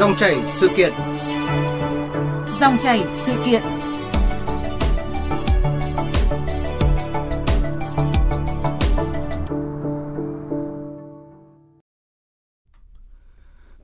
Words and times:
Dòng 0.00 0.16
chảy 0.16 0.42
sự 0.48 0.68
kiện. 0.76 0.92
Dòng 2.60 2.76
chảy 2.80 3.04
sự 3.12 3.42
kiện. 3.44 3.62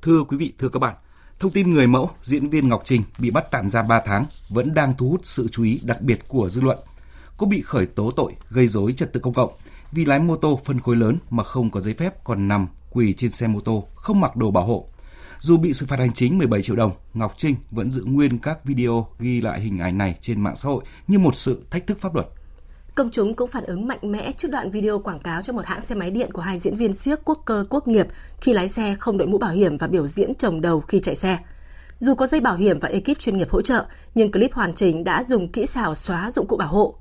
Thưa 0.02 0.24
quý 0.28 0.36
vị, 0.36 0.52
thưa 0.58 0.68
các 0.68 0.78
bạn, 0.78 0.94
thông 1.40 1.52
tin 1.52 1.74
người 1.74 1.86
mẫu 1.86 2.10
diễn 2.22 2.48
viên 2.48 2.68
Ngọc 2.68 2.82
Trinh 2.84 3.02
bị 3.18 3.30
bắt 3.30 3.44
tạm 3.50 3.70
giam 3.70 3.88
3 3.88 4.00
tháng 4.06 4.24
vẫn 4.48 4.74
đang 4.74 4.94
thu 4.98 5.08
hút 5.08 5.20
sự 5.24 5.48
chú 5.52 5.62
ý 5.62 5.80
đặc 5.84 6.00
biệt 6.00 6.28
của 6.28 6.48
dư 6.48 6.60
luận. 6.60 6.78
Cô 7.36 7.46
bị 7.46 7.62
khởi 7.62 7.86
tố 7.86 8.10
tội 8.10 8.32
gây 8.50 8.66
dối 8.66 8.92
trật 8.92 9.12
tự 9.12 9.20
công 9.20 9.34
cộng 9.34 9.52
vì 9.92 10.04
lái 10.04 10.18
mô 10.18 10.36
tô 10.36 10.60
phân 10.64 10.80
khối 10.80 10.96
lớn 10.96 11.18
mà 11.30 11.44
không 11.44 11.70
có 11.70 11.80
giấy 11.80 11.94
phép 11.94 12.24
còn 12.24 12.48
nằm 12.48 12.68
quỳ 12.90 13.12
trên 13.12 13.30
xe 13.30 13.46
mô 13.46 13.60
tô, 13.60 13.88
không 13.94 14.20
mặc 14.20 14.36
đồ 14.36 14.50
bảo 14.50 14.64
hộ. 14.64 14.88
Dù 15.40 15.56
bị 15.56 15.72
xử 15.72 15.86
phạt 15.86 15.98
hành 15.98 16.12
chính 16.12 16.38
17 16.38 16.62
triệu 16.62 16.76
đồng, 16.76 16.92
Ngọc 17.14 17.34
Trinh 17.38 17.56
vẫn 17.70 17.90
giữ 17.90 18.04
nguyên 18.04 18.38
các 18.38 18.64
video 18.64 19.06
ghi 19.18 19.40
lại 19.40 19.60
hình 19.60 19.78
ảnh 19.78 19.98
này 19.98 20.14
trên 20.20 20.40
mạng 20.40 20.56
xã 20.56 20.68
hội 20.68 20.84
như 21.06 21.18
một 21.18 21.36
sự 21.36 21.62
thách 21.70 21.86
thức 21.86 21.98
pháp 21.98 22.14
luật. 22.14 22.26
Công 22.94 23.10
chúng 23.10 23.34
cũng 23.34 23.50
phản 23.50 23.64
ứng 23.64 23.86
mạnh 23.86 23.98
mẽ 24.02 24.32
trước 24.32 24.48
đoạn 24.50 24.70
video 24.70 24.98
quảng 24.98 25.20
cáo 25.20 25.42
cho 25.42 25.52
một 25.52 25.66
hãng 25.66 25.80
xe 25.80 25.94
máy 25.94 26.10
điện 26.10 26.32
của 26.32 26.42
hai 26.42 26.58
diễn 26.58 26.76
viên 26.76 26.92
siếc 26.92 27.18
quốc 27.24 27.42
cơ 27.44 27.64
quốc 27.70 27.88
nghiệp 27.88 28.06
khi 28.40 28.52
lái 28.52 28.68
xe 28.68 28.94
không 28.98 29.18
đội 29.18 29.28
mũ 29.28 29.38
bảo 29.38 29.52
hiểm 29.52 29.76
và 29.76 29.86
biểu 29.86 30.06
diễn 30.06 30.34
trồng 30.34 30.60
đầu 30.60 30.80
khi 30.80 31.00
chạy 31.00 31.14
xe. 31.14 31.38
Dù 31.98 32.14
có 32.14 32.26
dây 32.26 32.40
bảo 32.40 32.56
hiểm 32.56 32.78
và 32.78 32.88
ekip 32.88 33.18
chuyên 33.18 33.36
nghiệp 33.36 33.50
hỗ 33.50 33.62
trợ, 33.62 33.84
nhưng 34.14 34.32
clip 34.32 34.52
hoàn 34.52 34.72
chỉnh 34.72 35.04
đã 35.04 35.22
dùng 35.22 35.48
kỹ 35.48 35.66
xảo 35.66 35.94
xóa 35.94 36.30
dụng 36.30 36.46
cụ 36.46 36.56
bảo 36.56 36.68
hộ. 36.68 36.94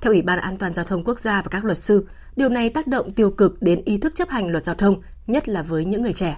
Theo 0.00 0.12
Ủy 0.12 0.22
ban 0.22 0.38
An 0.38 0.56
toàn 0.56 0.74
Giao 0.74 0.84
thông 0.84 1.04
Quốc 1.04 1.18
gia 1.18 1.42
và 1.42 1.48
các 1.50 1.64
luật 1.64 1.78
sư, 1.78 2.06
điều 2.36 2.48
này 2.48 2.70
tác 2.70 2.86
động 2.86 3.10
tiêu 3.10 3.30
cực 3.30 3.62
đến 3.62 3.82
ý 3.84 3.98
thức 3.98 4.14
chấp 4.14 4.28
hành 4.28 4.48
luật 4.48 4.64
giao 4.64 4.74
thông, 4.74 5.00
nhất 5.26 5.48
là 5.48 5.62
với 5.62 5.84
những 5.84 6.02
người 6.02 6.12
trẻ. 6.12 6.36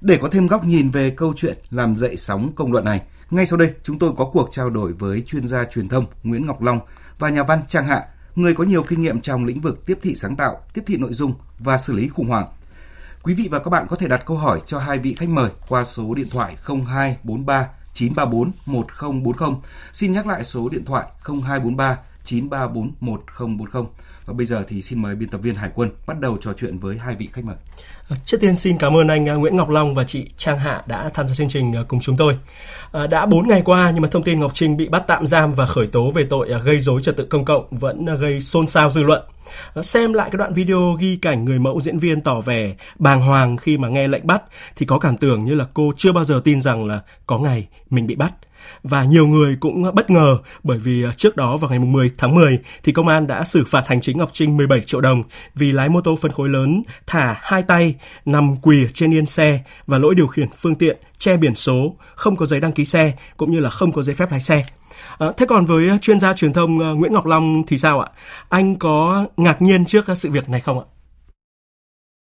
Để 0.00 0.18
có 0.22 0.28
thêm 0.28 0.46
góc 0.46 0.64
nhìn 0.64 0.90
về 0.90 1.10
câu 1.10 1.32
chuyện 1.36 1.58
làm 1.70 1.96
dậy 1.96 2.16
sóng 2.16 2.52
công 2.56 2.72
luận 2.72 2.84
này, 2.84 3.02
ngay 3.30 3.46
sau 3.46 3.58
đây 3.58 3.74
chúng 3.82 3.98
tôi 3.98 4.12
có 4.16 4.24
cuộc 4.24 4.48
trao 4.52 4.70
đổi 4.70 4.92
với 4.92 5.22
chuyên 5.22 5.46
gia 5.46 5.64
truyền 5.64 5.88
thông 5.88 6.06
Nguyễn 6.22 6.46
Ngọc 6.46 6.62
Long 6.62 6.80
và 7.18 7.28
nhà 7.28 7.42
văn 7.42 7.58
Trang 7.68 7.86
Hạ, 7.86 8.04
người 8.34 8.54
có 8.54 8.64
nhiều 8.64 8.82
kinh 8.82 9.02
nghiệm 9.02 9.20
trong 9.20 9.44
lĩnh 9.44 9.60
vực 9.60 9.86
tiếp 9.86 9.98
thị 10.02 10.14
sáng 10.14 10.36
tạo, 10.36 10.60
tiếp 10.74 10.82
thị 10.86 10.96
nội 10.96 11.12
dung 11.12 11.34
và 11.58 11.78
xử 11.78 11.92
lý 11.92 12.08
khủng 12.08 12.28
hoảng. 12.28 12.46
Quý 13.22 13.34
vị 13.34 13.48
và 13.50 13.58
các 13.58 13.70
bạn 13.70 13.86
có 13.90 13.96
thể 13.96 14.08
đặt 14.08 14.22
câu 14.26 14.36
hỏi 14.36 14.60
cho 14.66 14.78
hai 14.78 14.98
vị 14.98 15.14
khách 15.14 15.28
mời 15.28 15.50
qua 15.68 15.84
số 15.84 16.14
điện 16.14 16.28
thoại 16.30 16.56
0243 16.64 17.68
934 17.92 18.52
1040. 18.66 19.50
Xin 19.92 20.12
nhắc 20.12 20.26
lại 20.26 20.44
số 20.44 20.68
điện 20.68 20.84
thoại 20.84 21.06
0243 21.24 21.98
934 22.24 22.92
1040. 23.00 23.84
Và 24.26 24.34
bây 24.34 24.46
giờ 24.46 24.64
thì 24.68 24.82
xin 24.82 25.02
mời 25.02 25.14
biên 25.14 25.28
tập 25.28 25.38
viên 25.38 25.54
Hải 25.54 25.70
Quân 25.74 25.90
bắt 26.06 26.20
đầu 26.20 26.36
trò 26.40 26.52
chuyện 26.52 26.78
với 26.78 26.98
hai 26.98 27.14
vị 27.14 27.28
khách 27.32 27.44
mời. 27.44 27.56
À, 28.08 28.16
trước 28.24 28.40
tiên 28.40 28.56
xin 28.56 28.78
cảm 28.78 28.96
ơn 28.96 29.08
anh 29.08 29.28
à, 29.28 29.34
Nguyễn 29.34 29.56
Ngọc 29.56 29.70
Long 29.70 29.94
và 29.94 30.04
chị 30.04 30.30
Trang 30.36 30.58
Hạ 30.58 30.82
đã 30.86 31.08
tham 31.14 31.28
gia 31.28 31.34
chương 31.34 31.48
trình 31.48 31.76
à, 31.76 31.82
cùng 31.88 32.00
chúng 32.00 32.16
tôi. 32.16 32.38
Đã 33.10 33.26
4 33.26 33.48
ngày 33.48 33.62
qua 33.64 33.90
nhưng 33.90 34.02
mà 34.02 34.08
thông 34.08 34.22
tin 34.22 34.40
Ngọc 34.40 34.54
Trinh 34.54 34.76
bị 34.76 34.88
bắt 34.88 35.04
tạm 35.06 35.26
giam 35.26 35.54
và 35.54 35.66
khởi 35.66 35.86
tố 35.86 36.10
về 36.10 36.26
tội 36.30 36.48
gây 36.64 36.80
dối 36.80 37.00
trật 37.02 37.16
tự 37.16 37.24
công 37.24 37.44
cộng 37.44 37.66
vẫn 37.70 38.06
gây 38.20 38.40
xôn 38.40 38.66
xao 38.66 38.90
dư 38.90 39.02
luận. 39.02 39.22
Xem 39.82 40.12
lại 40.12 40.30
cái 40.32 40.38
đoạn 40.38 40.54
video 40.54 40.96
ghi 41.00 41.16
cảnh 41.16 41.44
người 41.44 41.58
mẫu 41.58 41.80
diễn 41.80 41.98
viên 41.98 42.20
tỏ 42.20 42.40
vẻ 42.40 42.74
bàng 42.98 43.20
hoàng 43.20 43.56
khi 43.56 43.78
mà 43.78 43.88
nghe 43.88 44.08
lệnh 44.08 44.26
bắt 44.26 44.42
thì 44.76 44.86
có 44.86 44.98
cảm 44.98 45.16
tưởng 45.16 45.44
như 45.44 45.54
là 45.54 45.66
cô 45.74 45.92
chưa 45.96 46.12
bao 46.12 46.24
giờ 46.24 46.40
tin 46.44 46.60
rằng 46.60 46.86
là 46.86 47.00
có 47.26 47.38
ngày 47.38 47.68
mình 47.90 48.06
bị 48.06 48.14
bắt. 48.14 48.32
Và 48.82 49.04
nhiều 49.04 49.26
người 49.26 49.56
cũng 49.60 49.94
bất 49.94 50.10
ngờ 50.10 50.38
bởi 50.62 50.78
vì 50.78 51.04
à, 51.04 51.12
trước 51.16 51.36
đó 51.36 51.56
vào 51.56 51.70
ngày 51.70 51.78
10 51.78 52.10
tháng 52.18 52.34
10 52.34 52.58
thì 52.82 52.92
công 52.92 53.08
an 53.08 53.26
đã 53.26 53.44
xử 53.44 53.64
phạt 53.64 53.86
hành 53.86 54.00
chính 54.00 54.18
Ngọc 54.18 54.30
Trinh 54.32 54.56
17 54.56 54.80
triệu 54.80 55.00
đồng 55.00 55.22
vì 55.54 55.72
lái 55.72 55.88
mô 55.88 56.00
tô 56.00 56.16
phân 56.20 56.32
khối 56.32 56.48
lớn 56.48 56.82
thả 57.06 57.36
hai 57.42 57.62
tay 57.62 57.94
nằm 58.24 58.56
quỳ 58.62 58.86
trên 58.94 59.14
yên 59.14 59.26
xe 59.26 59.60
và 59.86 59.98
lỗi 59.98 60.14
điều 60.14 60.26
khiển 60.26 60.48
phương 60.56 60.74
tiện 60.74 60.96
che 61.18 61.36
biển 61.36 61.54
số, 61.54 61.94
không 62.14 62.36
có 62.36 62.46
giấy 62.46 62.60
đăng 62.60 62.72
ký 62.72 62.84
xe 62.84 63.12
cũng 63.36 63.50
như 63.50 63.60
là 63.60 63.70
không 63.70 63.92
có 63.92 64.02
giấy 64.02 64.14
phép 64.14 64.30
lái 64.30 64.40
xe. 64.40 64.64
À, 65.18 65.26
thế 65.36 65.46
còn 65.46 65.66
với 65.66 65.88
à, 65.88 65.98
chuyên 65.98 66.20
gia 66.20 66.34
truyền 66.34 66.52
thông 66.52 66.80
à, 66.80 66.90
Nguyễn 66.90 67.12
Ngọc 67.12 67.26
Long 67.26 67.62
thì 67.66 67.78
sao 67.78 68.00
ạ? 68.00 68.08
Anh 68.48 68.76
có 68.76 69.26
ngạc 69.36 69.62
nhiên 69.62 69.84
trước 69.84 70.04
sự 70.14 70.30
việc 70.30 70.48
này 70.48 70.60
không 70.60 70.78
ạ? 70.78 70.86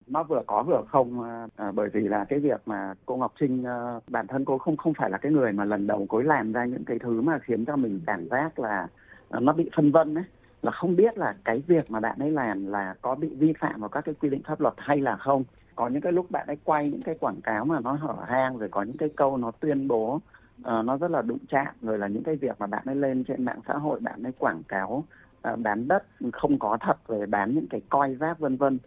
Nó 0.10 0.24
vừa 0.24 0.42
có 0.48 0.64
vừa 0.64 0.82
không 0.88 1.24
à, 1.56 1.72
bởi 1.72 1.90
vì 1.90 2.02
là 2.02 2.26
cái 2.30 2.40
việc 2.40 2.62
mà 2.66 2.94
cô 3.06 3.18
Ngọc 3.18 3.34
Trinh 3.40 3.64
à, 3.64 4.00
bản 4.08 4.28
thân 4.28 4.46
cô 4.46 4.58
không 4.58 4.78
không 4.78 4.94
phải 4.94 5.10
là 5.10 5.18
cái 5.18 5.32
người 5.32 5.52
mà 5.52 5.66
lần 5.66 5.88
đầu 5.88 6.06
cô 6.10 6.22
làm 6.22 6.54
ra 6.54 6.66
những 6.66 6.86
cái 6.86 7.00
thứ 7.00 7.22
mà 7.22 7.40
khiến 7.40 7.66
cho 7.66 7.76
mình 7.76 8.02
cảm 8.06 8.30
giác 8.30 8.60
là 8.60 8.88
à, 9.30 9.40
nó 9.40 9.54
bị 9.54 9.70
phân 9.76 9.92
vân 9.92 10.16
ấy. 10.16 10.24
Là 10.62 10.72
không 10.72 10.96
biết 10.96 11.18
là 11.18 11.36
cái 11.46 11.64
việc 11.68 11.92
mà 11.92 12.00
bạn 12.00 12.20
ấy 12.20 12.32
làm 12.32 12.68
là 12.68 12.96
có 13.02 13.16
bị 13.16 13.28
vi 13.28 13.54
phạm 13.60 13.80
vào 13.80 13.90
các 13.90 14.02
cái 14.06 14.16
quy 14.22 14.30
định 14.30 14.44
pháp 14.44 14.62
luật 14.62 14.74
hay 14.78 14.98
là 15.02 15.16
không. 15.16 15.44
Có 15.76 15.88
những 15.88 16.02
cái 16.02 16.12
lúc 16.12 16.32
bạn 16.32 16.48
ấy 16.48 16.58
quay 16.64 16.90
những 16.92 17.02
cái 17.02 17.16
quảng 17.20 17.42
cáo 17.42 17.66
mà 17.66 17.80
nó 17.80 17.94
hở 17.94 18.16
hang 18.28 18.58
rồi 18.58 18.70
có 18.70 18.84
những 18.84 18.98
cái 18.98 19.10
câu 19.16 19.38
nó 19.38 19.52
tuyên 19.52 19.88
bố 19.88 20.16
uh, 20.16 20.86
nó 20.86 20.98
rất 20.98 21.12
là 21.12 21.22
đụng 21.22 21.38
chạm 21.50 21.76
rồi 21.82 21.98
là 21.98 22.08
những 22.08 22.24
cái 22.24 22.36
việc 22.36 22.56
mà 22.60 22.68
bạn 22.68 22.84
ấy 22.86 22.96
lên 22.96 23.24
trên 23.24 23.46
mạng 23.46 23.60
xã 23.68 23.74
hội 23.74 24.00
bạn 24.00 24.24
ấy 24.24 24.32
quảng 24.40 24.64
cáo 24.68 25.04
uh, 25.54 25.60
bán 25.60 25.88
đất 25.88 26.04
không 26.34 26.60
có 26.60 26.78
thật 26.82 27.08
về 27.08 27.26
bán 27.26 27.56
những 27.56 27.68
cái 27.70 27.82
coi 27.90 28.16
rác 28.16 28.40
vân 28.40 28.58
vân 28.58 28.78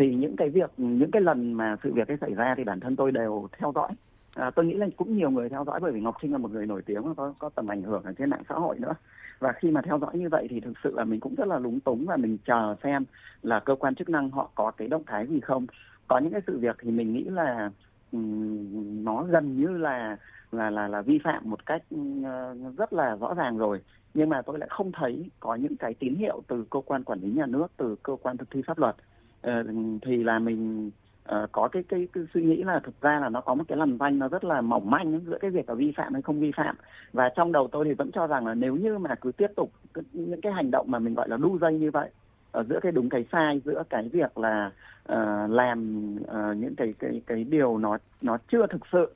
thì 0.00 0.14
những 0.14 0.36
cái 0.36 0.50
việc 0.50 0.70
những 0.76 1.10
cái 1.10 1.22
lần 1.22 1.52
mà 1.52 1.76
sự 1.82 1.92
việc 1.92 2.08
ấy 2.08 2.16
xảy 2.20 2.34
ra 2.34 2.54
thì 2.56 2.64
bản 2.64 2.80
thân 2.80 2.96
tôi 2.96 3.12
đều 3.12 3.48
theo 3.58 3.72
dõi. 3.74 3.88
À, 4.34 4.50
tôi 4.50 4.66
nghĩ 4.66 4.74
là 4.74 4.86
cũng 4.96 5.16
nhiều 5.16 5.30
người 5.30 5.48
theo 5.48 5.64
dõi 5.64 5.80
bởi 5.82 5.92
vì 5.92 6.00
ngọc 6.00 6.16
trinh 6.22 6.32
là 6.32 6.38
một 6.38 6.50
người 6.50 6.66
nổi 6.66 6.82
tiếng 6.86 7.14
có 7.16 7.34
có 7.38 7.48
tầm 7.48 7.70
ảnh 7.70 7.82
hưởng 7.82 8.02
ở 8.02 8.12
trên 8.18 8.30
mạng 8.30 8.42
xã 8.48 8.54
hội 8.54 8.78
nữa. 8.78 8.94
Và 9.38 9.52
khi 9.52 9.70
mà 9.70 9.82
theo 9.82 9.98
dõi 9.98 10.18
như 10.18 10.28
vậy 10.28 10.46
thì 10.50 10.60
thực 10.60 10.72
sự 10.84 10.94
là 10.96 11.04
mình 11.04 11.20
cũng 11.20 11.34
rất 11.34 11.48
là 11.48 11.58
lúng 11.58 11.80
túng 11.80 12.04
và 12.06 12.16
mình 12.16 12.38
chờ 12.46 12.76
xem 12.82 13.04
là 13.42 13.60
cơ 13.60 13.74
quan 13.74 13.94
chức 13.94 14.08
năng 14.08 14.30
họ 14.30 14.50
có 14.54 14.70
cái 14.70 14.88
động 14.88 15.02
thái 15.06 15.26
gì 15.26 15.40
không. 15.40 15.66
Có 16.08 16.18
những 16.18 16.32
cái 16.32 16.40
sự 16.46 16.58
việc 16.58 16.76
thì 16.82 16.90
mình 16.90 17.12
nghĩ 17.12 17.24
là 17.24 17.70
um, 18.12 19.04
nó 19.04 19.22
gần 19.22 19.60
như 19.60 19.68
là 19.68 20.16
là 20.52 20.70
là 20.70 20.88
là 20.88 21.02
vi 21.02 21.18
phạm 21.24 21.50
một 21.50 21.66
cách 21.66 21.82
uh, 21.94 22.78
rất 22.78 22.92
là 22.92 23.16
rõ 23.16 23.34
ràng 23.34 23.58
rồi. 23.58 23.80
Nhưng 24.14 24.28
mà 24.28 24.42
tôi 24.42 24.58
lại 24.58 24.68
không 24.72 24.92
thấy 24.92 25.30
có 25.40 25.54
những 25.54 25.76
cái 25.76 25.94
tín 25.94 26.14
hiệu 26.14 26.42
từ 26.48 26.64
cơ 26.70 26.80
quan 26.86 27.04
quản 27.04 27.20
lý 27.20 27.30
nhà 27.30 27.46
nước 27.46 27.66
từ 27.76 27.96
cơ 28.02 28.16
quan 28.22 28.36
thực 28.36 28.50
thi 28.50 28.62
pháp 28.66 28.78
luật. 28.78 28.96
Ờ, 29.42 29.64
thì 30.02 30.24
là 30.24 30.38
mình 30.38 30.90
ờ, 31.24 31.46
có 31.52 31.68
cái, 31.68 31.82
cái 31.88 32.08
cái 32.12 32.24
suy 32.34 32.42
nghĩ 32.42 32.62
là 32.62 32.80
thực 32.84 33.00
ra 33.00 33.20
là 33.20 33.28
nó 33.28 33.40
có 33.40 33.54
một 33.54 33.64
cái 33.68 33.78
lằn 33.78 33.98
ranh 34.00 34.18
nó 34.18 34.28
rất 34.28 34.44
là 34.44 34.60
mỏng 34.60 34.90
manh 34.90 35.20
giữa 35.26 35.38
cái 35.40 35.50
việc 35.50 35.68
là 35.68 35.74
vi 35.74 35.92
phạm 35.96 36.12
hay 36.12 36.22
không 36.22 36.40
vi 36.40 36.52
phạm. 36.56 36.76
Và 37.12 37.28
trong 37.36 37.52
đầu 37.52 37.68
tôi 37.72 37.84
thì 37.84 37.94
vẫn 37.94 38.10
cho 38.12 38.26
rằng 38.26 38.46
là 38.46 38.54
nếu 38.54 38.76
như 38.76 38.98
mà 38.98 39.14
cứ 39.14 39.32
tiếp 39.32 39.50
tục 39.56 39.72
những 40.12 40.40
cái 40.40 40.52
hành 40.52 40.70
động 40.70 40.86
mà 40.90 40.98
mình 40.98 41.14
gọi 41.14 41.28
là 41.28 41.36
đu 41.36 41.58
dây 41.58 41.78
như 41.78 41.90
vậy 41.90 42.10
ở 42.52 42.64
giữa 42.68 42.80
cái 42.82 42.92
đúng 42.92 43.08
cái 43.08 43.24
sai 43.32 43.60
giữa 43.64 43.82
cái 43.90 44.08
việc 44.08 44.38
là 44.38 44.70
uh, 45.12 45.50
làm 45.50 46.10
uh, 46.22 46.56
những 46.56 46.74
cái 46.76 46.94
cái 46.98 47.22
cái 47.26 47.44
điều 47.44 47.78
nó 47.78 47.98
nó 48.22 48.38
chưa 48.52 48.66
thực 48.66 48.82
sự 48.92 49.14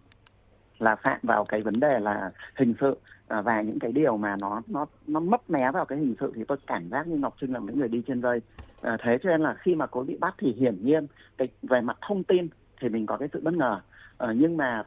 là 0.79 0.97
phạm 0.97 1.19
vào 1.23 1.45
cái 1.45 1.61
vấn 1.61 1.81
đề 1.81 2.01
là 2.01 2.31
hình 2.55 2.75
sự 2.81 2.97
Ờ, 3.29 3.43
và 3.43 3.63
những 3.63 3.79
cái 3.79 3.93
điều 3.93 4.17
mà 4.17 4.37
nó 4.41 4.63
nó 4.67 4.87
nó 5.07 5.21
mấp 5.21 5.51
mé 5.51 5.71
vào 5.73 5.85
cái 5.85 5.99
hình 5.99 6.15
sự 6.21 6.33
thì 6.35 6.45
tôi 6.49 6.59
cảm 6.67 6.89
giác 6.91 7.07
như 7.07 7.17
Ngọc 7.17 7.35
Trinh 7.41 7.53
là 7.53 7.61
những 7.61 7.79
người 7.79 7.89
đi 7.89 8.03
trên 8.07 8.23
dây 8.23 8.41
à, 8.83 8.91
ờ, 8.91 8.97
thế 9.01 9.19
cho 9.23 9.31
nên 9.31 9.41
là 9.41 9.55
khi 9.55 9.75
mà 9.75 9.87
cô 9.87 10.03
bị 10.03 10.17
bắt 10.21 10.35
thì 10.39 10.53
hiển 10.53 10.85
nhiên 10.85 11.07
cái 11.39 11.49
về 11.63 11.81
mặt 11.81 11.97
thông 12.09 12.25
tin 12.25 12.49
thì 12.81 12.89
mình 12.89 13.07
có 13.07 13.17
cái 13.17 13.29
sự 13.33 13.41
bất 13.45 13.55
ngờ 13.55 13.81
à, 14.19 14.33
nhưng 14.37 14.57
mà 14.57 14.83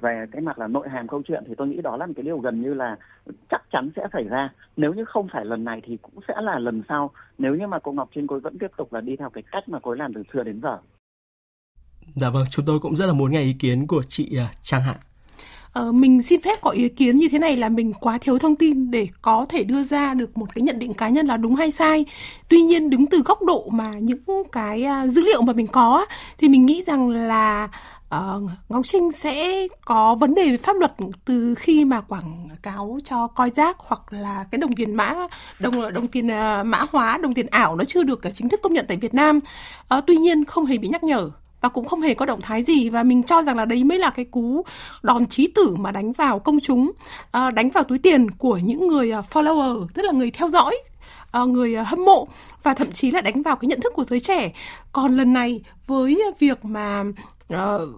về 0.00 0.26
cái 0.32 0.42
mặt 0.42 0.58
là 0.58 0.66
nội 0.66 0.88
hàm 0.88 1.08
câu 1.08 1.22
chuyện 1.28 1.44
thì 1.46 1.54
tôi 1.54 1.68
nghĩ 1.68 1.80
đó 1.80 1.96
là 1.96 2.06
một 2.06 2.12
cái 2.16 2.22
điều 2.22 2.38
gần 2.38 2.62
như 2.62 2.74
là 2.74 2.96
chắc 3.50 3.62
chắn 3.72 3.90
sẽ 3.96 4.06
xảy 4.12 4.24
ra 4.24 4.48
nếu 4.76 4.94
như 4.94 5.04
không 5.04 5.28
phải 5.32 5.44
lần 5.44 5.64
này 5.64 5.80
thì 5.86 5.96
cũng 6.02 6.14
sẽ 6.28 6.34
là 6.42 6.58
lần 6.58 6.82
sau 6.88 7.10
nếu 7.38 7.54
như 7.54 7.66
mà 7.66 7.78
cô 7.78 7.92
Ngọc 7.92 8.08
Trinh 8.14 8.26
cô 8.26 8.40
vẫn 8.40 8.58
tiếp 8.58 8.70
tục 8.76 8.92
là 8.92 9.00
đi 9.00 9.16
theo 9.16 9.30
cái 9.30 9.42
cách 9.52 9.68
mà 9.68 9.78
cô 9.82 9.94
làm 9.94 10.14
từ 10.14 10.22
xưa 10.32 10.42
đến 10.42 10.60
giờ. 10.62 10.78
Dạ 12.14 12.30
vâng, 12.30 12.44
chúng 12.50 12.64
tôi 12.64 12.78
cũng 12.80 12.96
rất 12.96 13.06
là 13.06 13.12
muốn 13.12 13.32
nghe 13.32 13.40
ý 13.40 13.52
kiến 13.52 13.86
của 13.86 14.02
chị 14.02 14.36
à, 14.38 14.50
Trang 14.62 14.82
Hạ. 14.82 14.94
Ờ, 15.72 15.92
mình 15.92 16.22
xin 16.22 16.40
phép 16.40 16.60
có 16.60 16.70
ý 16.70 16.88
kiến 16.88 17.16
như 17.16 17.28
thế 17.28 17.38
này 17.38 17.56
là 17.56 17.68
mình 17.68 17.92
quá 17.92 18.18
thiếu 18.20 18.38
thông 18.38 18.56
tin 18.56 18.90
để 18.90 19.08
có 19.22 19.46
thể 19.48 19.64
đưa 19.64 19.82
ra 19.82 20.14
được 20.14 20.38
một 20.38 20.54
cái 20.54 20.62
nhận 20.62 20.78
định 20.78 20.94
cá 20.94 21.08
nhân 21.08 21.26
là 21.26 21.36
đúng 21.36 21.54
hay 21.54 21.70
sai. 21.70 22.04
Tuy 22.48 22.60
nhiên 22.62 22.90
đứng 22.90 23.06
từ 23.06 23.22
góc 23.22 23.42
độ 23.42 23.68
mà 23.72 23.90
những 24.00 24.18
cái 24.52 24.86
uh, 25.04 25.10
dữ 25.10 25.22
liệu 25.22 25.42
mà 25.42 25.52
mình 25.52 25.66
có 25.66 26.06
thì 26.38 26.48
mình 26.48 26.66
nghĩ 26.66 26.82
rằng 26.82 27.08
là 27.08 27.68
uh, 28.14 28.50
Ngọc 28.68 28.86
Trinh 28.86 29.12
sẽ 29.12 29.66
có 29.84 30.14
vấn 30.14 30.34
đề 30.34 30.50
về 30.50 30.56
pháp 30.56 30.76
luật 30.76 30.92
từ 31.24 31.54
khi 31.54 31.84
mà 31.84 32.00
quảng 32.00 32.48
cáo 32.62 32.98
cho 33.04 33.26
coi 33.26 33.50
rác 33.50 33.76
hoặc 33.78 34.12
là 34.12 34.44
cái 34.50 34.58
đồng 34.58 34.72
tiền 34.72 34.94
mã 34.94 35.14
đồng 35.58 35.92
đồng 35.92 36.08
tiền 36.08 36.26
uh, 36.26 36.66
mã 36.66 36.86
hóa 36.92 37.18
đồng 37.22 37.34
tiền 37.34 37.46
ảo 37.46 37.76
nó 37.76 37.84
chưa 37.84 38.02
được 38.02 38.20
chính 38.34 38.48
thức 38.48 38.60
công 38.62 38.72
nhận 38.72 38.84
tại 38.88 38.96
Việt 38.96 39.14
Nam. 39.14 39.40
Uh, 39.94 40.04
tuy 40.06 40.16
nhiên 40.16 40.44
không 40.44 40.66
hề 40.66 40.78
bị 40.78 40.88
nhắc 40.88 41.04
nhở 41.04 41.30
và 41.60 41.68
cũng 41.68 41.84
không 41.84 42.00
hề 42.00 42.14
có 42.14 42.26
động 42.26 42.40
thái 42.40 42.62
gì. 42.62 42.88
Và 42.88 43.02
mình 43.02 43.22
cho 43.22 43.42
rằng 43.42 43.56
là 43.56 43.64
đấy 43.64 43.84
mới 43.84 43.98
là 43.98 44.10
cái 44.10 44.24
cú 44.24 44.64
đòn 45.02 45.26
chí 45.26 45.46
tử 45.54 45.76
mà 45.78 45.90
đánh 45.90 46.12
vào 46.12 46.38
công 46.38 46.60
chúng 46.60 46.92
ờ, 47.30 47.50
đánh 47.50 47.70
vào 47.70 47.84
túi 47.84 47.98
tiền 47.98 48.30
của 48.30 48.56
những 48.56 48.88
người 48.88 49.10
ờ, 49.10 49.22
follower, 49.32 49.86
tức 49.94 50.02
là 50.02 50.12
người 50.12 50.30
theo 50.30 50.48
dõi 50.48 50.78
ờ, 51.30 51.46
người 51.46 51.76
hâm 51.76 52.04
mộ 52.04 52.28
và 52.62 52.74
thậm 52.74 52.92
chí 52.92 53.10
là 53.10 53.20
đánh 53.20 53.42
vào 53.42 53.56
cái 53.56 53.68
nhận 53.68 53.80
thức 53.80 53.92
của 53.96 54.04
giới 54.04 54.20
trẻ. 54.20 54.52
Còn 54.92 55.16
lần 55.16 55.32
này, 55.32 55.60
với 55.86 56.22
việc 56.38 56.64
mà 56.64 57.04
uh, 57.54 57.88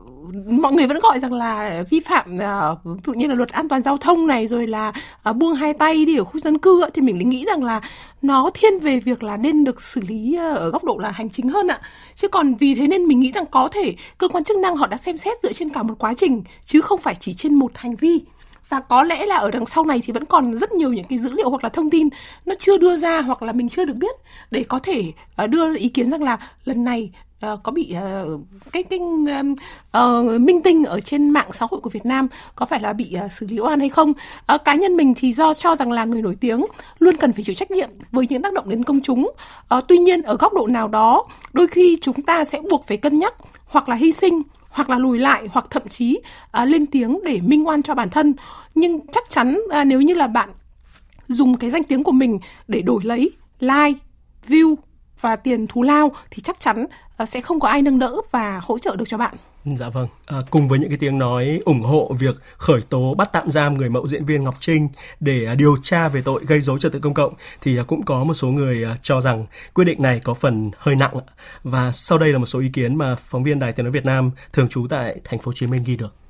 mọi 0.46 0.72
người 0.72 0.87
vẫn 0.87 0.99
gọi 1.00 1.20
rằng 1.20 1.32
là 1.32 1.84
vi 1.90 2.00
phạm 2.00 2.37
uh, 2.37 3.02
tự 3.04 3.12
nhiên 3.12 3.28
là 3.28 3.34
luật 3.34 3.50
an 3.50 3.69
toàn 3.69 3.82
giao 3.82 3.96
thông 3.96 4.26
này 4.26 4.46
rồi 4.46 4.66
là 4.66 4.93
uh, 5.31 5.37
buông 5.37 5.54
hai 5.54 5.72
tay 5.75 6.04
đi 6.04 6.16
ở 6.16 6.25
khu 6.25 6.40
dân 6.40 6.58
cư 6.58 6.84
thì 6.94 7.02
mình 7.02 7.28
nghĩ 7.28 7.44
rằng 7.46 7.64
là 7.64 7.81
nó 8.22 8.50
thiên 8.54 8.78
về 8.78 9.00
việc 9.00 9.22
là 9.22 9.37
nên 9.37 9.64
được 9.64 9.82
xử 9.82 10.00
lý 10.08 10.37
à, 10.37 10.52
ở 10.52 10.70
góc 10.70 10.84
độ 10.84 10.99
là 10.99 11.10
hành 11.10 11.31
chính 11.31 11.49
hơn 11.49 11.69
ạ. 11.69 11.81
Chứ 12.14 12.28
còn 12.28 12.54
vì 12.54 12.75
thế 12.75 12.87
nên 12.87 13.04
mình 13.04 13.20
nghĩ 13.20 13.32
rằng 13.32 13.46
có 13.46 13.69
thể 13.72 13.94
cơ 14.19 14.28
quan 14.28 14.44
chức 14.44 14.56
năng 14.56 14.76
họ 14.76 14.87
đã 14.87 14.96
xem 14.96 15.16
xét 15.16 15.38
dựa 15.43 15.52
trên 15.52 15.70
cả 15.70 15.82
một 15.82 15.94
quá 15.99 16.14
trình 16.14 16.43
chứ 16.64 16.81
không 16.81 17.00
phải 17.00 17.14
chỉ 17.14 17.34
trên 17.34 17.54
một 17.54 17.70
hành 17.75 17.96
vi. 17.96 18.20
Và 18.69 18.81
có 18.81 19.02
lẽ 19.02 19.26
là 19.26 19.37
ở 19.37 19.50
đằng 19.50 19.66
sau 19.66 19.84
này 19.84 20.00
thì 20.04 20.12
vẫn 20.12 20.25
còn 20.25 20.58
rất 20.58 20.72
nhiều 20.72 20.93
những 20.93 21.06
cái 21.08 21.19
dữ 21.19 21.32
liệu 21.32 21.50
hoặc 21.50 21.64
là 21.64 21.69
thông 21.69 21.90
tin 21.90 22.08
nó 22.46 22.54
chưa 22.58 22.78
đưa 22.78 22.96
ra 22.96 23.20
hoặc 23.20 23.43
là 23.43 23.52
mình 23.52 23.69
chưa 23.69 23.84
được 23.84 23.96
biết 23.96 24.16
để 24.50 24.64
có 24.64 24.78
thể 24.78 25.12
à, 25.37 25.46
đưa 25.46 25.76
ý 25.76 25.88
kiến 25.88 26.10
rằng 26.10 26.22
là 26.22 26.38
lần 26.64 26.84
này 26.84 27.10
uh, 27.47 27.62
có 27.62 27.73
bị 27.73 27.94
uh, 28.35 28.41
cái 28.73 28.83
cái 28.83 28.99
uh, 29.00 30.41
minh 30.41 30.62
tinh 30.62 30.85
ở 30.85 31.00
trên 31.00 31.31
mạng 31.31 31.50
xã 31.53 31.67
hội 31.71 31.81
của 31.81 31.91
Việt 31.91 32.06
Nam 32.06 32.29
có 32.56 32.67
phải 32.67 32.81
là 32.81 32.93
bị 32.93 33.17
uh, 33.25 33.33
xử 33.33 33.47
lý 33.47 33.59
oan 33.61 33.81
hay 33.81 33.89
không? 33.89 34.11
Uh, 34.55 34.65
cá 34.65 34.75
nhân 34.75 34.97
mình 34.97 35.15
thì 35.17 35.33
do 35.33 35.55
cho 35.55 35.77
rằng 35.77 35.93
là 35.93 36.05
người 36.05 36.23
nổi 36.23 36.37
tiếng 36.41 36.67
luôn 36.99 37.17
cần 37.17 37.33
phải 37.33 37.44
chịu 37.44 37.55
trách 37.55 37.71
nhiệm 37.71 37.91
với 38.12 38.27
những 38.29 38.43
tác 38.43 38.53
động 38.53 38.69
đến 38.69 38.85
công 38.85 39.00
chúng. 39.00 39.33
Uh, 39.75 39.85
tuy 39.89 39.99
nhiên 39.99 40.23
ở 40.23 40.37
góc 40.37 40.55
độ 40.55 40.67
nào 40.67 40.89
đó, 40.89 41.25
đôi 41.53 41.67
khi 41.67 41.99
chúng 42.03 42.23
ta 42.23 42.44
sẽ 42.44 42.61
buộc 42.71 42.87
phải 42.87 42.97
cân 42.97 43.19
nhắc 43.19 43.35
hoặc 43.67 43.88
là 43.88 43.97
hy 43.97 44.12
sinh 44.12 44.43
hoặc 44.69 44.91
là 44.91 44.99
lùi 44.99 45.19
lại 45.19 45.49
hoặc 45.53 45.67
thậm 45.71 45.88
chí 45.88 46.19
uh, 46.62 46.69
lên 46.69 46.87
tiếng 46.87 47.19
để 47.25 47.41
minh 47.41 47.67
oan 47.67 47.83
cho 47.83 47.95
bản 47.95 48.11
thân 48.11 48.35
nhưng 48.75 49.06
chắc 49.06 49.31
chắn 49.31 49.61
uh, 49.65 49.87
nếu 49.87 50.00
như 50.00 50.15
là 50.15 50.27
bạn 50.27 50.49
dùng 51.29 51.56
cái 51.56 51.71
danh 51.71 51.85
tiếng 51.85 52.05
của 52.05 52.12
mình 52.12 52.38
để 52.69 52.83
đổi 52.83 53.00
lấy 53.05 53.31
like 53.61 53.99
view 54.49 54.75
và 55.21 55.37
tiền 55.37 55.67
thù 55.67 55.83
lao 55.83 56.12
thì 56.31 56.43
chắc 56.43 56.61
chắn 56.61 56.87
Ờ, 57.23 57.27
sẽ 57.27 57.41
không 57.41 57.61
có 57.61 57.69
ai 57.69 57.83
nâng 57.83 57.99
đỡ 57.99 58.17
và 58.31 58.61
hỗ 58.63 58.79
trợ 58.79 58.97
được 58.97 59.05
cho 59.09 59.19
bạn. 59.19 59.35
Dạ 59.65 59.89
vâng, 59.89 60.09
à, 60.27 60.39
cùng 60.51 60.69
với 60.69 60.79
những 60.79 60.89
cái 60.89 60.99
tiếng 60.99 61.19
nói 61.19 61.61
ủng 61.65 61.83
hộ 61.83 62.13
việc 62.19 62.37
khởi 62.57 62.81
tố 62.89 63.15
bắt 63.15 63.29
tạm 63.33 63.51
giam 63.51 63.75
người 63.75 63.89
mẫu 63.89 64.07
diễn 64.07 64.25
viên 64.25 64.45
Ngọc 64.45 64.55
Trinh 64.61 64.89
để 65.21 65.47
à, 65.47 65.55
điều 65.55 65.77
tra 65.83 66.09
về 66.09 66.23
tội 66.23 66.45
gây 66.47 66.61
dối 66.61 66.79
trật 66.81 66.93
tự 66.93 66.99
công 66.99 67.15
cộng 67.15 67.35
thì 67.61 67.79
à, 67.79 67.83
cũng 67.87 68.03
có 68.03 68.25
một 68.25 68.35
số 68.35 68.49
người 68.49 68.85
à, 68.85 68.97
cho 69.03 69.21
rằng 69.21 69.47
quyết 69.75 69.85
định 69.85 70.03
này 70.03 70.21
có 70.25 70.35
phần 70.35 70.71
hơi 70.79 70.95
nặng 70.95 71.15
và 71.65 71.93
sau 71.93 72.19
đây 72.19 72.33
là 72.33 72.39
một 72.39 72.47
số 72.47 72.61
ý 72.61 72.69
kiến 72.73 72.95
mà 72.99 73.15
phóng 73.15 73.43
viên 73.43 73.59
Đài 73.59 73.73
Tiếng 73.73 73.85
nói 73.85 73.93
Việt 73.93 74.05
Nam 74.05 74.31
thường 74.53 74.69
trú 74.69 74.87
tại 74.91 75.21
thành 75.25 75.39
phố 75.39 75.47
Hồ 75.47 75.53
Chí 75.53 75.67
Minh 75.67 75.83
ghi 75.87 75.97
được 75.97 76.22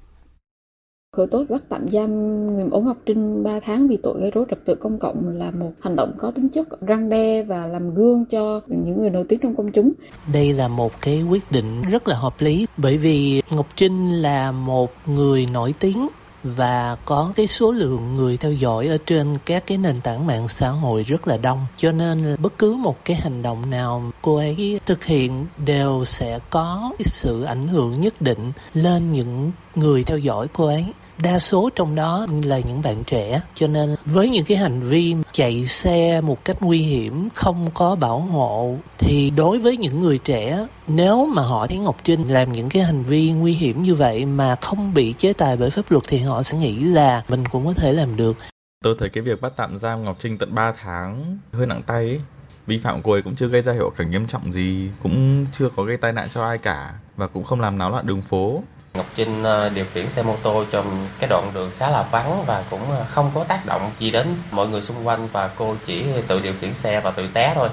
khởi 1.16 1.26
tố 1.26 1.44
bắt 1.48 1.62
tạm 1.68 1.90
giam 1.90 2.10
người 2.54 2.64
mẫu 2.64 2.80
Ngọc 2.80 2.96
Trinh 3.06 3.42
3 3.42 3.60
tháng 3.60 3.88
vì 3.88 3.96
tội 4.02 4.20
gây 4.20 4.30
rối 4.30 4.44
trật 4.50 4.64
tự 4.64 4.74
công 4.74 4.98
cộng 4.98 5.28
là 5.28 5.50
một 5.50 5.72
hành 5.80 5.96
động 5.96 6.12
có 6.18 6.30
tính 6.30 6.48
chất 6.48 6.80
răng 6.80 7.08
đe 7.08 7.42
và 7.42 7.66
làm 7.66 7.94
gương 7.94 8.24
cho 8.24 8.60
những 8.66 8.98
người 8.98 9.10
nổi 9.10 9.24
tiếng 9.28 9.38
trong 9.38 9.54
công 9.54 9.72
chúng. 9.72 9.92
Đây 10.32 10.52
là 10.52 10.68
một 10.68 10.92
cái 11.00 11.22
quyết 11.22 11.52
định 11.52 11.82
rất 11.90 12.08
là 12.08 12.16
hợp 12.16 12.34
lý, 12.38 12.66
bởi 12.76 12.98
vì 12.98 13.42
Ngọc 13.50 13.66
Trinh 13.76 14.22
là 14.22 14.52
một 14.52 14.90
người 15.06 15.46
nổi 15.46 15.74
tiếng 15.78 16.08
và 16.44 16.96
có 17.04 17.32
cái 17.36 17.46
số 17.46 17.72
lượng 17.72 18.14
người 18.14 18.36
theo 18.36 18.52
dõi 18.52 18.86
ở 18.86 18.98
trên 19.06 19.38
các 19.46 19.66
cái 19.66 19.78
nền 19.78 20.00
tảng 20.00 20.26
mạng 20.26 20.48
xã 20.48 20.68
hội 20.68 21.02
rất 21.02 21.28
là 21.28 21.36
đông 21.36 21.66
cho 21.76 21.92
nên 21.92 22.36
bất 22.38 22.58
cứ 22.58 22.74
một 22.74 23.04
cái 23.04 23.16
hành 23.16 23.42
động 23.42 23.70
nào 23.70 24.12
cô 24.22 24.36
ấy 24.36 24.80
thực 24.86 25.04
hiện 25.04 25.46
đều 25.66 26.04
sẽ 26.04 26.38
có 26.50 26.92
cái 26.98 27.06
sự 27.06 27.42
ảnh 27.42 27.68
hưởng 27.68 28.00
nhất 28.00 28.14
định 28.20 28.52
lên 28.74 29.12
những 29.12 29.52
người 29.74 30.04
theo 30.04 30.18
dõi 30.18 30.46
cô 30.52 30.66
ấy 30.66 30.84
đa 31.22 31.38
số 31.38 31.70
trong 31.74 31.94
đó 31.94 32.26
là 32.44 32.58
những 32.58 32.82
bạn 32.82 33.04
trẻ, 33.04 33.40
cho 33.54 33.66
nên 33.66 33.96
với 34.04 34.28
những 34.28 34.44
cái 34.44 34.56
hành 34.56 34.80
vi 34.80 35.14
chạy 35.32 35.64
xe 35.64 36.20
một 36.20 36.44
cách 36.44 36.56
nguy 36.60 36.78
hiểm, 36.78 37.28
không 37.34 37.70
có 37.74 37.94
bảo 37.94 38.20
hộ, 38.20 38.76
thì 38.98 39.30
đối 39.30 39.58
với 39.58 39.76
những 39.76 40.00
người 40.00 40.18
trẻ, 40.18 40.66
nếu 40.86 41.26
mà 41.26 41.42
họ 41.42 41.66
thấy 41.66 41.78
ngọc 41.78 41.96
trinh 42.04 42.28
làm 42.28 42.52
những 42.52 42.68
cái 42.68 42.82
hành 42.82 43.02
vi 43.02 43.32
nguy 43.32 43.52
hiểm 43.52 43.82
như 43.82 43.94
vậy 43.94 44.24
mà 44.24 44.56
không 44.60 44.94
bị 44.94 45.14
chế 45.18 45.32
tài 45.32 45.56
bởi 45.56 45.70
pháp 45.70 45.90
luật 45.90 46.04
thì 46.08 46.18
họ 46.18 46.42
sẽ 46.42 46.58
nghĩ 46.58 46.80
là 46.80 47.22
mình 47.28 47.44
cũng 47.48 47.66
có 47.66 47.74
thể 47.74 47.92
làm 47.92 48.16
được. 48.16 48.36
Tôi 48.84 48.96
thấy 48.98 49.08
cái 49.08 49.22
việc 49.22 49.40
bắt 49.40 49.52
tạm 49.56 49.78
giam 49.78 50.04
ngọc 50.04 50.16
trinh 50.18 50.38
tận 50.38 50.54
3 50.54 50.72
tháng, 50.82 51.38
hơi 51.52 51.66
nặng 51.66 51.82
tay 51.86 52.04
ấy. 52.04 52.20
Vi 52.66 52.78
phạm 52.78 53.02
của 53.02 53.12
ấy 53.12 53.22
cũng 53.22 53.34
chưa 53.34 53.46
gây 53.46 53.62
ra 53.62 53.72
hiệu 53.72 53.92
quả 53.98 54.06
nghiêm 54.06 54.26
trọng 54.26 54.52
gì, 54.52 54.90
cũng 55.02 55.46
chưa 55.52 55.68
có 55.76 55.82
gây 55.82 55.96
tai 55.96 56.12
nạn 56.12 56.28
cho 56.30 56.44
ai 56.44 56.58
cả 56.58 56.94
và 57.16 57.26
cũng 57.26 57.44
không 57.44 57.60
làm 57.60 57.78
náo 57.78 57.90
loạn 57.90 58.06
đường 58.06 58.22
phố. 58.22 58.62
Ngọc 58.94 59.06
Trinh 59.14 59.42
ờ, 59.42 59.70
điều 59.74 59.84
khiển 59.84 60.08
xe 60.08 60.22
mô 60.22 60.36
tô 60.42 60.64
trong 60.70 60.86
cái 61.20 61.30
đoạn 61.30 61.50
đường 61.54 61.70
khá 61.76 61.90
là 61.90 62.08
vắng 62.12 62.44
và 62.46 62.64
cũng 62.70 62.80
ờ, 62.80 63.04
không 63.08 63.30
có 63.34 63.44
tác 63.44 63.62
động 63.66 63.90
gì 63.98 64.10
đến 64.10 64.26
mọi 64.50 64.68
người 64.68 64.80
xung 64.80 65.06
quanh 65.06 65.28
và 65.32 65.54
cô 65.58 65.74
chỉ 65.82 66.04
tự 66.28 66.40
điều 66.40 66.52
khiển 66.60 66.74
xe 66.74 67.00
và 67.04 67.10
tự 67.10 67.28
té 67.34 67.52
thôi. 67.54 67.68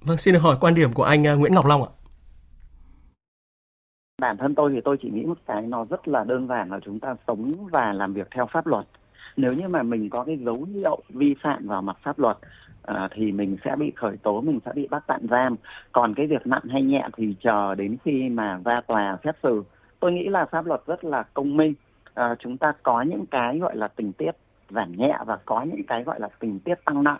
Vâng, 0.00 0.16
xin 0.16 0.34
được 0.34 0.40
hỏi 0.40 0.56
quan 0.60 0.74
điểm 0.74 0.92
của 0.92 1.02
anh 1.02 1.24
ờ, 1.24 1.36
Nguyễn 1.36 1.54
Ngọc 1.54 1.66
Long 1.66 1.82
ạ. 1.82 1.90
Bản 4.20 4.36
thân 4.36 4.54
tôi 4.54 4.70
thì 4.74 4.80
tôi 4.84 4.96
chỉ 5.02 5.10
nghĩ 5.10 5.22
một 5.22 5.38
cái 5.46 5.62
nó 5.62 5.84
rất 5.90 6.08
là 6.08 6.24
đơn 6.24 6.48
giản 6.48 6.70
là 6.70 6.80
chúng 6.84 7.00
ta 7.00 7.14
sống 7.26 7.68
và 7.72 7.92
làm 7.92 8.14
việc 8.14 8.28
theo 8.34 8.46
pháp 8.52 8.66
luật. 8.66 8.86
Nếu 9.36 9.52
như 9.52 9.68
mà 9.68 9.82
mình 9.82 10.10
có 10.10 10.24
cái 10.24 10.38
dấu 10.44 10.66
hiệu 10.74 11.02
vi 11.08 11.34
phạm 11.42 11.66
vào 11.66 11.82
mặt 11.82 11.96
pháp 12.02 12.18
luật 12.18 12.36
à, 12.86 13.08
thì 13.14 13.32
mình 13.32 13.56
sẽ 13.64 13.76
bị 13.76 13.92
khởi 13.96 14.16
tố 14.16 14.40
mình 14.40 14.58
sẽ 14.64 14.72
bị 14.74 14.86
bắt 14.90 15.04
tạm 15.06 15.20
giam. 15.30 15.56
Còn 15.92 16.14
cái 16.14 16.26
việc 16.26 16.46
nặng 16.46 16.62
hay 16.70 16.82
nhẹ 16.82 17.08
thì 17.16 17.34
chờ 17.42 17.74
đến 17.74 17.96
khi 18.04 18.28
mà 18.28 18.60
ra 18.64 18.80
tòa 18.80 19.16
xét 19.24 19.34
xử. 19.42 19.62
Tôi 20.00 20.12
nghĩ 20.12 20.28
là 20.28 20.44
pháp 20.44 20.66
luật 20.66 20.80
rất 20.86 21.04
là 21.04 21.22
công 21.34 21.56
minh. 21.56 21.74
À, 22.14 22.34
chúng 22.38 22.56
ta 22.56 22.72
có 22.82 23.02
những 23.02 23.26
cái 23.26 23.58
gọi 23.58 23.76
là 23.76 23.88
tình 23.88 24.12
tiết 24.12 24.30
giảm 24.70 24.92
nhẹ 24.96 25.18
và 25.26 25.38
có 25.44 25.62
những 25.62 25.82
cái 25.88 26.02
gọi 26.02 26.20
là 26.20 26.28
tình 26.40 26.60
tiết 26.60 26.74
tăng 26.84 27.04
nặng. 27.04 27.18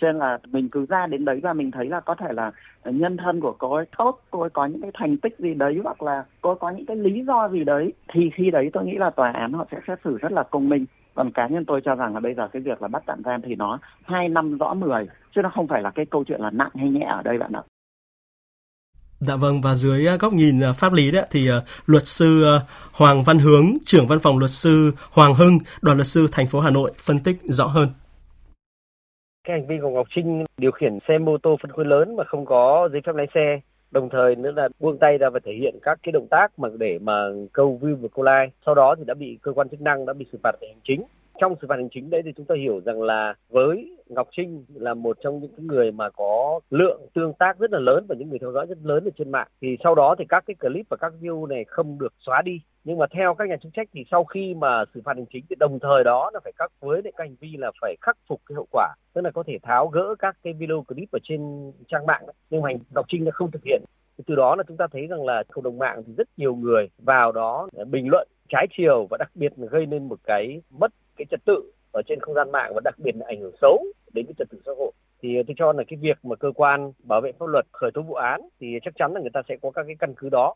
Cho 0.00 0.06
nên 0.06 0.18
là 0.18 0.38
mình 0.46 0.68
cứ 0.68 0.86
ra 0.86 1.06
đến 1.06 1.24
đấy 1.24 1.40
và 1.42 1.52
mình 1.52 1.70
thấy 1.70 1.86
là 1.86 2.00
có 2.00 2.14
thể 2.14 2.32
là 2.32 2.50
nhân 2.84 3.16
thân 3.16 3.40
của 3.40 3.54
cô 3.58 3.74
ấy 3.74 3.86
tốt 3.98 4.20
cô 4.30 4.40
ấy 4.40 4.50
có 4.50 4.66
những 4.66 4.82
cái 4.82 4.90
thành 4.94 5.16
tích 5.16 5.38
gì 5.38 5.54
đấy 5.54 5.80
hoặc 5.84 6.02
là 6.02 6.24
cô 6.40 6.50
ấy 6.50 6.56
có 6.60 6.70
những 6.70 6.86
cái 6.86 6.96
lý 6.96 7.24
do 7.26 7.48
gì 7.48 7.64
đấy 7.64 7.92
thì 8.12 8.30
khi 8.34 8.50
đấy 8.50 8.70
tôi 8.72 8.84
nghĩ 8.84 8.96
là 8.96 9.10
tòa 9.10 9.30
án 9.30 9.52
họ 9.52 9.66
sẽ 9.70 9.78
xét 9.86 9.98
xử 10.04 10.18
rất 10.18 10.32
là 10.32 10.42
công 10.42 10.68
minh 10.68 10.84
còn 11.18 11.30
cá 11.30 11.46
nhân 11.46 11.64
tôi 11.64 11.80
cho 11.84 11.94
rằng 11.94 12.14
là 12.14 12.20
bây 12.20 12.34
giờ 12.34 12.48
cái 12.52 12.62
việc 12.62 12.82
là 12.82 12.88
bắt 12.88 13.02
tạm 13.06 13.22
giam 13.24 13.42
thì 13.42 13.54
nó 13.54 13.78
hai 14.04 14.28
năm 14.28 14.58
rõ 14.58 14.74
mười 14.74 15.06
chứ 15.34 15.42
nó 15.42 15.50
không 15.54 15.68
phải 15.68 15.82
là 15.82 15.90
cái 15.90 16.06
câu 16.10 16.24
chuyện 16.24 16.40
là 16.40 16.50
nặng 16.50 16.70
hay 16.74 16.88
nhẹ 16.88 17.06
ở 17.08 17.22
đây 17.22 17.38
bạn 17.38 17.52
ạ 17.52 17.62
Dạ 19.20 19.36
vâng 19.36 19.60
và 19.60 19.74
dưới 19.74 20.06
à, 20.06 20.16
góc 20.20 20.32
nhìn 20.32 20.60
à, 20.60 20.72
pháp 20.72 20.92
lý 20.92 21.10
đấy 21.10 21.26
thì 21.30 21.50
uh, 21.50 21.62
luật 21.86 22.02
sư 22.06 22.44
Hoàng 22.92 23.22
Văn 23.22 23.38
Hướng, 23.38 23.64
trưởng 23.86 24.06
văn 24.06 24.18
phòng 24.18 24.38
luật 24.38 24.50
sư 24.50 24.92
Hoàng 25.10 25.34
Hưng, 25.34 25.58
đoàn 25.82 25.96
luật 25.96 26.06
sư 26.06 26.26
thành 26.32 26.46
phố 26.46 26.60
Hà 26.60 26.70
Nội 26.70 26.90
phân 26.98 27.18
tích 27.24 27.36
rõ 27.42 27.66
hơn. 27.66 27.88
Cái 29.48 29.58
hành 29.58 29.66
vi 29.68 29.76
của 29.82 29.90
Ngọc 29.90 30.06
Trinh 30.14 30.44
điều 30.58 30.70
khiển 30.70 30.98
xe 31.08 31.18
mô 31.18 31.38
tô 31.38 31.56
phân 31.62 31.72
khối 31.72 31.84
lớn 31.84 32.16
mà 32.16 32.24
không 32.24 32.46
có 32.46 32.88
giấy 32.92 33.00
phép 33.06 33.12
lái 33.14 33.26
xe 33.34 33.60
đồng 33.90 34.08
thời 34.08 34.36
nữa 34.36 34.50
là 34.56 34.68
buông 34.80 34.98
tay 34.98 35.18
ra 35.18 35.30
và 35.30 35.40
thể 35.44 35.52
hiện 35.52 35.78
các 35.82 35.98
cái 36.02 36.12
động 36.12 36.26
tác 36.30 36.58
mà 36.58 36.68
để 36.78 36.98
mà 36.98 37.12
câu 37.52 37.78
view 37.82 37.96
và 37.96 38.08
câu 38.14 38.24
like. 38.24 38.50
Sau 38.66 38.74
đó 38.74 38.94
thì 38.98 39.04
đã 39.06 39.14
bị 39.14 39.38
cơ 39.42 39.52
quan 39.52 39.68
chức 39.68 39.80
năng 39.80 40.06
đã 40.06 40.12
bị 40.12 40.26
xử 40.32 40.38
phạt 40.42 40.52
hành 40.60 40.80
chính 40.84 41.04
trong 41.40 41.54
xử 41.60 41.66
phạt 41.68 41.76
hành 41.76 41.88
chính 41.90 42.10
đấy 42.10 42.22
thì 42.24 42.32
chúng 42.36 42.46
ta 42.46 42.54
hiểu 42.58 42.80
rằng 42.84 43.02
là 43.02 43.34
với 43.48 43.96
Ngọc 44.06 44.28
Trinh 44.36 44.64
là 44.74 44.94
một 44.94 45.16
trong 45.20 45.40
những 45.40 45.66
người 45.66 45.92
mà 45.92 46.10
có 46.10 46.60
lượng 46.70 47.00
tương 47.14 47.32
tác 47.32 47.58
rất 47.58 47.72
là 47.72 47.78
lớn 47.78 48.06
và 48.08 48.14
những 48.18 48.28
người 48.28 48.38
theo 48.38 48.52
dõi 48.52 48.66
rất 48.66 48.78
lớn 48.82 49.04
ở 49.04 49.10
trên 49.18 49.30
mạng, 49.30 49.48
thì 49.60 49.76
sau 49.84 49.94
đó 49.94 50.14
thì 50.18 50.24
các 50.28 50.44
cái 50.46 50.54
clip 50.54 50.86
và 50.88 50.96
các 50.96 51.12
view 51.20 51.46
này 51.46 51.64
không 51.64 51.98
được 51.98 52.12
xóa 52.18 52.42
đi. 52.42 52.60
Nhưng 52.84 52.98
mà 52.98 53.06
theo 53.10 53.34
các 53.34 53.48
nhà 53.48 53.56
chức 53.62 53.72
trách 53.74 53.88
thì 53.92 54.04
sau 54.10 54.24
khi 54.24 54.54
mà 54.54 54.84
xử 54.94 55.00
phạt 55.04 55.16
hành 55.16 55.26
chính 55.32 55.44
thì 55.50 55.56
đồng 55.60 55.78
thời 55.78 56.04
đó 56.04 56.30
là 56.34 56.40
phải 56.44 56.52
các 56.56 56.72
với 56.80 57.02
lại 57.04 57.12
các 57.16 57.24
hành 57.24 57.36
vi 57.40 57.48
là 57.58 57.70
phải 57.80 57.96
khắc 58.00 58.16
phục 58.28 58.40
cái 58.46 58.54
hậu 58.54 58.66
quả, 58.70 58.94
tức 59.14 59.20
là 59.20 59.30
có 59.30 59.42
thể 59.46 59.58
tháo 59.62 59.88
gỡ 59.88 60.14
các 60.18 60.36
cái 60.42 60.52
video 60.52 60.82
clip 60.88 61.08
ở 61.12 61.18
trên 61.22 61.72
trang 61.88 62.06
mạng 62.06 62.22
nhưng 62.50 62.62
mà 62.62 62.70
Ngọc 62.94 63.04
Trinh 63.08 63.24
đã 63.24 63.30
không 63.30 63.50
thực 63.50 63.64
hiện. 63.64 63.82
Từ 64.26 64.34
đó 64.34 64.56
là 64.56 64.62
chúng 64.68 64.76
ta 64.76 64.86
thấy 64.92 65.06
rằng 65.06 65.24
là 65.24 65.42
cộng 65.52 65.64
đồng 65.64 65.78
mạng 65.78 66.02
thì 66.06 66.12
rất 66.16 66.28
nhiều 66.36 66.54
người 66.54 66.88
vào 66.98 67.32
đó 67.32 67.68
bình 67.86 68.08
luận 68.08 68.28
trái 68.48 68.66
chiều 68.76 69.06
và 69.10 69.16
đặc 69.18 69.30
biệt 69.34 69.52
là 69.56 69.66
gây 69.70 69.86
nên 69.86 70.08
một 70.08 70.18
cái 70.24 70.62
mất 70.70 70.92
cái 71.18 71.26
trật 71.30 71.44
tự 71.44 71.72
ở 71.92 72.02
trên 72.06 72.20
không 72.20 72.34
gian 72.34 72.52
mạng 72.52 72.72
và 72.74 72.80
đặc 72.84 72.94
biệt 72.98 73.12
là 73.16 73.26
ảnh 73.28 73.40
hưởng 73.40 73.56
xấu 73.60 73.84
đến 74.12 74.26
cái 74.26 74.34
trật 74.38 74.48
tự 74.50 74.58
xã 74.66 74.72
hội. 74.78 74.92
Thì 75.22 75.36
ờ, 75.36 75.42
tôi 75.46 75.54
cho 75.58 75.72
là 75.72 75.84
cái 75.88 75.98
việc 76.02 76.24
mà 76.24 76.36
cơ 76.36 76.48
quan 76.54 76.92
bảo 77.02 77.20
vệ 77.20 77.32
pháp 77.38 77.46
luật 77.46 77.66
khởi 77.72 77.90
tố 77.94 78.02
vụ 78.02 78.14
án 78.14 78.40
thì 78.60 78.66
chắc 78.84 78.94
chắn 78.98 79.12
là 79.14 79.20
người 79.20 79.30
ta 79.34 79.40
sẽ 79.48 79.56
có 79.62 79.70
các 79.70 79.82
cái 79.86 79.96
căn 79.98 80.14
cứ 80.16 80.28
đó. 80.28 80.54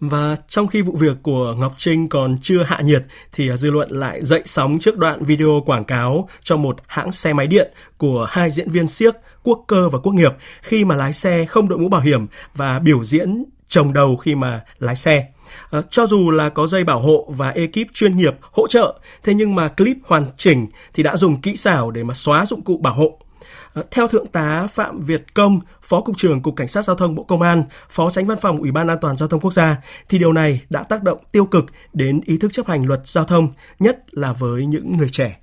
Và 0.00 0.36
trong 0.48 0.66
khi 0.66 0.82
vụ 0.82 0.92
việc 0.92 1.16
của 1.22 1.54
Ngọc 1.58 1.72
Trinh 1.78 2.08
còn 2.08 2.36
chưa 2.42 2.62
hạ 2.62 2.80
nhiệt 2.84 3.02
thì 3.32 3.48
ờ, 3.48 3.56
dư 3.56 3.70
luận 3.70 3.90
lại 3.90 4.24
dậy 4.24 4.42
sóng 4.44 4.78
trước 4.78 4.96
đoạn 4.96 5.24
video 5.24 5.62
quảng 5.66 5.84
cáo 5.84 6.28
cho 6.40 6.56
một 6.56 6.76
hãng 6.86 7.12
xe 7.12 7.32
máy 7.32 7.46
điện 7.46 7.72
của 7.98 8.26
hai 8.30 8.50
diễn 8.50 8.70
viên 8.70 8.88
siếc, 8.88 9.14
Quốc 9.42 9.64
Cơ 9.66 9.88
và 9.88 9.98
Quốc 9.98 10.12
Nghiệp 10.12 10.32
khi 10.62 10.84
mà 10.84 10.96
lái 10.96 11.12
xe 11.12 11.46
không 11.46 11.68
đội 11.68 11.78
mũ 11.78 11.88
bảo 11.88 12.00
hiểm 12.00 12.26
và 12.54 12.78
biểu 12.78 13.04
diễn 13.04 13.44
trồng 13.68 13.92
đầu 13.92 14.16
khi 14.16 14.34
mà 14.34 14.64
lái 14.78 14.96
xe. 14.96 15.26
À, 15.70 15.82
cho 15.90 16.06
dù 16.06 16.30
là 16.30 16.48
có 16.48 16.66
dây 16.66 16.84
bảo 16.84 17.00
hộ 17.00 17.32
và 17.36 17.50
ekip 17.50 17.92
chuyên 17.94 18.16
nghiệp 18.16 18.34
hỗ 18.40 18.66
trợ, 18.66 19.00
thế 19.22 19.34
nhưng 19.34 19.54
mà 19.54 19.68
clip 19.68 19.96
hoàn 20.04 20.24
chỉnh 20.36 20.66
thì 20.94 21.02
đã 21.02 21.16
dùng 21.16 21.40
kỹ 21.40 21.56
xảo 21.56 21.90
để 21.90 22.04
mà 22.04 22.14
xóa 22.14 22.46
dụng 22.46 22.62
cụ 22.62 22.78
bảo 22.82 22.94
hộ. 22.94 23.18
À, 23.74 23.82
theo 23.90 24.08
Thượng 24.08 24.26
tá 24.26 24.66
Phạm 24.66 25.00
Việt 25.00 25.34
Công, 25.34 25.60
Phó 25.82 26.00
Cục 26.00 26.16
trưởng 26.16 26.42
Cục 26.42 26.56
Cảnh 26.56 26.68
sát 26.68 26.84
Giao 26.84 26.96
thông 26.96 27.14
Bộ 27.14 27.22
Công 27.22 27.42
an, 27.42 27.64
Phó 27.90 28.10
Tránh 28.10 28.26
Văn 28.26 28.38
phòng 28.40 28.58
Ủy 28.58 28.72
ban 28.72 28.88
An 28.88 28.98
toàn 29.00 29.16
Giao 29.16 29.28
thông 29.28 29.40
Quốc 29.40 29.52
gia, 29.52 29.76
thì 30.08 30.18
điều 30.18 30.32
này 30.32 30.60
đã 30.70 30.82
tác 30.82 31.02
động 31.02 31.18
tiêu 31.32 31.44
cực 31.44 31.64
đến 31.92 32.20
ý 32.24 32.38
thức 32.38 32.52
chấp 32.52 32.66
hành 32.66 32.86
luật 32.86 33.00
giao 33.04 33.24
thông, 33.24 33.48
nhất 33.78 33.98
là 34.10 34.32
với 34.32 34.66
những 34.66 34.96
người 34.96 35.08
trẻ 35.08 35.36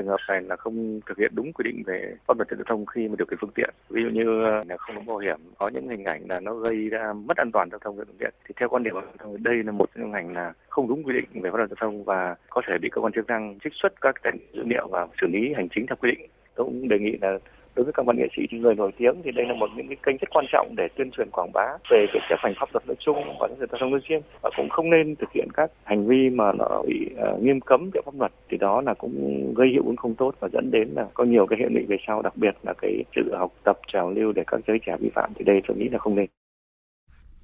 trường 0.00 0.08
hợp 0.08 0.20
này 0.28 0.42
là 0.42 0.56
không 0.56 1.00
thực 1.06 1.18
hiện 1.18 1.32
đúng 1.34 1.52
quy 1.52 1.62
định 1.62 1.82
về 1.86 2.14
pháp 2.26 2.36
luật 2.36 2.48
giao 2.50 2.64
thông 2.66 2.86
khi 2.86 3.08
mà 3.08 3.14
điều 3.18 3.26
khiển 3.26 3.38
phương 3.40 3.50
tiện. 3.54 3.70
Ví 3.90 4.02
dụ 4.02 4.08
như 4.08 4.44
à, 4.44 4.62
là 4.68 4.76
không 4.76 4.96
đúng 4.96 5.06
bảo 5.06 5.18
hiểm, 5.18 5.38
có 5.58 5.68
những 5.68 5.88
hình 5.88 6.04
ảnh 6.04 6.22
là 6.28 6.40
nó 6.40 6.54
gây 6.54 6.88
ra 6.88 7.12
mất 7.12 7.36
an 7.36 7.50
toàn 7.52 7.70
giao 7.70 7.78
thông 7.78 7.96
về 7.96 8.04
phương 8.06 8.16
tiện. 8.18 8.34
Thì 8.44 8.54
theo 8.60 8.68
quan 8.68 8.82
điểm 8.82 8.94
của 8.94 9.36
đây 9.38 9.62
là 9.62 9.72
một 9.72 9.90
những 9.94 10.04
hình 10.04 10.12
ảnh 10.12 10.34
là 10.34 10.52
không 10.68 10.88
đúng 10.88 11.02
quy 11.04 11.12
định 11.12 11.42
về 11.42 11.50
pháp 11.50 11.56
luật 11.56 11.70
giao 11.70 11.76
thông 11.80 12.04
và 12.04 12.34
có 12.50 12.62
thể 12.66 12.78
bị 12.78 12.88
cơ 12.92 13.00
quan 13.00 13.12
chức 13.12 13.26
năng 13.26 13.58
trích 13.64 13.72
xuất 13.82 14.00
các 14.00 14.14
tài 14.22 14.32
dữ 14.52 14.62
liệu 14.66 14.88
và 14.88 15.06
xử 15.20 15.26
lý 15.26 15.54
hành 15.56 15.68
chính 15.74 15.86
theo 15.86 15.96
quy 16.00 16.10
định. 16.10 16.26
Tôi 16.54 16.66
cũng 16.66 16.88
đề 16.88 16.98
nghị 16.98 17.18
là 17.20 17.38
đối 17.74 17.84
với 17.84 17.92
các 17.92 18.06
văn 18.06 18.16
nghệ 18.16 18.28
sĩ 18.36 18.42
người 18.58 18.74
nổi 18.74 18.92
tiếng 18.98 19.14
thì 19.24 19.30
đây 19.30 19.46
là 19.46 19.54
một 19.54 19.70
những 19.76 19.88
cái 19.88 19.96
kênh 20.06 20.16
rất 20.16 20.30
quan 20.30 20.44
trọng 20.52 20.74
để 20.76 20.88
tuyên 20.96 21.10
truyền 21.10 21.30
quảng 21.30 21.50
bá 21.54 21.66
về 21.90 22.06
việc 22.14 22.20
chấp 22.28 22.36
hành 22.38 22.54
pháp 22.60 22.68
luật 22.72 22.86
nói 22.86 22.96
chung 23.00 23.16
và 23.40 23.48
những 23.48 23.58
người 23.58 23.66
ta 23.66 23.78
trong 23.80 23.90
nói 23.90 24.00
riêng. 24.08 24.22
Và 24.42 24.50
cũng 24.56 24.68
không 24.68 24.90
nên 24.90 25.16
thực 25.16 25.32
hiện 25.34 25.48
các 25.54 25.70
hành 25.84 26.06
vi 26.06 26.30
mà 26.30 26.52
nó 26.52 26.82
bị 26.86 27.10
uh, 27.34 27.42
nghiêm 27.42 27.60
cấm 27.60 27.90
theo 27.94 28.02
pháp 28.06 28.14
luật 28.18 28.32
thì 28.50 28.56
đó 28.56 28.80
là 28.80 28.94
cũng 28.94 29.14
gây 29.56 29.68
hiệu 29.68 29.82
ứng 29.86 29.96
không 29.96 30.14
tốt 30.14 30.34
và 30.40 30.48
dẫn 30.52 30.70
đến 30.70 30.88
là 30.94 31.06
có 31.14 31.24
nhiều 31.24 31.46
cái 31.46 31.58
hệ 31.58 31.66
lụy 31.70 31.84
về 31.88 31.96
sau 32.06 32.22
đặc 32.22 32.36
biệt 32.36 32.54
là 32.62 32.72
cái 32.82 33.04
sự 33.16 33.34
học 33.38 33.52
tập 33.64 33.78
trào 33.92 34.10
lưu 34.10 34.32
để 34.32 34.42
các 34.46 34.60
giới 34.66 34.78
trẻ 34.86 34.96
vi 35.00 35.10
phạm. 35.14 35.32
Thì 35.38 35.44
đây 35.44 35.60
tôi 35.68 35.76
nghĩ 35.76 35.88
là 35.88 35.98
không 35.98 36.14
nên. 36.14 36.26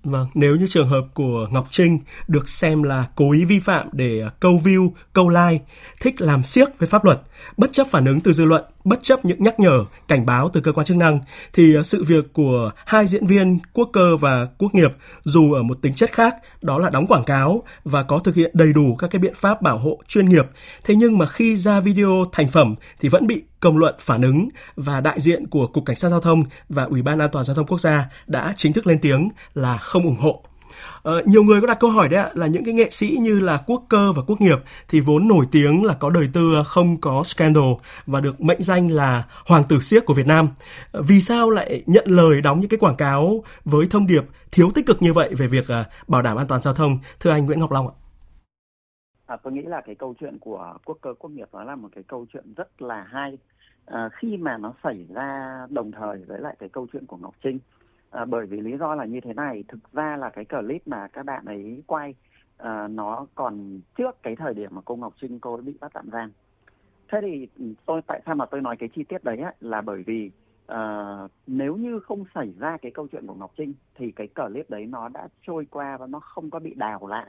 Vâng, 0.06 0.26
nếu 0.34 0.56
như 0.56 0.66
trường 0.68 0.88
hợp 0.88 1.02
của 1.14 1.48
Ngọc 1.52 1.66
Trinh 1.70 1.98
được 2.28 2.48
xem 2.48 2.82
là 2.82 3.04
cố 3.16 3.32
ý 3.32 3.44
vi 3.44 3.58
phạm 3.60 3.88
để 3.92 4.20
ờ, 4.20 4.30
câu 4.40 4.56
view, 4.64 4.90
câu 5.12 5.28
like, 5.28 5.64
thích 6.00 6.14
làm 6.20 6.42
siếc 6.42 6.78
với 6.78 6.88
pháp 6.88 7.04
luật, 7.04 7.18
bất 7.56 7.72
chấp 7.72 7.86
phản 7.90 8.04
ứng 8.04 8.20
từ 8.20 8.32
dư 8.32 8.44
luận, 8.44 8.64
bất 8.86 9.02
chấp 9.02 9.24
những 9.24 9.42
nhắc 9.42 9.60
nhở, 9.60 9.84
cảnh 10.08 10.26
báo 10.26 10.50
từ 10.52 10.60
cơ 10.60 10.72
quan 10.72 10.86
chức 10.86 10.96
năng, 10.96 11.20
thì 11.52 11.76
à, 11.76 11.82
sự 11.82 12.04
việc 12.04 12.32
của 12.32 12.70
hai 12.86 13.06
diễn 13.06 13.26
viên 13.26 13.58
Quốc 13.72 13.90
cơ 13.92 14.16
và 14.16 14.48
Quốc 14.58 14.74
nghiệp 14.74 14.92
dù 15.24 15.52
ở 15.52 15.62
một 15.62 15.82
tính 15.82 15.94
chất 15.94 16.12
khác, 16.12 16.36
đó 16.62 16.78
là 16.78 16.90
đóng 16.90 17.06
quảng 17.06 17.24
cáo 17.24 17.62
và 17.84 18.02
có 18.02 18.18
thực 18.18 18.34
hiện 18.34 18.50
đầy 18.54 18.72
đủ 18.72 18.96
các 18.96 19.10
cái 19.10 19.18
biện 19.18 19.34
pháp 19.36 19.62
bảo 19.62 19.78
hộ 19.78 19.98
chuyên 20.08 20.28
nghiệp, 20.28 20.46
thế 20.84 20.94
nhưng 20.94 21.18
mà 21.18 21.26
khi 21.26 21.56
ra 21.56 21.80
video 21.80 22.24
thành 22.32 22.48
phẩm 22.48 22.74
thì 23.00 23.08
vẫn 23.08 23.26
bị 23.26 23.42
công 23.60 23.78
luận 23.78 23.94
phản 24.00 24.22
ứng 24.22 24.48
và 24.76 25.00
đại 25.00 25.20
diện 25.20 25.46
của 25.46 25.66
Cục 25.66 25.84
Cảnh 25.86 25.96
sát 25.96 26.08
Giao 26.08 26.20
thông 26.20 26.44
và 26.68 26.84
Ủy 26.84 27.02
ban 27.02 27.18
An 27.18 27.30
toàn 27.32 27.44
Giao 27.44 27.56
thông 27.56 27.66
Quốc 27.66 27.80
gia 27.80 28.06
đã 28.26 28.54
chính 28.56 28.72
thức 28.72 28.86
lên 28.86 28.98
tiếng 29.02 29.28
là 29.54 29.76
không 29.76 30.04
ủng 30.04 30.20
hộ. 30.20 30.42
Ờ, 31.02 31.22
nhiều 31.26 31.42
người 31.42 31.60
có 31.60 31.66
đặt 31.66 31.80
câu 31.80 31.90
hỏi 31.90 32.08
đấy 32.08 32.20
ạ 32.20 32.30
là 32.34 32.46
những 32.46 32.64
cái 32.64 32.74
nghệ 32.74 32.90
sĩ 32.90 33.16
như 33.20 33.40
là 33.40 33.60
quốc 33.66 33.82
cơ 33.88 34.12
và 34.12 34.22
quốc 34.26 34.40
nghiệp 34.40 34.58
thì 34.88 35.00
vốn 35.00 35.28
nổi 35.28 35.46
tiếng 35.52 35.84
là 35.84 35.94
có 35.94 36.10
đời 36.10 36.28
tư 36.32 36.62
không 36.66 37.00
có 37.00 37.22
scandal 37.22 37.72
và 38.06 38.20
được 38.20 38.40
mệnh 38.40 38.62
danh 38.62 38.90
là 38.90 39.24
hoàng 39.46 39.64
tử 39.68 39.80
siếc 39.80 40.06
của 40.06 40.14
Việt 40.14 40.26
Nam. 40.26 40.48
Ờ, 40.92 41.02
vì 41.02 41.20
sao 41.20 41.50
lại 41.50 41.82
nhận 41.86 42.04
lời 42.06 42.40
đóng 42.40 42.60
những 42.60 42.70
cái 42.70 42.78
quảng 42.78 42.96
cáo 42.96 43.44
với 43.64 43.86
thông 43.90 44.06
điệp 44.06 44.22
thiếu 44.50 44.70
tích 44.74 44.86
cực 44.86 45.02
như 45.02 45.12
vậy 45.12 45.34
về 45.34 45.46
việc 45.46 45.68
ờ, 45.68 45.84
bảo 46.08 46.22
đảm 46.22 46.36
an 46.36 46.46
toàn 46.46 46.60
giao 46.60 46.74
thông? 46.74 46.98
Thưa 47.20 47.30
anh 47.30 47.46
Nguyễn 47.46 47.60
Ngọc 47.60 47.72
Long 47.72 47.88
ạ. 47.88 47.94
À, 49.26 49.36
tôi 49.42 49.52
nghĩ 49.52 49.62
là 49.62 49.80
cái 49.86 49.94
câu 49.94 50.14
chuyện 50.20 50.38
của 50.38 50.74
quốc 50.84 50.98
cơ 51.00 51.14
quốc 51.18 51.30
nghiệp 51.30 51.48
đó 51.52 51.64
là 51.64 51.76
một 51.76 51.88
cái 51.94 52.04
câu 52.08 52.26
chuyện 52.32 52.54
rất 52.56 52.82
là 52.82 53.06
hay 53.08 53.38
à, 53.86 54.08
khi 54.12 54.36
mà 54.36 54.56
nó 54.58 54.72
xảy 54.82 55.06
ra 55.14 55.60
đồng 55.70 55.92
thời 55.92 56.18
với 56.26 56.40
lại 56.40 56.56
cái 56.58 56.68
câu 56.68 56.86
chuyện 56.92 57.06
của 57.06 57.16
Ngọc 57.16 57.34
Trinh 57.42 57.58
à, 58.10 58.24
bởi 58.24 58.46
vì 58.46 58.60
lý 58.60 58.76
do 58.76 58.94
là 58.94 59.04
như 59.04 59.20
thế 59.20 59.34
này. 59.34 59.64
Thực 59.68 59.92
ra 59.92 60.16
là 60.16 60.30
cái 60.30 60.44
clip 60.44 60.88
mà 60.88 61.08
các 61.08 61.26
bạn 61.26 61.44
ấy 61.44 61.82
quay 61.86 62.14
à, 62.56 62.88
nó 62.88 63.26
còn 63.34 63.80
trước 63.96 64.22
cái 64.22 64.36
thời 64.36 64.54
điểm 64.54 64.70
mà 64.74 64.82
cô 64.84 64.96
Ngọc 64.96 65.14
Trinh 65.20 65.40
cô 65.40 65.54
ấy 65.54 65.62
bị 65.62 65.74
bắt 65.80 65.90
tạm 65.94 66.10
giam. 66.12 66.32
Thế 67.12 67.18
thì 67.22 67.48
ừ, 67.58 67.64
tôi 67.86 68.00
tại 68.06 68.22
sao 68.26 68.34
mà 68.34 68.46
tôi 68.46 68.60
nói 68.60 68.76
cái 68.76 68.88
chi 68.88 69.04
tiết 69.04 69.24
đấy 69.24 69.36
á, 69.38 69.52
là 69.60 69.80
bởi 69.80 70.02
vì 70.06 70.30
à, 70.66 70.78
nếu 71.46 71.76
như 71.76 72.00
không 72.00 72.24
xảy 72.34 72.54
ra 72.58 72.76
cái 72.82 72.92
câu 72.92 73.06
chuyện 73.12 73.26
của 73.26 73.34
Ngọc 73.34 73.52
Trinh 73.56 73.74
thì 73.94 74.12
cái 74.12 74.28
clip 74.28 74.70
đấy 74.70 74.86
nó 74.86 75.08
đã 75.08 75.28
trôi 75.46 75.66
qua 75.70 75.96
và 75.96 76.06
nó 76.06 76.20
không 76.20 76.50
có 76.50 76.58
bị 76.58 76.74
đào 76.74 77.06
lại. 77.06 77.26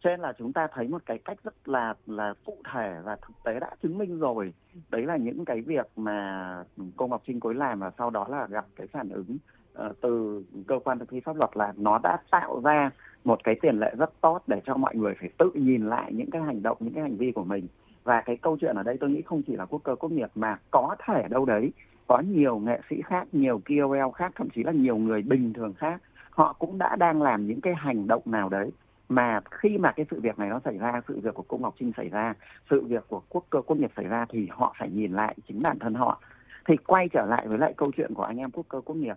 Cho 0.00 0.10
nên 0.10 0.20
là 0.20 0.32
chúng 0.38 0.52
ta 0.52 0.68
thấy 0.72 0.88
một 0.88 1.02
cái 1.06 1.18
cách 1.18 1.38
rất 1.44 1.68
là 1.68 1.94
là 2.06 2.34
cụ 2.44 2.56
thể 2.72 3.00
và 3.04 3.16
thực 3.16 3.42
tế 3.44 3.60
đã 3.60 3.70
chứng 3.82 3.98
minh 3.98 4.18
rồi. 4.18 4.54
Đấy 4.90 5.06
là 5.06 5.16
những 5.16 5.44
cái 5.44 5.60
việc 5.60 5.86
mà 5.96 6.56
ừ, 6.76 6.84
cô 6.96 7.06
Ngọc 7.06 7.22
Trinh 7.26 7.40
cối 7.40 7.54
làm 7.54 7.80
và 7.80 7.90
sau 7.98 8.10
đó 8.10 8.26
là 8.28 8.46
gặp 8.46 8.66
cái 8.76 8.86
phản 8.86 9.08
ứng 9.08 9.36
Ờ, 9.74 9.92
từ 10.00 10.42
cơ 10.66 10.78
quan 10.84 10.98
thực 10.98 11.10
thi 11.10 11.20
pháp 11.20 11.36
luật 11.36 11.50
là 11.54 11.72
nó 11.76 11.98
đã 12.02 12.18
tạo 12.30 12.60
ra 12.64 12.90
một 13.24 13.44
cái 13.44 13.54
tiền 13.62 13.78
lệ 13.78 13.94
rất 13.98 14.20
tốt 14.20 14.42
để 14.46 14.60
cho 14.64 14.76
mọi 14.76 14.96
người 14.96 15.14
phải 15.20 15.30
tự 15.38 15.50
nhìn 15.54 15.86
lại 15.86 16.12
những 16.12 16.30
cái 16.30 16.42
hành 16.42 16.62
động, 16.62 16.76
những 16.80 16.94
cái 16.94 17.02
hành 17.02 17.16
vi 17.16 17.32
của 17.32 17.44
mình. 17.44 17.66
Và 18.04 18.20
cái 18.20 18.36
câu 18.36 18.56
chuyện 18.60 18.76
ở 18.76 18.82
đây 18.82 18.96
tôi 19.00 19.10
nghĩ 19.10 19.22
không 19.22 19.42
chỉ 19.46 19.56
là 19.56 19.66
quốc 19.66 19.80
cơ, 19.84 19.94
quốc 19.94 20.12
nghiệp 20.12 20.30
mà 20.34 20.58
có 20.70 20.96
thể 21.06 21.26
đâu 21.30 21.44
đấy 21.44 21.72
có 22.06 22.18
nhiều 22.18 22.58
nghệ 22.58 22.80
sĩ 22.90 23.02
khác, 23.02 23.26
nhiều 23.32 23.60
KOL 23.68 24.10
khác, 24.14 24.32
thậm 24.36 24.48
chí 24.54 24.62
là 24.62 24.72
nhiều 24.72 24.96
người 24.96 25.22
bình 25.22 25.52
thường 25.52 25.74
khác, 25.74 26.02
họ 26.30 26.52
cũng 26.58 26.78
đã 26.78 26.96
đang 26.96 27.22
làm 27.22 27.46
những 27.46 27.60
cái 27.60 27.74
hành 27.74 28.06
động 28.06 28.22
nào 28.24 28.48
đấy. 28.48 28.70
Mà 29.08 29.40
khi 29.50 29.78
mà 29.78 29.92
cái 29.92 30.06
sự 30.10 30.20
việc 30.20 30.38
này 30.38 30.48
nó 30.48 30.60
xảy 30.64 30.78
ra, 30.78 31.00
sự 31.08 31.20
việc 31.20 31.34
của 31.34 31.44
cô 31.48 31.58
Ngọc 31.58 31.74
Trinh 31.78 31.92
xảy 31.96 32.08
ra, 32.08 32.34
sự 32.70 32.80
việc 32.80 33.04
của 33.08 33.22
quốc 33.28 33.44
cơ, 33.50 33.60
quốc 33.62 33.76
nghiệp 33.76 33.90
xảy 33.96 34.06
ra 34.06 34.26
thì 34.28 34.48
họ 34.50 34.74
phải 34.78 34.90
nhìn 34.90 35.12
lại 35.12 35.36
chính 35.48 35.62
bản 35.62 35.78
thân 35.78 35.94
họ. 35.94 36.20
Thì 36.68 36.76
quay 36.76 37.08
trở 37.08 37.26
lại 37.26 37.48
với 37.48 37.58
lại 37.58 37.74
câu 37.76 37.92
chuyện 37.96 38.14
của 38.14 38.22
anh 38.22 38.36
em 38.36 38.50
quốc 38.50 38.66
cơ, 38.68 38.80
quốc 38.80 38.96
nghiệp 38.96 39.16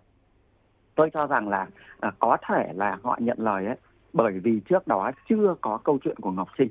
tôi 0.96 1.10
cho 1.10 1.28
rằng 1.28 1.50
là 1.50 1.68
à, 2.00 2.12
có 2.20 2.38
thể 2.48 2.74
là 2.76 2.98
họ 3.04 3.18
nhận 3.22 3.38
lời 3.40 3.66
ấy 3.66 3.76
bởi 4.14 4.40
vì 4.40 4.60
trước 4.60 4.88
đó 4.88 5.12
chưa 5.30 5.56
có 5.62 5.80
câu 5.84 5.98
chuyện 6.04 6.16
của 6.22 6.32
Ngọc 6.32 6.50
Trinh. 6.58 6.70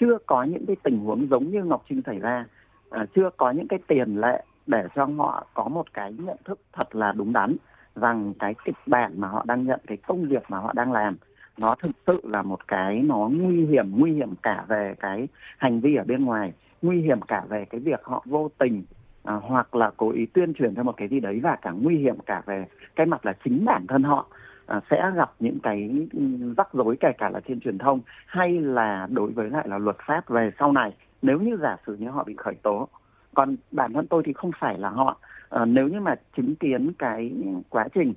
Chưa 0.00 0.18
có 0.26 0.42
những 0.42 0.66
cái 0.66 0.76
tình 0.82 0.98
huống 0.98 1.28
giống 1.30 1.50
như 1.50 1.64
Ngọc 1.64 1.84
Trinh 1.88 2.02
xảy 2.06 2.18
ra. 2.18 2.44
À, 2.90 3.06
chưa 3.14 3.30
có 3.36 3.50
những 3.50 3.68
cái 3.68 3.78
tiền 3.86 4.16
lệ 4.20 4.44
để 4.66 4.84
cho 4.94 5.08
họ 5.18 5.46
có 5.54 5.68
một 5.68 5.94
cái 5.94 6.12
nhận 6.12 6.36
thức 6.44 6.60
thật 6.72 6.96
là 6.96 7.12
đúng 7.12 7.32
đắn 7.32 7.56
rằng 7.94 8.32
cái 8.38 8.54
kịch 8.64 8.76
bản 8.86 9.20
mà 9.20 9.28
họ 9.28 9.44
đang 9.46 9.66
nhận 9.66 9.80
cái 9.86 9.96
công 9.96 10.28
việc 10.28 10.42
mà 10.48 10.58
họ 10.58 10.72
đang 10.72 10.92
làm 10.92 11.16
nó 11.58 11.74
thực 11.74 11.90
sự 12.06 12.20
là 12.24 12.42
một 12.42 12.68
cái 12.68 13.02
nó 13.02 13.28
nguy 13.32 13.66
hiểm 13.66 13.98
nguy 13.98 14.12
hiểm 14.12 14.34
cả 14.42 14.64
về 14.68 14.94
cái 15.00 15.28
hành 15.58 15.80
vi 15.80 15.94
ở 15.94 16.04
bên 16.04 16.24
ngoài 16.24 16.52
nguy 16.82 17.00
hiểm 17.00 17.20
cả 17.20 17.44
về 17.48 17.64
cái 17.64 17.80
việc 17.80 18.00
họ 18.04 18.22
vô 18.26 18.50
tình 18.58 18.84
à, 19.28 19.34
hoặc 19.42 19.74
là 19.74 19.90
cố 19.96 20.10
ý 20.10 20.26
tuyên 20.26 20.54
truyền 20.54 20.74
cho 20.74 20.82
một 20.82 20.96
cái 20.96 21.08
gì 21.08 21.20
đấy 21.20 21.40
và 21.42 21.56
cả 21.62 21.70
nguy 21.70 21.96
hiểm 21.96 22.18
cả 22.26 22.42
về 22.46 22.66
cái 22.96 23.06
mặt 23.06 23.26
là 23.26 23.32
chính 23.44 23.64
bản 23.64 23.86
thân 23.86 24.02
họ 24.02 24.26
à, 24.66 24.80
sẽ 24.90 25.10
gặp 25.16 25.32
những 25.40 25.58
cái 25.62 26.06
ừ, 26.12 26.20
rắc 26.56 26.68
rối 26.72 26.96
kể 27.00 27.12
cả 27.18 27.30
là 27.30 27.40
trên 27.48 27.60
truyền 27.60 27.78
thông 27.78 28.00
hay 28.26 28.60
là 28.60 29.06
đối 29.10 29.30
với 29.30 29.50
lại 29.50 29.68
là 29.68 29.78
luật 29.78 29.96
pháp 30.06 30.28
về 30.28 30.50
sau 30.58 30.72
này. 30.72 30.92
Nếu 31.22 31.40
như 31.40 31.56
giả 31.56 31.76
sử 31.86 31.94
như 31.94 32.08
họ 32.10 32.24
bị 32.24 32.34
khởi 32.38 32.54
tố 32.54 32.88
còn 33.34 33.56
bản 33.70 33.92
thân 33.92 34.06
tôi 34.06 34.22
thì 34.26 34.32
không 34.32 34.50
phải 34.60 34.78
là 34.78 34.88
họ. 34.88 35.18
À, 35.48 35.64
nếu 35.64 35.88
như 35.88 36.00
mà 36.00 36.14
chứng 36.36 36.54
kiến 36.54 36.92
cái 36.98 37.32
quá 37.68 37.88
trình 37.94 38.14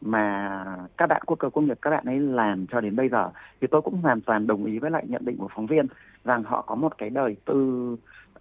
mà 0.00 0.64
các 0.96 1.06
bạn 1.06 1.22
quốc 1.26 1.38
cơ 1.38 1.50
công 1.50 1.66
nghiệp 1.66 1.78
các 1.82 1.90
bạn 1.90 2.04
ấy 2.06 2.20
làm 2.20 2.66
cho 2.66 2.80
đến 2.80 2.96
bây 2.96 3.08
giờ 3.08 3.30
thì 3.60 3.66
tôi 3.70 3.82
cũng 3.82 4.02
hoàn 4.02 4.20
toàn 4.20 4.46
đồng 4.46 4.64
ý 4.64 4.78
với 4.78 4.90
lại 4.90 5.04
nhận 5.08 5.24
định 5.24 5.36
của 5.38 5.48
phóng 5.54 5.66
viên 5.66 5.86
rằng 6.24 6.42
họ 6.42 6.62
có 6.62 6.74
một 6.74 6.98
cái 6.98 7.10
đời 7.10 7.36
tư 7.44 7.96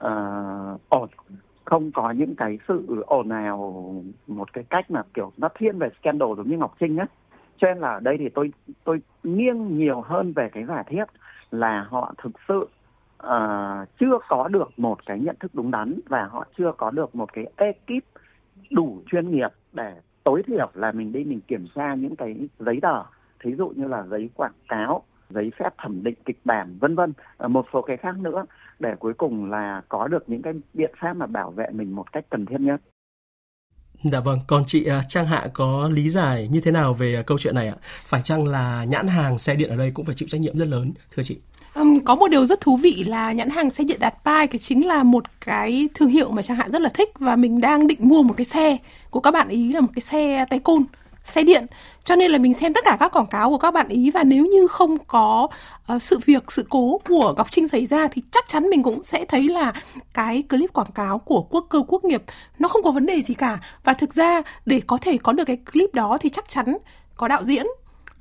uh, 0.05 0.89
ổn 0.89 1.09
không 1.65 1.91
có 1.91 2.11
những 2.11 2.35
cái 2.35 2.59
sự 2.67 3.03
ồn 3.07 3.29
ào 3.29 4.03
một 4.27 4.53
cái 4.53 4.63
cách 4.69 4.91
mà 4.91 5.03
kiểu 5.13 5.31
nó 5.37 5.49
thiên 5.55 5.79
về 5.79 5.89
scandal 5.99 6.29
giống 6.37 6.49
như 6.49 6.57
Ngọc 6.57 6.75
Trinh 6.79 6.97
á. 6.97 7.05
Cho 7.57 7.67
nên 7.67 7.77
là 7.77 7.93
ở 7.93 7.99
đây 7.99 8.17
thì 8.19 8.29
tôi 8.29 8.51
tôi 8.83 9.01
nghiêng 9.23 9.77
nhiều 9.77 10.01
hơn 10.01 10.33
về 10.33 10.49
cái 10.53 10.65
giả 10.65 10.83
thiết 10.83 11.05
là 11.51 11.87
họ 11.89 12.13
thực 12.17 12.31
sự 12.47 12.67
uh, 13.23 13.89
chưa 13.99 14.17
có 14.27 14.47
được 14.47 14.69
một 14.77 15.05
cái 15.05 15.19
nhận 15.19 15.35
thức 15.39 15.51
đúng 15.55 15.71
đắn 15.71 15.99
và 16.09 16.25
họ 16.25 16.45
chưa 16.57 16.71
có 16.77 16.91
được 16.91 17.15
một 17.15 17.33
cái 17.33 17.45
ekip 17.55 18.03
đủ 18.71 19.01
chuyên 19.11 19.31
nghiệp 19.31 19.49
để 19.73 19.93
tối 20.23 20.43
thiểu 20.47 20.69
là 20.73 20.91
mình 20.91 21.11
đi 21.11 21.23
mình 21.23 21.39
kiểm 21.47 21.67
tra 21.75 21.93
những 21.93 22.15
cái 22.15 22.35
giấy 22.59 22.79
tờ. 22.81 23.03
Thí 23.39 23.55
dụ 23.55 23.69
như 23.75 23.87
là 23.87 24.03
giấy 24.09 24.29
quảng 24.35 24.53
cáo 24.67 25.03
giấy 25.29 25.51
phép 25.59 25.69
thẩm 25.77 26.03
định 26.03 26.15
kịch 26.25 26.39
bản 26.45 26.77
vân 26.79 26.95
vân. 26.95 27.13
Ờ, 27.37 27.47
một 27.47 27.65
số 27.73 27.81
cái 27.81 27.97
khác 27.97 28.15
nữa 28.19 28.45
để 28.79 28.95
cuối 28.99 29.13
cùng 29.13 29.51
là 29.51 29.81
có 29.89 30.07
được 30.07 30.23
những 30.27 30.41
cái 30.41 30.53
biện 30.73 30.91
pháp 30.99 31.13
mà 31.13 31.25
bảo 31.25 31.51
vệ 31.51 31.65
mình 31.71 31.95
một 31.95 32.11
cách 32.11 32.25
cần 32.29 32.45
thiết 32.45 32.59
nhất 32.59 32.81
Dạ 34.03 34.19
vâng, 34.19 34.39
còn 34.47 34.63
chị 34.67 34.85
à, 34.85 35.03
Trang 35.07 35.25
Hạ 35.25 35.47
có 35.53 35.89
lý 35.93 36.09
giải 36.09 36.47
như 36.51 36.61
thế 36.61 36.71
nào 36.71 36.93
về 36.93 37.15
à, 37.15 37.21
câu 37.21 37.37
chuyện 37.37 37.55
này 37.55 37.67
ạ? 37.67 37.75
Phải 38.05 38.21
chăng 38.23 38.47
là 38.47 38.83
nhãn 38.83 39.07
hàng 39.07 39.37
xe 39.37 39.55
điện 39.55 39.69
ở 39.69 39.75
đây 39.75 39.91
cũng 39.91 40.05
phải 40.05 40.15
chịu 40.15 40.27
trách 40.31 40.41
nhiệm 40.41 40.57
rất 40.57 40.67
lớn, 40.67 40.91
thưa 41.15 41.23
chị? 41.23 41.37
Um, 41.75 41.99
có 42.05 42.15
một 42.15 42.27
điều 42.27 42.45
rất 42.45 42.61
thú 42.61 42.77
vị 42.77 43.03
là 43.07 43.31
nhãn 43.31 43.49
hàng 43.49 43.69
xe 43.69 43.83
điện 43.83 43.99
đạt 43.99 44.13
pai 44.25 44.47
cái 44.47 44.59
chính 44.59 44.87
là 44.87 45.03
một 45.03 45.23
cái 45.45 45.89
thương 45.93 46.09
hiệu 46.09 46.31
mà 46.31 46.41
Trang 46.41 46.57
Hạ 46.57 46.69
rất 46.69 46.81
là 46.81 46.89
thích 46.93 47.09
và 47.19 47.35
mình 47.35 47.61
đang 47.61 47.87
định 47.87 47.99
mua 48.01 48.23
một 48.23 48.33
cái 48.37 48.45
xe 48.45 48.77
của 49.09 49.19
các 49.19 49.31
bạn 49.31 49.47
ý 49.47 49.73
là 49.73 49.81
một 49.81 49.91
cái 49.95 50.01
xe 50.01 50.45
tay 50.49 50.59
côn 50.59 50.83
xe 51.23 51.43
điện. 51.43 51.65
Cho 52.03 52.15
nên 52.15 52.31
là 52.31 52.37
mình 52.37 52.53
xem 52.53 52.73
tất 52.73 52.85
cả 52.85 52.97
các 52.99 53.15
quảng 53.15 53.27
cáo 53.27 53.49
của 53.49 53.57
các 53.57 53.71
bạn 53.71 53.87
ý 53.87 54.11
và 54.11 54.23
nếu 54.23 54.45
như 54.45 54.67
không 54.67 54.97
có 54.97 55.47
uh, 55.93 56.01
sự 56.01 56.19
việc 56.25 56.51
sự 56.51 56.65
cố 56.69 57.01
của 57.07 57.33
Ngọc 57.37 57.51
Trinh 57.51 57.67
xảy 57.67 57.85
ra 57.85 58.07
thì 58.07 58.21
chắc 58.31 58.45
chắn 58.47 58.69
mình 58.69 58.83
cũng 58.83 59.01
sẽ 59.01 59.25
thấy 59.25 59.43
là 59.43 59.73
cái 60.13 60.43
clip 60.49 60.73
quảng 60.73 60.91
cáo 60.95 61.19
của 61.19 61.41
quốc 61.41 61.65
cơ 61.69 61.83
quốc 61.87 62.03
nghiệp 62.03 62.23
nó 62.59 62.67
không 62.67 62.83
có 62.83 62.91
vấn 62.91 63.05
đề 63.05 63.21
gì 63.21 63.33
cả. 63.33 63.59
Và 63.83 63.93
thực 63.93 64.13
ra 64.13 64.41
để 64.65 64.81
có 64.87 64.97
thể 64.97 65.17
có 65.17 65.33
được 65.33 65.45
cái 65.45 65.57
clip 65.73 65.93
đó 65.93 66.17
thì 66.21 66.29
chắc 66.29 66.49
chắn 66.49 66.77
có 67.15 67.27
đạo 67.27 67.43
diễn 67.43 67.65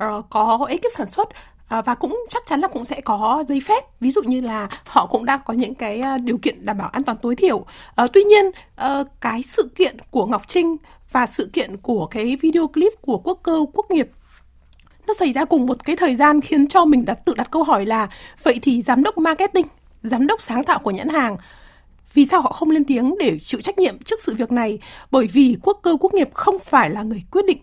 uh, 0.05 0.25
có 0.31 0.67
ekip 0.69 0.93
sản 0.97 1.07
xuất 1.07 1.29
ờ, 1.69 1.83
và 1.83 1.95
cũng 1.95 2.25
chắc 2.31 2.43
chắn 2.47 2.61
là 2.61 2.69
cũng 2.69 2.85
sẽ 2.85 3.01
có 3.01 3.45
giấy 3.49 3.61
phép. 3.61 4.01
Ví 4.01 4.11
dụ 4.11 4.23
như 4.23 4.41
là 4.41 4.69
họ 4.87 5.07
cũng 5.07 5.25
đang 5.25 5.41
có 5.47 5.55
những 5.55 5.75
cái 5.75 6.03
điều 6.23 6.39
kiện 6.39 6.67
đảm 6.67 6.79
bảo 6.79 6.89
an 6.89 7.03
toàn 7.03 7.19
tối 7.23 7.37
thiểu. 7.37 7.65
À, 7.95 8.07
tuy 8.13 8.23
nhiên 8.23 8.45
à, 8.77 9.03
cái 9.21 9.43
sự 9.43 9.71
kiện 9.77 9.97
của 10.11 10.27
ngọc 10.27 10.43
trinh 10.49 10.77
và 11.13 11.27
sự 11.27 11.51
kiện 11.53 11.77
của 11.77 12.07
cái 12.07 12.37
video 12.37 12.67
clip 12.67 12.93
của 13.01 13.19
quốc 13.19 13.41
cơ, 13.43 13.65
quốc 13.75 13.91
nghiệp 13.91 14.09
nó 15.07 15.15
xảy 15.15 15.33
ra 15.33 15.45
cùng 15.45 15.67
một 15.67 15.85
cái 15.85 15.97
thời 15.97 16.17
gian 16.17 16.41
khiến 16.41 16.69
cho 16.69 16.85
mình 16.85 17.05
đặt, 17.05 17.19
tự 17.25 17.35
đặt 17.35 17.51
câu 17.51 17.63
hỏi 17.63 17.87
là, 17.87 18.09
vậy 18.43 18.59
thì 18.63 18.83
giám 18.83 19.03
đốc 19.03 19.19
marketing, 19.19 19.67
giám 20.03 20.27
đốc 20.27 20.41
sáng 20.43 20.65
tạo 20.65 20.79
của 20.79 20.91
nhãn 20.91 21.09
hàng, 21.09 21.37
Vì 22.15 22.27
sao 22.27 22.41
họ 22.41 22.53
không 22.53 22.71
lên 22.71 22.85
tiếng 22.85 23.15
để 23.19 23.39
chịu 23.39 23.61
trách 23.61 23.79
nhiệm 23.79 23.99
trước 24.03 24.21
sự 24.23 24.35
việc 24.35 24.53
này? 24.53 24.79
Bởi 25.11 25.27
vì 25.27 25.57
quốc 25.63 25.81
cơ, 25.83 25.97
quốc 26.01 26.15
nghiệp 26.15 26.35
không 26.35 26.59
phải 26.59 26.91
là 26.91 27.03
người 27.03 27.23
quyết 27.31 27.47
định 27.47 27.59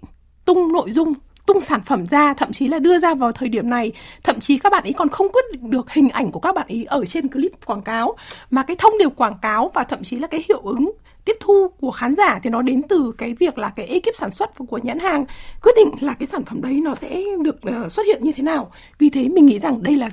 tung 0.45 0.73
nội 0.73 0.91
dung 0.91 1.13
tung 1.49 1.61
sản 1.61 1.81
phẩm 1.85 2.07
ra, 2.07 2.33
thậm 2.33 2.51
chí 2.51 2.67
là 2.67 2.79
đưa 2.79 2.99
ra 2.99 3.13
vào 3.13 3.31
thời 3.31 3.49
điểm 3.49 3.69
này. 3.69 3.91
Thậm 4.23 4.39
chí 4.39 4.57
các 4.57 4.71
bạn 4.71 4.83
ấy 4.83 4.93
còn 4.93 5.09
không 5.09 5.27
quyết 5.31 5.45
định 5.53 5.71
được 5.71 5.91
hình 5.91 6.09
ảnh 6.09 6.31
của 6.31 6.39
các 6.39 6.55
bạn 6.55 6.67
ấy 6.69 6.85
ở 6.85 7.05
trên 7.05 7.27
clip 7.27 7.51
quảng 7.65 7.81
cáo. 7.81 8.15
Mà 8.49 8.63
cái 8.63 8.75
thông 8.79 8.97
điệp 8.99 9.09
quảng 9.15 9.37
cáo 9.41 9.71
và 9.73 9.83
thậm 9.83 10.03
chí 10.03 10.19
là 10.19 10.27
cái 10.27 10.43
hiệu 10.49 10.59
ứng 10.59 10.91
tiếp 11.25 11.37
thu 11.39 11.67
của 11.81 11.91
khán 11.91 12.15
giả 12.15 12.39
thì 12.43 12.49
nó 12.49 12.61
đến 12.61 12.81
từ 12.89 13.11
cái 13.17 13.33
việc 13.33 13.57
là 13.57 13.69
cái 13.69 13.85
ekip 13.85 14.15
sản 14.15 14.31
xuất 14.31 14.49
của 14.67 14.79
nhãn 14.83 14.99
hàng 14.99 15.25
quyết 15.61 15.71
định 15.75 15.91
là 16.01 16.13
cái 16.13 16.27
sản 16.27 16.43
phẩm 16.45 16.61
đấy 16.61 16.81
nó 16.83 16.95
sẽ 16.95 17.21
được 17.41 17.61
ờ, 17.61 17.89
xuất 17.89 18.05
hiện 18.05 18.23
như 18.23 18.31
thế 18.31 18.43
nào. 18.43 18.71
Vì 18.99 19.09
thế 19.09 19.29
mình 19.29 19.45
nghĩ 19.45 19.59
rằng 19.59 19.83
đây 19.83 19.95
là 19.95 20.09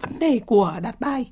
vấn 0.00 0.18
đề 0.18 0.40
của 0.46 0.74
đạt 0.82 1.00
bài. 1.00 1.26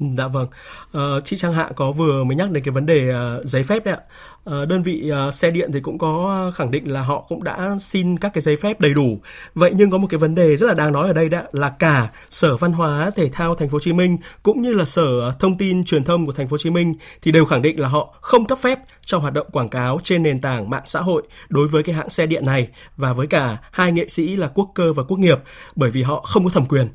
Dạ 0.00 0.28
vâng, 0.28 0.46
À, 0.92 1.02
chị 1.24 1.36
Trang 1.36 1.52
Hạ 1.52 1.70
có 1.76 1.92
vừa 1.92 2.24
mới 2.24 2.36
nhắc 2.36 2.50
đến 2.50 2.64
cái 2.64 2.72
vấn 2.72 2.86
đề 2.86 3.10
uh, 3.10 3.44
giấy 3.44 3.62
phép 3.62 3.84
đấy 3.84 3.94
ạ. 3.94 4.00
À, 4.44 4.64
đơn 4.64 4.82
vị 4.82 5.12
uh, 5.28 5.34
xe 5.34 5.50
điện 5.50 5.70
thì 5.72 5.80
cũng 5.80 5.98
có 5.98 6.52
khẳng 6.54 6.70
định 6.70 6.92
là 6.92 7.02
họ 7.02 7.24
cũng 7.28 7.44
đã 7.44 7.74
xin 7.80 8.18
các 8.18 8.32
cái 8.34 8.42
giấy 8.42 8.56
phép 8.56 8.80
đầy 8.80 8.94
đủ. 8.94 9.18
Vậy 9.54 9.72
nhưng 9.74 9.90
có 9.90 9.98
một 9.98 10.06
cái 10.10 10.18
vấn 10.18 10.34
đề 10.34 10.56
rất 10.56 10.66
là 10.66 10.74
đáng 10.74 10.92
nói 10.92 11.06
ở 11.06 11.12
đây 11.12 11.28
đó 11.28 11.42
là 11.52 11.70
cả 11.78 12.08
Sở 12.30 12.56
Văn 12.56 12.72
hóa 12.72 13.10
Thể 13.16 13.28
thao 13.32 13.54
Thành 13.54 13.68
phố 13.68 13.72
Hồ 13.72 13.80
Chí 13.80 13.92
Minh 13.92 14.16
cũng 14.42 14.62
như 14.62 14.72
là 14.72 14.84
Sở 14.84 15.32
Thông 15.38 15.58
tin 15.58 15.84
Truyền 15.84 16.04
thông 16.04 16.26
của 16.26 16.32
Thành 16.32 16.48
phố 16.48 16.54
Hồ 16.54 16.58
Chí 16.58 16.70
Minh 16.70 16.94
thì 17.22 17.32
đều 17.32 17.44
khẳng 17.44 17.62
định 17.62 17.80
là 17.80 17.88
họ 17.88 18.14
không 18.20 18.44
cấp 18.44 18.58
phép 18.62 18.78
cho 19.04 19.18
hoạt 19.18 19.34
động 19.34 19.46
quảng 19.52 19.68
cáo 19.68 20.00
trên 20.04 20.22
nền 20.22 20.40
tảng 20.40 20.70
mạng 20.70 20.82
xã 20.86 21.00
hội 21.00 21.22
đối 21.48 21.68
với 21.68 21.82
cái 21.82 21.94
hãng 21.94 22.10
xe 22.10 22.26
điện 22.26 22.46
này 22.46 22.68
và 22.96 23.12
với 23.12 23.26
cả 23.26 23.56
hai 23.72 23.92
nghệ 23.92 24.08
sĩ 24.08 24.36
là 24.36 24.48
Quốc 24.54 24.70
Cơ 24.74 24.92
và 24.92 25.02
Quốc 25.02 25.18
Nghiệp 25.18 25.38
bởi 25.76 25.90
vì 25.90 26.02
họ 26.02 26.20
không 26.20 26.44
có 26.44 26.50
thẩm 26.50 26.66
quyền. 26.66 26.88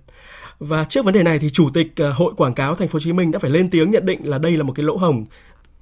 Và 0.60 0.84
trước 0.84 1.06
vấn 1.06 1.14
đề 1.14 1.24
này 1.24 1.40
thì 1.40 1.50
chủ 1.50 1.70
tịch 1.74 1.94
ờ, 1.98 2.12
Hội 2.12 2.34
Quảng 2.38 2.54
cáo 2.54 2.76
Thành 2.76 2.88
phố 2.88 2.94
Hồ 2.94 3.00
Chí 3.00 3.14
Minh 3.14 3.32
đã 3.32 3.40
phải 3.40 3.52
lên 3.52 3.70
tiếng 3.72 3.92
nhận 3.92 4.06
định 4.06 4.20
là 4.24 4.38
đây 4.38 4.58
là 4.58 4.64
một 4.64 4.74
cái 4.76 4.86
lỗ 4.86 4.98
hổng 4.98 5.26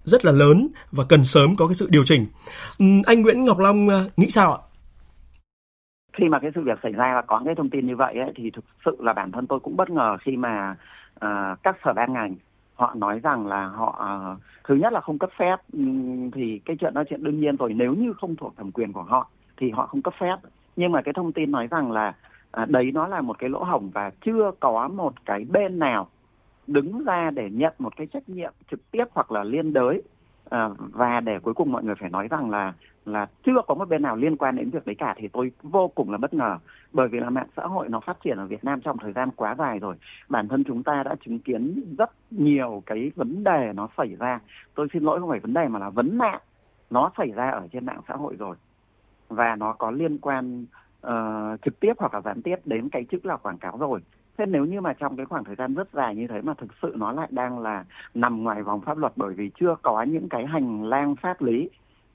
rất 0.03 0.25
là 0.25 0.31
lớn 0.31 0.67
và 0.91 1.03
cần 1.09 1.23
sớm 1.23 1.55
có 1.55 1.67
cái 1.67 1.73
sự 1.73 1.87
điều 1.89 2.03
chỉnh. 2.05 2.25
Ừ, 2.79 2.85
anh 3.05 3.21
Nguyễn 3.21 3.45
Ngọc 3.45 3.59
Long 3.59 3.89
ờ, 3.89 4.09
nghĩ 4.17 4.29
sao 4.29 4.53
ạ? 4.53 4.59
Khi 6.13 6.29
mà 6.29 6.39
cái 6.39 6.51
sự 6.55 6.61
việc 6.61 6.79
xảy 6.83 6.91
ra 6.91 7.11
và 7.15 7.21
có 7.21 7.41
cái 7.45 7.55
thông 7.55 7.69
tin 7.69 7.87
như 7.87 7.95
vậy 7.95 8.15
ấy, 8.17 8.31
thì 8.35 8.51
thực 8.51 8.65
sự 8.85 8.97
là 8.99 9.13
bản 9.13 9.31
thân 9.31 9.47
tôi 9.47 9.59
cũng 9.59 9.77
bất 9.77 9.89
ngờ 9.89 10.17
khi 10.21 10.37
mà 10.37 10.75
uh, 11.25 11.63
các 11.63 11.77
sở 11.85 11.93
ban 11.93 12.13
ngành 12.13 12.35
họ 12.75 12.93
nói 12.97 13.19
rằng 13.19 13.47
là 13.47 13.67
họ 13.67 14.05
uh, 14.33 14.41
thứ 14.63 14.75
nhất 14.75 14.93
là 14.93 15.01
không 15.01 15.19
cấp 15.19 15.29
phép 15.39 15.55
ừ, 15.73 15.79
thì 16.33 16.61
cái 16.65 16.75
chuyện 16.79 16.93
đó 16.93 17.03
chuyện 17.09 17.23
đương 17.23 17.39
nhiên 17.39 17.55
rồi 17.55 17.73
nếu 17.73 17.93
như 17.93 18.13
không 18.13 18.35
thuộc 18.35 18.53
thẩm 18.57 18.71
quyền 18.71 18.93
của 18.93 19.03
họ 19.03 19.29
thì 19.57 19.71
họ 19.71 19.87
không 19.87 20.01
cấp 20.01 20.13
phép 20.19 20.35
nhưng 20.75 20.91
mà 20.91 21.01
cái 21.01 21.13
thông 21.13 21.33
tin 21.33 21.51
nói 21.51 21.67
rằng 21.67 21.91
là 21.91 22.13
à, 22.51 22.65
đấy 22.65 22.91
nó 22.93 23.07
là 23.07 23.21
một 23.21 23.39
cái 23.39 23.49
lỗ 23.49 23.63
hổng 23.63 23.89
và 23.93 24.11
chưa 24.25 24.51
có 24.59 24.87
một 24.87 25.13
cái 25.25 25.45
bên 25.49 25.79
nào 25.79 26.07
đứng 26.67 27.03
ra 27.03 27.31
để 27.33 27.49
nhận 27.49 27.73
một 27.79 27.95
cái 27.97 28.07
trách 28.07 28.29
nhiệm 28.29 28.53
trực 28.71 28.91
tiếp 28.91 29.05
hoặc 29.11 29.31
là 29.31 29.43
liên 29.43 29.73
đới. 29.73 30.01
À, 30.49 30.69
và 30.77 31.19
để 31.19 31.39
cuối 31.39 31.53
cùng 31.53 31.71
mọi 31.71 31.83
người 31.83 31.95
phải 31.95 32.09
nói 32.09 32.27
rằng 32.27 32.49
là 32.49 32.73
là 33.05 33.27
chưa 33.45 33.61
có 33.67 33.75
một 33.75 33.89
bên 33.89 34.01
nào 34.01 34.15
liên 34.15 34.37
quan 34.37 34.55
đến 34.55 34.69
việc 34.69 34.85
đấy 34.85 34.95
cả 34.95 35.15
thì 35.17 35.27
tôi 35.27 35.51
vô 35.63 35.87
cùng 35.87 36.11
là 36.11 36.17
bất 36.17 36.33
ngờ. 36.33 36.57
Bởi 36.93 37.07
vì 37.07 37.19
là 37.19 37.29
mạng 37.29 37.47
xã 37.57 37.63
hội 37.63 37.89
nó 37.89 37.99
phát 37.99 38.17
triển 38.23 38.37
ở 38.37 38.45
Việt 38.45 38.63
Nam 38.63 38.81
trong 38.81 38.97
thời 38.97 39.13
gian 39.13 39.29
quá 39.35 39.55
dài 39.57 39.79
rồi. 39.79 39.95
Bản 40.29 40.47
thân 40.47 40.63
chúng 40.63 40.83
ta 40.83 41.03
đã 41.03 41.15
chứng 41.25 41.39
kiến 41.39 41.83
rất 41.97 42.11
nhiều 42.31 42.83
cái 42.85 43.11
vấn 43.15 43.43
đề 43.43 43.71
nó 43.75 43.87
xảy 43.97 44.15
ra. 44.19 44.39
Tôi 44.75 44.87
xin 44.93 45.03
lỗi 45.03 45.19
không 45.19 45.29
phải 45.29 45.39
vấn 45.39 45.53
đề 45.53 45.67
mà 45.67 45.79
là 45.79 45.89
vấn 45.89 46.17
nạn 46.17 46.39
nó 46.89 47.11
xảy 47.17 47.31
ra 47.31 47.49
ở 47.49 47.67
trên 47.71 47.85
mạng 47.85 48.01
xã 48.07 48.13
hội 48.13 48.35
rồi. 48.39 48.55
Và 49.29 49.55
nó 49.55 49.73
có 49.73 49.91
liên 49.91 50.17
quan 50.17 50.65
uh, 51.07 51.61
trực 51.65 51.79
tiếp 51.79 51.93
hoặc 51.97 52.13
là 52.13 52.21
gián 52.21 52.41
tiếp 52.41 52.55
đến 52.65 52.89
cái 52.89 53.05
chức 53.11 53.25
là 53.25 53.37
quảng 53.37 53.57
cáo 53.57 53.77
rồi. 53.77 53.99
Thế 54.37 54.45
nếu 54.45 54.65
như 54.65 54.81
mà 54.81 54.93
trong 54.93 55.17
cái 55.17 55.25
khoảng 55.25 55.43
thời 55.43 55.55
gian 55.55 55.73
rất 55.73 55.87
dài 55.93 56.15
như 56.15 56.27
thế 56.27 56.41
mà 56.41 56.53
thực 56.53 56.71
sự 56.81 56.93
nó 56.97 57.11
lại 57.11 57.27
đang 57.31 57.59
là 57.59 57.85
nằm 58.13 58.43
ngoài 58.43 58.63
vòng 58.63 58.81
pháp 58.81 58.97
luật 58.97 59.13
bởi 59.15 59.33
vì 59.33 59.51
chưa 59.59 59.75
có 59.81 60.03
những 60.03 60.29
cái 60.29 60.45
hành 60.45 60.83
lang 60.83 61.15
pháp 61.15 61.41
lý 61.41 61.69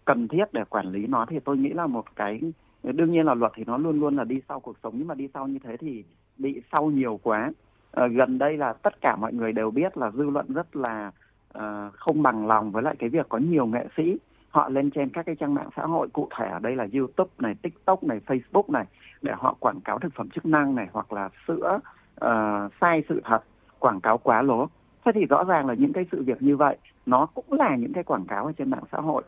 cần 0.05 0.29
thiết 0.29 0.45
để 0.53 0.65
quản 0.71 0.87
lý 0.87 1.07
nó 1.07 1.27
thì 1.29 1.41
tôi 1.41 1.57
nghĩ 1.57 1.69
là 1.69 1.87
một 1.87 2.05
cái 2.17 2.41
đương 2.83 3.13
nhiên 3.13 3.27
là 3.27 3.35
luật 3.35 3.53
thì 3.55 3.65
nó 3.67 3.77
luôn 3.77 4.01
luôn 4.01 4.17
là 4.17 4.25
đi 4.25 4.37
sau 4.49 4.61
cuộc 4.61 4.77
sống 4.83 4.95
nhưng 4.99 5.09
mà 5.09 5.15
đi 5.15 5.29
sau 5.35 5.49
như 5.49 5.59
thế 5.65 5.77
thì 5.77 6.05
bị 6.39 6.61
sau 6.73 6.91
nhiều 6.91 7.21
quá. 7.23 7.53
À, 7.93 8.07
gần 8.07 8.39
đây 8.39 8.57
là 8.57 8.73
tất 8.73 9.01
cả 9.01 9.17
mọi 9.17 9.33
người 9.33 9.53
đều 9.53 9.71
biết 9.71 9.97
là 9.97 10.11
dư 10.11 10.31
luận 10.31 10.47
rất 10.49 10.77
là 10.77 11.11
à, 11.53 11.91
không 11.93 12.23
bằng 12.23 12.47
lòng 12.47 12.73
với 12.73 12.83
lại 12.83 12.97
cái 12.99 13.09
việc 13.09 13.27
có 13.29 13.39
nhiều 13.39 13.67
nghệ 13.67 13.87
sĩ 13.97 14.17
họ 14.57 14.69
lên 14.69 14.91
trên 14.91 15.11
các 15.11 15.27
cái 15.27 15.35
trang 15.35 15.55
mạng 15.55 15.69
xã 15.77 15.83
hội 15.83 16.09
cụ 16.13 16.29
thể 16.37 16.47
ở 16.49 16.59
đây 16.59 16.77
là 16.77 16.87
YouTube 16.95 17.31
này, 17.39 17.55
TikTok 17.63 18.05
này, 18.05 18.21
Facebook 18.27 18.73
này 18.73 18.85
để 19.23 19.33
họ 19.37 19.57
quảng 19.61 19.81
cáo 19.81 19.99
thực 19.99 20.15
phẩm 20.15 20.29
chức 20.31 20.47
năng 20.47 20.75
này 20.75 20.89
hoặc 20.93 21.13
là 21.13 21.29
sữa 21.47 21.79
uh, 22.25 22.73
sai 22.81 23.03
sự 23.09 23.21
thật, 23.25 23.41
quảng 23.79 24.01
cáo 24.01 24.19
quá 24.19 24.43
lố. 24.43 24.69
Thế 25.05 25.13
thì 25.15 25.27
rõ 25.27 25.45
ràng 25.45 25.67
là 25.67 25.75
những 25.75 25.93
cái 25.93 26.07
sự 26.13 26.23
việc 26.23 26.43
như 26.43 26.57
vậy 26.57 26.77
nó 27.07 27.27
cũng 27.27 27.53
là 27.53 27.77
những 27.77 27.93
cái 27.93 28.05
quảng 28.05 28.25
cáo 28.29 28.47
ở 28.47 28.53
trên 28.53 28.71
mạng 28.71 28.85
xã 28.93 28.99
hội. 28.99 29.23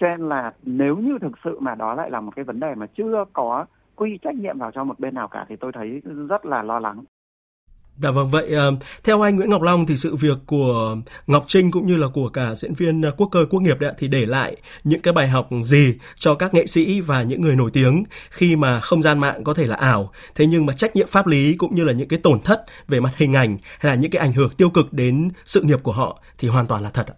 Cho 0.00 0.08
nên 0.08 0.28
là 0.28 0.52
nếu 0.62 0.96
như 0.96 1.18
thực 1.20 1.38
sự 1.44 1.60
mà 1.60 1.74
đó 1.74 1.94
lại 1.94 2.10
là 2.10 2.20
một 2.20 2.32
cái 2.36 2.44
vấn 2.44 2.60
đề 2.60 2.74
mà 2.74 2.86
chưa 2.86 3.24
có 3.32 3.66
quy 3.96 4.18
trách 4.22 4.34
nhiệm 4.34 4.58
vào 4.58 4.70
cho 4.70 4.84
một 4.84 5.00
bên 5.00 5.14
nào 5.14 5.28
cả 5.28 5.46
thì 5.48 5.56
tôi 5.56 5.72
thấy 5.72 6.02
rất 6.28 6.46
là 6.46 6.62
lo 6.62 6.78
lắng. 6.78 7.04
Dạ 8.02 8.10
vâng, 8.10 8.28
vậy 8.28 8.54
ờ, 8.54 8.72
theo 9.04 9.20
anh 9.20 9.36
Nguyễn 9.36 9.50
Ngọc 9.50 9.62
Long 9.62 9.86
thì 9.86 9.96
sự 9.96 10.16
việc 10.16 10.38
của 10.46 10.96
Ngọc 11.26 11.44
Trinh 11.46 11.70
cũng 11.70 11.86
như 11.86 11.96
là 11.96 12.06
của 12.14 12.28
cả 12.28 12.54
diễn 12.54 12.74
viên 12.74 13.02
ờ, 13.02 13.10
quốc 13.16 13.28
cơ 13.32 13.46
quốc 13.50 13.60
nghiệp 13.60 13.76
đấy 13.80 13.92
thì 13.98 14.08
để 14.08 14.26
lại 14.26 14.56
những 14.84 15.00
cái 15.00 15.14
bài 15.14 15.28
học 15.28 15.48
gì 15.64 15.98
cho 16.14 16.34
các 16.34 16.54
nghệ 16.54 16.66
sĩ 16.66 17.00
và 17.00 17.22
những 17.22 17.40
người 17.40 17.56
nổi 17.56 17.70
tiếng 17.72 18.04
khi 18.30 18.56
mà 18.56 18.80
không 18.80 19.02
gian 19.02 19.18
mạng 19.18 19.44
có 19.44 19.54
thể 19.54 19.66
là 19.66 19.76
ảo, 19.76 20.10
thế 20.34 20.46
nhưng 20.46 20.66
mà 20.66 20.72
trách 20.72 20.96
nhiệm 20.96 21.06
pháp 21.06 21.26
lý 21.26 21.54
cũng 21.58 21.74
như 21.74 21.84
là 21.84 21.92
những 21.92 22.08
cái 22.08 22.18
tổn 22.22 22.40
thất 22.44 22.64
về 22.88 23.00
mặt 23.00 23.16
hình 23.16 23.32
ảnh 23.32 23.56
hay 23.80 23.92
là 23.92 23.94
những 23.94 24.10
cái 24.10 24.20
ảnh 24.20 24.32
hưởng 24.32 24.50
tiêu 24.56 24.70
cực 24.70 24.92
đến 24.92 25.28
sự 25.44 25.62
nghiệp 25.62 25.78
của 25.82 25.92
họ 25.92 26.22
thì 26.38 26.48
hoàn 26.48 26.66
toàn 26.66 26.82
là 26.82 26.90
thật 26.94 27.06
ạ. 27.06 27.16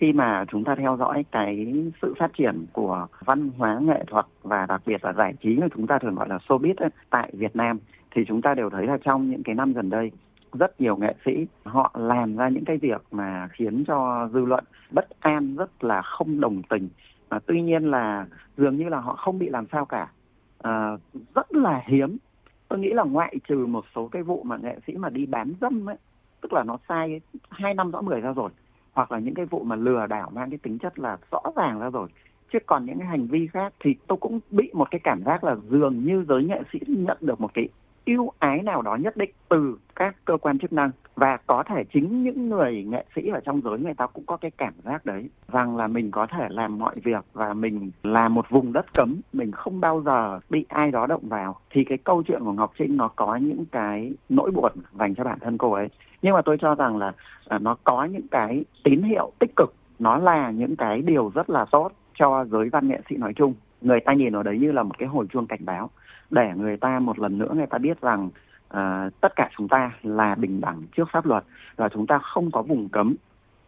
Khi 0.00 0.12
mà 0.12 0.44
chúng 0.52 0.64
ta 0.64 0.74
theo 0.78 0.96
dõi 0.98 1.24
cái 1.32 1.66
sự 2.02 2.14
phát 2.18 2.30
triển 2.38 2.66
của 2.72 3.06
văn 3.24 3.50
hóa 3.58 3.78
nghệ 3.82 4.04
thuật 4.10 4.26
và 4.42 4.66
đặc 4.66 4.82
biệt 4.86 5.04
là 5.04 5.12
giải 5.12 5.34
trí 5.42 5.56
mà 5.56 5.66
chúng 5.76 5.86
ta 5.86 5.98
thường 6.02 6.14
gọi 6.14 6.28
là 6.28 6.38
showbiz 6.48 6.74
ấy, 6.76 6.90
tại 7.10 7.30
Việt 7.32 7.56
Nam 7.56 7.78
thì 8.14 8.24
chúng 8.28 8.42
ta 8.42 8.54
đều 8.54 8.70
thấy 8.70 8.86
là 8.86 8.98
trong 9.04 9.30
những 9.30 9.42
cái 9.42 9.54
năm 9.54 9.72
gần 9.72 9.90
đây 9.90 10.10
rất 10.52 10.80
nhiều 10.80 10.96
nghệ 10.96 11.14
sĩ 11.24 11.46
họ 11.64 11.94
làm 11.94 12.36
ra 12.36 12.48
những 12.48 12.64
cái 12.64 12.76
việc 12.76 13.02
mà 13.10 13.48
khiến 13.52 13.84
cho 13.86 14.28
dư 14.32 14.44
luận 14.44 14.64
bất 14.90 15.20
an 15.20 15.56
rất 15.56 15.84
là 15.84 16.02
không 16.02 16.40
đồng 16.40 16.62
tình. 16.62 16.88
À, 17.28 17.40
tuy 17.46 17.62
nhiên 17.62 17.90
là 17.90 18.26
dường 18.56 18.76
như 18.76 18.88
là 18.88 19.00
họ 19.00 19.16
không 19.16 19.38
bị 19.38 19.48
làm 19.48 19.66
sao 19.72 19.84
cả. 19.84 20.10
À, 20.62 20.96
rất 21.34 21.54
là 21.54 21.82
hiếm. 21.86 22.16
Tôi 22.68 22.78
nghĩ 22.78 22.92
là 22.92 23.02
ngoại 23.02 23.36
trừ 23.48 23.66
một 23.66 23.84
số 23.94 24.08
cái 24.08 24.22
vụ 24.22 24.42
mà 24.42 24.56
nghệ 24.56 24.78
sĩ 24.86 24.96
mà 24.96 25.08
đi 25.08 25.26
bán 25.26 25.52
dâm 25.60 25.88
ấy 25.88 25.96
tức 26.40 26.52
là 26.52 26.64
nó 26.64 26.78
sai 26.88 27.20
hai 27.50 27.74
năm 27.74 27.90
rõ 27.90 28.00
mười 28.00 28.20
ra 28.20 28.32
rồi 28.32 28.50
hoặc 28.92 29.12
là 29.12 29.18
những 29.18 29.34
cái 29.34 29.46
vụ 29.46 29.64
mà 29.64 29.76
lừa 29.76 30.06
đảo 30.06 30.30
mang 30.34 30.50
cái 30.50 30.58
tính 30.58 30.78
chất 30.78 30.98
là 30.98 31.16
rõ 31.32 31.40
ràng 31.56 31.80
ra 31.80 31.90
rồi. 31.90 32.08
Chứ 32.52 32.58
còn 32.66 32.84
những 32.84 32.98
cái 32.98 33.08
hành 33.08 33.26
vi 33.26 33.46
khác 33.46 33.72
thì 33.80 33.94
tôi 34.06 34.18
cũng 34.20 34.40
bị 34.50 34.70
một 34.74 34.90
cái 34.90 35.00
cảm 35.04 35.22
giác 35.24 35.44
là 35.44 35.56
dường 35.70 36.04
như 36.04 36.24
giới 36.28 36.44
nghệ 36.44 36.62
sĩ 36.72 36.78
nhận 36.86 37.18
được 37.20 37.40
một 37.40 37.54
cái 37.54 37.68
ưu 38.06 38.32
ái 38.38 38.62
nào 38.62 38.82
đó 38.82 38.96
nhất 38.96 39.16
định 39.16 39.30
từ 39.48 39.78
các 39.96 40.16
cơ 40.24 40.36
quan 40.36 40.58
chức 40.58 40.72
năng. 40.72 40.90
Và 41.16 41.36
có 41.46 41.62
thể 41.62 41.84
chính 41.92 42.22
những 42.22 42.48
người 42.48 42.84
nghệ 42.84 43.04
sĩ 43.16 43.28
ở 43.28 43.40
trong 43.44 43.60
giới 43.64 43.78
người 43.78 43.94
ta 43.94 44.06
cũng 44.06 44.26
có 44.26 44.36
cái 44.36 44.50
cảm 44.50 44.72
giác 44.84 45.06
đấy 45.06 45.28
rằng 45.52 45.76
là 45.76 45.86
mình 45.86 46.10
có 46.10 46.26
thể 46.26 46.46
làm 46.50 46.78
mọi 46.78 46.94
việc 47.04 47.24
và 47.32 47.54
mình 47.54 47.90
là 48.02 48.28
một 48.28 48.50
vùng 48.50 48.72
đất 48.72 48.94
cấm 48.94 49.20
mình 49.32 49.52
không 49.52 49.80
bao 49.80 50.02
giờ 50.04 50.40
bị 50.50 50.66
ai 50.68 50.90
đó 50.90 51.06
động 51.06 51.28
vào. 51.28 51.56
Thì 51.70 51.84
cái 51.84 51.98
câu 51.98 52.22
chuyện 52.22 52.44
của 52.44 52.52
Ngọc 52.52 52.72
Trinh 52.78 52.96
nó 52.96 53.08
có 53.08 53.36
những 53.36 53.64
cái 53.72 54.12
nỗi 54.28 54.50
buồn 54.50 54.72
dành 54.98 55.14
cho 55.14 55.24
bản 55.24 55.38
thân 55.40 55.58
cô 55.58 55.72
ấy. 55.72 55.88
Nhưng 56.22 56.34
mà 56.34 56.42
tôi 56.42 56.56
cho 56.60 56.74
rằng 56.74 56.96
là, 56.96 57.12
à, 57.48 57.58
nó 57.58 57.76
có 57.84 58.04
những 58.04 58.28
cái 58.30 58.64
tín 58.84 59.02
hiệu 59.02 59.32
tích 59.38 59.50
cực. 59.56 59.74
Nó 59.98 60.18
là 60.18 60.50
những 60.50 60.76
cái 60.76 61.02
điều 61.02 61.32
rất 61.34 61.50
là 61.50 61.64
tốt 61.70 61.92
cho 62.14 62.44
giới 62.44 62.68
văn 62.68 62.88
nghệ 62.88 63.00
sĩ 63.10 63.16
nói 63.16 63.32
chung. 63.36 63.54
Người 63.80 64.00
ta 64.00 64.12
nhìn 64.12 64.36
ở 64.36 64.42
đấy 64.42 64.58
như 64.58 64.72
là 64.72 64.82
một 64.82 64.98
cái 64.98 65.08
hồi 65.08 65.26
chuông 65.32 65.46
cảnh 65.46 65.64
báo 65.64 65.90
để 66.30 66.52
người 66.56 66.76
ta 66.76 66.98
một 66.98 67.18
lần 67.18 67.38
nữa 67.38 67.50
người 67.54 67.66
ta 67.66 67.78
biết 67.78 68.00
rằng 68.00 68.28
uh, 68.76 69.20
tất 69.20 69.36
cả 69.36 69.50
chúng 69.56 69.68
ta 69.68 69.92
là 70.02 70.34
bình 70.34 70.60
đẳng 70.60 70.82
trước 70.96 71.08
pháp 71.12 71.26
luật 71.26 71.44
và 71.76 71.88
chúng 71.88 72.06
ta 72.06 72.18
không 72.18 72.50
có 72.50 72.62
vùng 72.62 72.88
cấm 72.88 73.14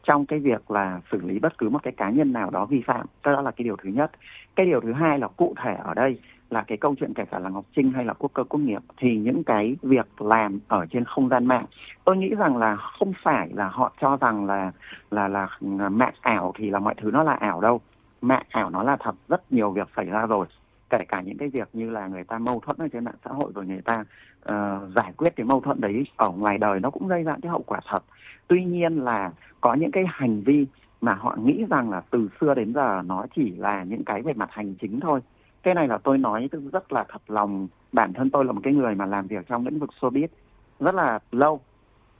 trong 0.06 0.26
cái 0.26 0.38
việc 0.38 0.70
là 0.70 1.00
xử 1.12 1.20
lý 1.22 1.38
bất 1.38 1.58
cứ 1.58 1.68
một 1.68 1.82
cái 1.82 1.92
cá 1.96 2.10
nhân 2.10 2.32
nào 2.32 2.50
đó 2.50 2.66
vi 2.66 2.82
phạm. 2.86 3.06
Cái 3.22 3.34
đó 3.34 3.42
là 3.42 3.50
cái 3.50 3.64
điều 3.64 3.76
thứ 3.76 3.88
nhất. 3.88 4.10
Cái 4.56 4.66
điều 4.66 4.80
thứ 4.80 4.92
hai 4.92 5.18
là 5.18 5.28
cụ 5.28 5.54
thể 5.62 5.74
ở 5.74 5.94
đây 5.94 6.18
là 6.50 6.62
cái 6.62 6.78
câu 6.78 6.94
chuyện 7.00 7.14
kể 7.14 7.24
cả 7.30 7.38
là 7.38 7.48
Ngọc 7.48 7.64
Trinh 7.76 7.92
hay 7.92 8.04
là 8.04 8.12
quốc 8.12 8.30
cơ 8.34 8.44
quốc 8.44 8.60
nghiệp 8.60 8.82
thì 8.96 9.16
những 9.16 9.44
cái 9.44 9.76
việc 9.82 10.22
làm 10.22 10.58
ở 10.68 10.86
trên 10.90 11.04
không 11.04 11.28
gian 11.28 11.46
mạng 11.46 11.64
tôi 12.04 12.16
nghĩ 12.16 12.34
rằng 12.38 12.56
là 12.56 12.76
không 12.76 13.12
phải 13.22 13.48
là 13.52 13.68
họ 13.68 13.92
cho 14.00 14.16
rằng 14.16 14.46
là 14.46 14.72
là 15.10 15.28
là 15.28 15.48
mạng 15.88 16.14
ảo 16.20 16.52
thì 16.58 16.70
là 16.70 16.78
mọi 16.78 16.94
thứ 16.94 17.10
nó 17.10 17.22
là 17.22 17.32
ảo 17.32 17.60
đâu. 17.60 17.80
Mạng 18.20 18.42
ảo 18.50 18.70
nó 18.70 18.82
là 18.82 18.96
thật 18.96 19.14
rất 19.28 19.52
nhiều 19.52 19.70
việc 19.70 19.88
xảy 19.96 20.06
ra 20.06 20.26
rồi 20.26 20.46
kể 20.90 20.98
cả 21.08 21.20
những 21.20 21.38
cái 21.38 21.48
việc 21.48 21.68
như 21.72 21.90
là 21.90 22.06
người 22.06 22.24
ta 22.24 22.38
mâu 22.38 22.60
thuẫn 22.60 22.76
ở 22.78 22.88
trên 22.92 23.04
mạng 23.04 23.14
xã 23.24 23.30
hội 23.30 23.52
rồi 23.54 23.66
người 23.66 23.80
ta 23.80 24.04
uh, 24.52 24.94
giải 24.96 25.12
quyết 25.16 25.36
cái 25.36 25.46
mâu 25.46 25.60
thuẫn 25.60 25.80
đấy 25.80 26.04
ở 26.16 26.30
ngoài 26.30 26.58
đời 26.58 26.80
nó 26.80 26.90
cũng 26.90 27.08
gây 27.08 27.22
ra 27.22 27.36
cái 27.42 27.50
hậu 27.50 27.62
quả 27.66 27.80
thật. 27.88 28.04
Tuy 28.48 28.64
nhiên 28.64 29.04
là 29.04 29.32
có 29.60 29.74
những 29.74 29.90
cái 29.90 30.04
hành 30.08 30.42
vi 30.42 30.66
mà 31.00 31.14
họ 31.14 31.36
nghĩ 31.44 31.64
rằng 31.70 31.90
là 31.90 32.02
từ 32.10 32.28
xưa 32.40 32.54
đến 32.54 32.74
giờ 32.74 33.02
nó 33.06 33.26
chỉ 33.36 33.56
là 33.56 33.84
những 33.84 34.04
cái 34.04 34.22
về 34.22 34.32
mặt 34.32 34.48
hành 34.52 34.74
chính 34.74 35.00
thôi. 35.00 35.20
Cái 35.62 35.74
này 35.74 35.88
là 35.88 35.98
tôi 35.98 36.18
nói 36.18 36.48
rất 36.72 36.92
là 36.92 37.04
thật 37.08 37.22
lòng. 37.28 37.68
Bản 37.92 38.12
thân 38.12 38.30
tôi 38.30 38.44
là 38.44 38.52
một 38.52 38.60
cái 38.64 38.72
người 38.72 38.94
mà 38.94 39.06
làm 39.06 39.26
việc 39.26 39.48
trong 39.48 39.64
lĩnh 39.64 39.78
vực 39.78 39.90
showbiz 40.00 40.28
rất 40.80 40.94
là 40.94 41.18
lâu. 41.32 41.60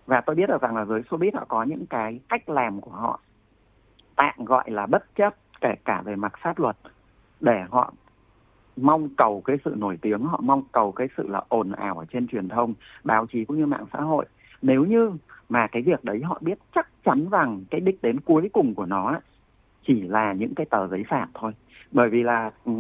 Và 0.07 0.21
tôi 0.21 0.37
biết 0.37 0.49
được 0.49 0.63
rằng 0.63 0.77
là 0.77 0.85
giới 0.85 1.03
showbiz 1.03 1.31
họ 1.35 1.45
có 1.49 1.63
những 1.63 1.87
cái 1.87 2.21
cách 2.29 2.49
làm 2.49 2.81
của 2.81 2.91
họ 2.91 3.21
tạm 4.17 4.45
gọi 4.45 4.71
là 4.71 4.87
bất 4.87 5.15
chấp 5.15 5.35
kể 5.61 5.75
cả 5.85 6.03
về 6.05 6.17
mặt 6.17 6.33
pháp 6.43 6.59
luật 6.59 6.77
để 7.41 7.65
họ 7.71 7.93
mong 8.77 9.09
cầu 9.17 9.43
cái 9.45 9.57
sự 9.65 9.75
nổi 9.77 9.99
tiếng, 10.03 10.21
họ 10.21 10.41
mong 10.43 10.63
cầu 10.73 10.93
cái 10.93 11.09
sự 11.17 11.29
là 11.29 11.43
ồn 11.49 11.73
ào 11.73 11.99
ở 11.99 12.05
trên 12.13 12.29
truyền 12.29 12.49
thông, 12.49 12.75
báo 13.05 13.27
chí 13.27 13.45
cũng 13.45 13.59
như 13.59 13.67
mạng 13.67 13.85
xã 13.93 14.01
hội. 14.01 14.27
Nếu 14.63 14.85
như 14.85 15.13
mà 15.49 15.67
cái 15.67 15.83
việc 15.83 16.05
đấy 16.05 16.21
họ 16.23 16.39
biết 16.41 16.59
chắc 16.75 16.89
chắn 17.05 17.27
rằng 17.31 17.65
cái 17.71 17.81
đích 17.81 18.03
đến 18.03 18.21
cuối 18.21 18.51
cùng 18.53 18.75
của 18.75 18.87
nó 18.87 19.21
chỉ 19.87 20.01
là 20.01 20.33
những 20.33 20.55
cái 20.55 20.67
tờ 20.71 20.89
giấy 20.89 21.05
phạt 21.09 21.27
thôi. 21.35 21.53
Bởi 21.93 22.09
vì 22.11 22.23
là 22.23 22.51
ừ, 22.65 22.73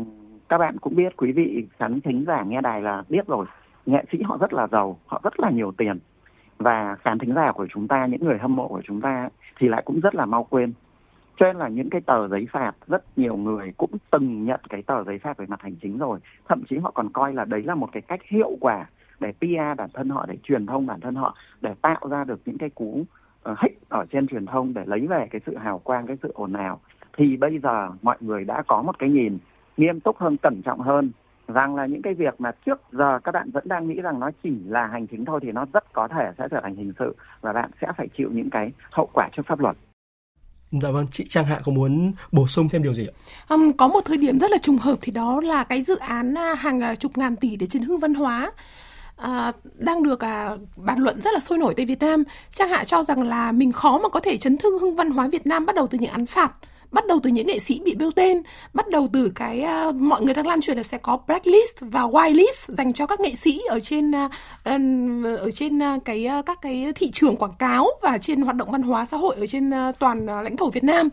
các 0.48 0.59
bạn 0.59 0.78
cũng 0.78 0.96
biết, 0.96 1.16
quý 1.16 1.32
vị 1.32 1.66
khán 1.78 2.00
thính 2.00 2.24
giả 2.26 2.42
nghe 2.42 2.61
đài 2.61 2.82
là 2.82 3.02
biết 3.09 3.26
rồi, 3.26 3.46
nghệ 3.87 4.04
sĩ 4.12 4.22
họ 4.22 4.38
rất 4.40 4.52
là 4.52 4.66
giàu, 4.66 4.98
họ 5.06 5.20
rất 5.24 5.40
là 5.40 5.50
nhiều 5.50 5.72
tiền. 5.76 5.98
Và 6.59 6.96
khán 7.00 7.18
thính 7.18 7.35
giả 7.35 7.52
của 7.52 7.66
chúng 7.74 7.88
ta, 7.88 8.06
những 8.06 8.24
người 8.24 8.38
hâm 8.38 8.56
mộ 8.56 8.68
của 8.68 8.82
chúng 8.85 9.00
ta 9.00 9.28
thì 9.59 9.68
lại 9.68 9.82
cũng 9.85 10.00
rất 10.00 10.14
là 10.14 10.26
mau 10.26 10.44
quên 10.44 10.72
cho 11.37 11.46
nên 11.46 11.57
là 11.57 11.68
những 11.68 11.90
cái 11.90 12.01
tờ 12.01 12.29
giấy 12.29 12.46
phạt 12.53 12.72
rất 12.87 13.18
nhiều 13.18 13.37
người 13.37 13.72
cũng 13.77 13.90
từng 14.11 14.44
nhận 14.44 14.61
cái 14.68 14.83
tờ 14.83 15.05
giấy 15.05 15.18
phạt 15.18 15.37
về 15.37 15.46
mặt 15.49 15.62
hành 15.62 15.75
chính 15.83 15.99
rồi 15.99 16.18
thậm 16.49 16.62
chí 16.70 16.79
họ 16.79 16.90
còn 16.90 17.12
coi 17.12 17.35
là 17.35 17.44
đấy 17.44 17.62
là 17.62 17.75
một 17.75 17.88
cái 17.92 18.03
cách 18.03 18.20
hiệu 18.25 18.57
quả 18.61 18.87
để 19.20 19.33
PR 19.33 19.79
bản 19.79 19.90
thân 19.94 20.09
họ 20.09 20.27
để 20.29 20.37
truyền 20.42 20.66
thông 20.66 20.87
bản 20.87 21.01
thân 21.01 21.14
họ 21.14 21.37
để 21.61 21.75
tạo 21.83 22.01
ra 22.11 22.25
được 22.25 22.40
những 22.44 22.59
cái 22.59 22.70
cú 22.70 23.05
uh, 23.51 23.59
hích 23.59 23.79
ở 23.88 24.05
trên 24.12 24.27
truyền 24.27 24.46
thông 24.46 24.75
để 24.75 24.83
lấy 24.87 25.07
về 25.07 25.27
cái 25.31 25.40
sự 25.46 25.57
hào 25.57 25.79
quang 25.79 26.07
cái 26.07 26.16
sự 26.22 26.33
ồn 26.35 26.53
ào 26.53 26.81
thì 27.16 27.37
bây 27.37 27.59
giờ 27.59 27.90
mọi 28.03 28.16
người 28.20 28.44
đã 28.44 28.62
có 28.66 28.83
một 28.83 28.99
cái 28.99 29.11
nhìn 29.11 29.38
nghiêm 29.77 30.01
túc 30.01 30.18
hơn 30.18 30.37
cẩn 30.42 30.62
trọng 30.64 30.81
hơn 30.81 31.11
rằng 31.49 31.75
là 31.75 31.87
những 31.87 32.03
cái 32.03 32.14
việc 32.14 32.40
mà 32.40 32.53
trước 32.66 32.81
giờ 32.92 33.18
các 33.25 33.33
bạn 33.33 33.51
vẫn 33.51 33.64
đang 33.66 33.88
nghĩ 33.88 34.01
rằng 34.01 34.20
nó 34.20 34.31
chỉ 34.42 34.53
là 34.66 34.87
hành 34.87 35.07
chính 35.07 35.25
thôi 35.25 35.40
thì 35.42 35.53
nó 35.53 35.66
rất 35.72 35.92
có 35.92 36.09
thể 36.09 36.33
sẽ 36.38 36.49
trở 36.51 36.61
thành 36.62 36.77
hình 36.77 36.92
sự 36.99 37.16
và 37.40 37.53
bạn 37.53 37.70
sẽ 37.81 37.88
phải 37.96 38.09
chịu 38.16 38.31
những 38.33 38.51
cái 38.51 38.72
hậu 38.90 39.09
quả 39.12 39.29
trước 39.33 39.46
pháp 39.46 39.61
luật. 39.61 39.77
Dạ 40.72 40.90
vâng, 40.90 41.07
chị 41.11 41.24
Trang 41.29 41.44
Hạ 41.44 41.61
có 41.64 41.72
muốn 41.72 42.12
bổ 42.33 42.46
sung 42.46 42.68
thêm 42.68 42.83
điều 42.83 42.94
gì 42.94 43.07
ạ? 43.07 43.12
Um, 43.48 43.72
có 43.72 43.88
một 43.88 44.00
thời 44.05 44.16
điểm 44.16 44.38
rất 44.38 44.50
là 44.50 44.59
trùng 44.59 44.79
hợp 44.79 44.98
thì 45.02 45.12
đó 45.12 45.40
là 45.40 45.64
cái 45.64 45.83
dự 45.83 45.96
án 45.96 46.38
à, 46.38 46.55
hàng 46.55 46.81
à, 46.81 46.94
chục 46.94 47.18
ngàn 47.18 47.37
tỷ 47.37 47.57
để 47.57 47.66
chấn 47.66 47.83
hương 47.83 48.00
văn 48.00 48.14
hóa 48.14 48.52
à, 49.16 49.52
đang 49.74 50.02
được 50.02 50.24
à, 50.24 50.57
bàn 50.76 50.98
luận 50.98 51.20
rất 51.20 51.31
là 51.35 51.40
sôi 51.40 51.59
nổi 51.59 51.74
tại 51.76 51.87
Việt 51.87 51.98
Nam. 52.00 52.24
Trang 52.52 52.68
Hạ 52.68 52.85
cho 52.85 53.02
rằng 53.02 53.22
là 53.22 53.52
mình 53.52 53.72
khó 53.72 53.98
mà 53.98 54.09
có 54.09 54.20
thể 54.20 54.37
chấn 54.37 54.59
thương 54.59 54.79
hương 54.79 54.96
văn 54.96 55.11
hóa 55.11 55.29
Việt 55.29 55.46
Nam 55.46 55.66
bắt 55.66 55.76
đầu 55.76 55.87
từ 55.87 55.98
những 55.98 56.11
án 56.11 56.26
phạt 56.26 56.52
bắt 56.90 57.07
đầu 57.07 57.20
từ 57.22 57.31
những 57.31 57.46
nghệ 57.46 57.59
sĩ 57.59 57.81
bị 57.85 57.94
bêu 57.94 58.11
tên 58.11 58.42
bắt 58.75 58.88
đầu 58.88 59.09
từ 59.12 59.33
cái 59.35 59.64
uh, 59.88 59.94
mọi 59.94 60.22
người 60.22 60.35
đang 60.35 60.46
lan 60.46 60.61
truyền 60.61 60.77
là 60.77 60.83
sẽ 60.83 60.99
có 60.99 61.18
blacklist 61.27 61.77
và 61.81 62.01
whitelist 62.03 62.75
dành 62.79 62.92
cho 62.92 63.07
các 63.07 63.20
nghệ 63.20 63.35
sĩ 63.35 63.61
ở 63.68 63.81
trên 63.81 64.11
uh, 64.11 64.31
ở 65.40 65.51
trên 65.55 65.79
uh, 65.79 66.05
cái 66.05 66.29
uh, 66.38 66.46
các 66.46 66.59
cái 66.62 66.92
thị 66.94 67.11
trường 67.11 67.37
quảng 67.37 67.55
cáo 67.59 67.87
và 68.03 68.18
trên 68.18 68.40
hoạt 68.40 68.57
động 68.57 68.70
văn 68.70 68.83
hóa 68.83 69.07
xã 69.07 69.16
hội 69.16 69.37
ở 69.37 69.46
trên 69.46 69.70
uh, 69.70 69.99
toàn 69.99 70.25
uh, 70.25 70.44
lãnh 70.44 70.57
thổ 70.57 70.70
Việt 70.70 70.85
Nam. 70.85 71.09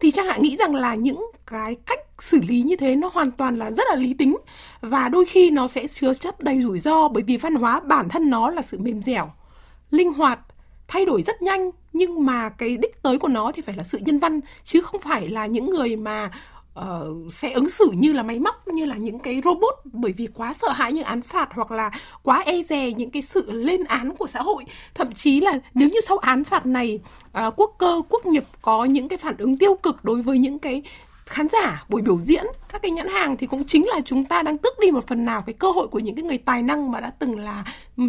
Thì 0.00 0.10
trang 0.10 0.26
hạ 0.26 0.36
nghĩ 0.40 0.56
rằng 0.56 0.74
là 0.74 0.94
những 0.94 1.26
cái 1.46 1.76
cách 1.86 2.00
xử 2.18 2.40
lý 2.40 2.62
như 2.62 2.76
thế 2.76 2.96
nó 2.96 3.10
hoàn 3.12 3.30
toàn 3.30 3.58
là 3.58 3.70
rất 3.70 3.84
là 3.88 3.94
lý 3.94 4.14
tính 4.14 4.36
và 4.80 5.08
đôi 5.08 5.24
khi 5.24 5.50
nó 5.50 5.68
sẽ 5.68 5.86
chứa 5.86 6.14
chấp 6.14 6.40
đầy 6.40 6.62
rủi 6.62 6.78
ro 6.78 7.08
bởi 7.08 7.22
vì 7.22 7.36
văn 7.36 7.54
hóa 7.54 7.80
bản 7.80 8.08
thân 8.08 8.30
nó 8.30 8.50
là 8.50 8.62
sự 8.62 8.78
mềm 8.78 9.02
dẻo 9.02 9.30
linh 9.90 10.12
hoạt 10.12 10.38
thay 10.88 11.04
đổi 11.04 11.22
rất 11.22 11.42
nhanh 11.42 11.70
nhưng 11.92 12.26
mà 12.26 12.48
cái 12.48 12.76
đích 12.76 13.02
tới 13.02 13.18
của 13.18 13.28
nó 13.28 13.52
thì 13.54 13.62
phải 13.62 13.74
là 13.74 13.82
sự 13.82 13.98
nhân 13.98 14.18
văn 14.18 14.40
chứ 14.62 14.80
không 14.80 15.00
phải 15.00 15.28
là 15.28 15.46
những 15.46 15.70
người 15.70 15.96
mà 15.96 16.30
uh, 16.80 17.32
sẽ 17.32 17.52
ứng 17.52 17.70
xử 17.70 17.90
như 17.94 18.12
là 18.12 18.22
máy 18.22 18.38
móc 18.38 18.68
như 18.68 18.84
là 18.84 18.94
những 18.94 19.18
cái 19.18 19.42
robot 19.44 19.74
bởi 19.84 20.12
vì 20.12 20.26
quá 20.34 20.54
sợ 20.54 20.68
hãi 20.68 20.92
những 20.92 21.04
án 21.04 21.22
phạt 21.22 21.48
hoặc 21.52 21.70
là 21.70 21.90
quá 22.22 22.42
e 22.46 22.62
dè 22.62 22.90
những 22.90 23.10
cái 23.10 23.22
sự 23.22 23.52
lên 23.52 23.84
án 23.84 24.16
của 24.16 24.26
xã 24.26 24.42
hội. 24.42 24.64
Thậm 24.94 25.12
chí 25.12 25.40
là 25.40 25.52
nếu 25.74 25.88
như 25.88 26.00
sau 26.00 26.18
án 26.18 26.44
phạt 26.44 26.66
này 26.66 27.00
uh, 27.46 27.54
quốc 27.56 27.74
cơ 27.78 28.02
quốc 28.08 28.26
nghiệp 28.26 28.44
có 28.62 28.84
những 28.84 29.08
cái 29.08 29.16
phản 29.16 29.36
ứng 29.38 29.56
tiêu 29.56 29.74
cực 29.74 30.04
đối 30.04 30.22
với 30.22 30.38
những 30.38 30.58
cái 30.58 30.82
khán 31.26 31.48
giả 31.48 31.84
buổi 31.88 32.02
biểu 32.02 32.20
diễn 32.20 32.44
các 32.72 32.82
cái 32.82 32.90
nhãn 32.90 33.08
hàng 33.08 33.36
thì 33.36 33.46
cũng 33.46 33.64
chính 33.64 33.86
là 33.86 34.00
chúng 34.04 34.24
ta 34.24 34.42
đang 34.42 34.58
tước 34.58 34.78
đi 34.80 34.90
một 34.90 35.06
phần 35.06 35.24
nào 35.24 35.42
cái 35.46 35.52
cơ 35.52 35.70
hội 35.70 35.88
của 35.88 35.98
những 35.98 36.14
cái 36.14 36.22
người 36.22 36.38
tài 36.38 36.62
năng 36.62 36.92
mà 36.92 37.00
đã 37.00 37.12
từng 37.18 37.38
là 37.38 37.64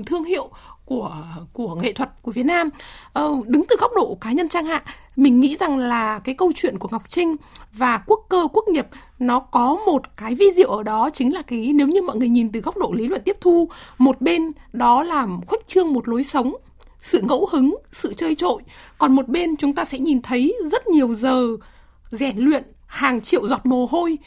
thương 0.05 0.23
hiệu 0.23 0.49
của 0.85 1.23
của 1.53 1.75
nghệ 1.75 1.93
thuật 1.93 2.09
của 2.21 2.31
Việt 2.31 2.45
Nam. 2.45 2.69
Ờ, 3.13 3.31
đứng 3.45 3.63
từ 3.69 3.75
góc 3.79 3.91
độ 3.95 4.17
cá 4.21 4.31
nhân 4.31 4.49
trang 4.49 4.65
hạ 4.65 4.83
mình 5.15 5.39
nghĩ 5.39 5.55
rằng 5.55 5.77
là 5.77 6.19
cái 6.19 6.35
câu 6.35 6.51
chuyện 6.55 6.79
của 6.79 6.89
Ngọc 6.91 7.03
Trinh 7.09 7.35
và 7.73 7.97
quốc 7.97 8.25
cơ 8.29 8.47
quốc 8.53 8.67
nghiệp 8.67 8.87
nó 9.19 9.39
có 9.39 9.75
một 9.85 10.17
cái 10.17 10.35
vi 10.35 10.51
diệu 10.51 10.69
ở 10.69 10.83
đó 10.83 11.09
chính 11.09 11.33
là 11.33 11.41
cái 11.41 11.71
nếu 11.75 11.87
như 11.87 12.01
mọi 12.01 12.17
người 12.17 12.29
nhìn 12.29 12.51
từ 12.51 12.59
góc 12.59 12.77
độ 12.77 12.91
lý 12.95 13.07
luận 13.07 13.21
tiếp 13.25 13.37
thu 13.41 13.69
một 13.97 14.21
bên 14.21 14.51
đó 14.73 15.03
là 15.03 15.27
khuếch 15.47 15.67
trương 15.67 15.93
một 15.93 16.07
lối 16.07 16.23
sống 16.23 16.55
sự 17.01 17.21
ngẫu 17.21 17.47
hứng 17.51 17.75
sự 17.93 18.13
chơi 18.13 18.35
trội 18.35 18.61
còn 18.97 19.15
một 19.15 19.27
bên 19.27 19.55
chúng 19.55 19.73
ta 19.73 19.85
sẽ 19.85 19.99
nhìn 19.99 20.21
thấy 20.21 20.57
rất 20.71 20.87
nhiều 20.87 21.15
giờ 21.15 21.47
rèn 22.09 22.37
luyện 22.37 22.63
hàng 22.85 23.21
triệu 23.21 23.47
giọt 23.47 23.65
mồ 23.65 23.85
hôi 23.85 24.17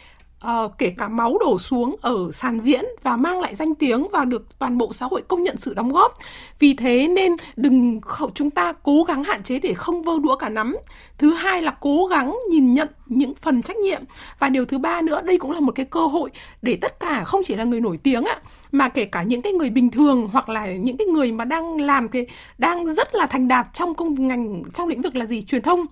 uh, 0.47 0.79
kể 0.79 0.95
cả 0.99 1.09
máu 1.09 1.37
đổ 1.41 1.59
xuống 1.59 1.97
ở 2.01 2.33
sàn 2.33 2.61
diễn 2.61 2.85
và 3.03 3.17
mang 3.17 3.41
lại 3.41 3.55
danh 3.55 3.75
tiếng 3.75 4.09
và 4.13 4.25
được 4.25 4.59
toàn 4.59 4.79
bộ 4.79 4.93
xã 4.93 5.07
hội 5.11 5.23
công 5.29 5.43
nhận 5.43 5.57
sự 5.57 5.75
đóng 5.75 5.93
góp. 5.93 6.19
Vì 6.59 6.75
thế 6.75 7.09
nên 7.09 7.33
đừng 7.57 8.01
chúng 8.35 8.51
ta 8.51 8.73
cố 8.83 9.05
gắng 9.05 9.25
hạn 9.25 9.43
chế 9.43 9.59
để 9.59 9.75
không 9.75 10.03
vơ 10.03 10.13
đũa 10.23 10.37
cả 10.37 10.49
nắm. 10.49 10.77
Thứ 11.19 11.35
hai 11.35 11.63
là 11.63 11.77
cố 11.81 12.07
gắng 12.07 12.39
nhìn 12.51 12.75
nhận 12.75 12.89
những 13.07 13.35
phần 13.35 13.63
trách 13.63 13.77
nhiệm 13.77 14.03
và 14.39 14.49
điều 14.49 14.65
thứ 14.65 14.79
ba 14.79 15.01
nữa 15.01 15.21
đây 15.21 15.39
cũng 15.39 15.51
là 15.51 15.61
một 15.61 15.73
cái 15.75 15.87
cơ 15.87 16.01
hội 16.01 16.31
để 16.63 16.79
tất 16.81 17.01
cả 17.01 17.25
không 17.25 17.41
chỉ 17.45 17.55
là 17.55 17.65
người 17.65 17.81
nổi 17.81 17.99
tiếng 18.03 18.25
ạ 18.25 18.41
mà 18.73 18.89
kể 18.89 19.05
cả 19.05 19.23
những 19.23 19.43
cái 19.43 19.53
người 19.53 19.71
bình 19.71 19.91
thường 19.91 20.29
hoặc 20.33 20.49
là 20.49 20.67
những 20.67 20.97
cái 20.97 21.07
người 21.07 21.33
mà 21.33 21.45
đang 21.45 21.81
làm 21.81 22.09
cái 22.09 22.27
đang 22.59 22.95
rất 22.95 23.15
là 23.15 23.27
thành 23.27 23.49
đạt 23.49 23.67
trong 23.73 23.95
công 23.95 24.29
ngành 24.29 24.63
trong 24.75 24.89
lĩnh 24.89 25.03
vực 25.03 25.17
là 25.17 25.27
gì 25.27 25.43
truyền 25.43 25.63
thông 25.63 25.87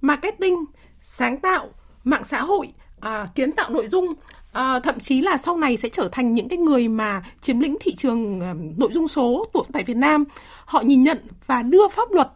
marketing 0.00 0.64
sáng 1.02 1.38
tạo 1.38 1.68
mạng 2.04 2.24
xã 2.24 2.42
hội 2.42 2.68
à, 3.00 3.28
kiến 3.34 3.52
tạo 3.52 3.70
nội 3.70 3.86
dung. 3.86 4.12
À, 4.52 4.80
thậm 4.80 4.98
chí 4.98 5.20
là 5.20 5.36
sau 5.38 5.56
này 5.56 5.76
sẽ 5.76 5.88
trở 5.88 6.08
thành 6.12 6.34
những 6.34 6.48
cái 6.48 6.58
người 6.58 6.88
mà 6.88 7.22
chiếm 7.42 7.60
lĩnh 7.60 7.76
thị 7.80 7.94
trường 7.94 8.40
à, 8.40 8.54
nội 8.76 8.90
dung 8.92 9.08
số 9.08 9.46
tại 9.72 9.84
Việt 9.84 9.96
Nam. 9.96 10.24
Họ 10.64 10.80
nhìn 10.80 11.02
nhận 11.02 11.18
và 11.46 11.62
đưa 11.62 11.88
pháp 11.88 12.12
luật 12.12 12.28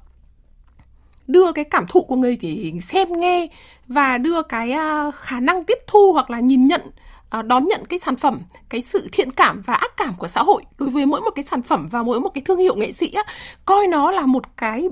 đưa 1.26 1.52
cái 1.52 1.64
cảm 1.64 1.86
thụ 1.86 2.02
của 2.02 2.16
người 2.16 2.36
thì 2.40 2.72
xem 2.82 3.20
nghe 3.20 3.46
và 3.86 4.18
đưa 4.18 4.42
cái 4.42 4.72
à, 4.72 5.10
khả 5.14 5.40
năng 5.40 5.64
tiếp 5.64 5.78
thu 5.86 6.12
hoặc 6.12 6.30
là 6.30 6.40
nhìn 6.40 6.66
nhận 6.66 6.80
Ờ, 7.34 7.42
đón 7.42 7.68
nhận 7.68 7.84
cái 7.86 7.98
sản 7.98 8.16
phẩm 8.16 8.38
cái 8.68 8.80
sự 8.80 9.08
thiện 9.12 9.32
cảm 9.32 9.62
và 9.66 9.74
ác 9.74 9.96
cảm 9.96 10.14
của 10.18 10.28
xã 10.28 10.42
hội 10.42 10.62
đối 10.78 10.90
với 10.90 11.06
mỗi 11.06 11.20
một 11.20 11.30
cái 11.34 11.42
sản 11.42 11.62
phẩm 11.62 11.88
và 11.90 12.02
mỗi 12.02 12.20
một 12.20 12.28
cái 12.34 12.42
thương 12.44 12.58
hiệu 12.58 12.76
nghệ 12.76 12.92
sĩ 12.92 13.12
á, 13.12 13.24
coi 13.64 13.86
nó 13.86 14.10
là 14.10 14.26
một 14.26 14.56
cái 14.56 14.88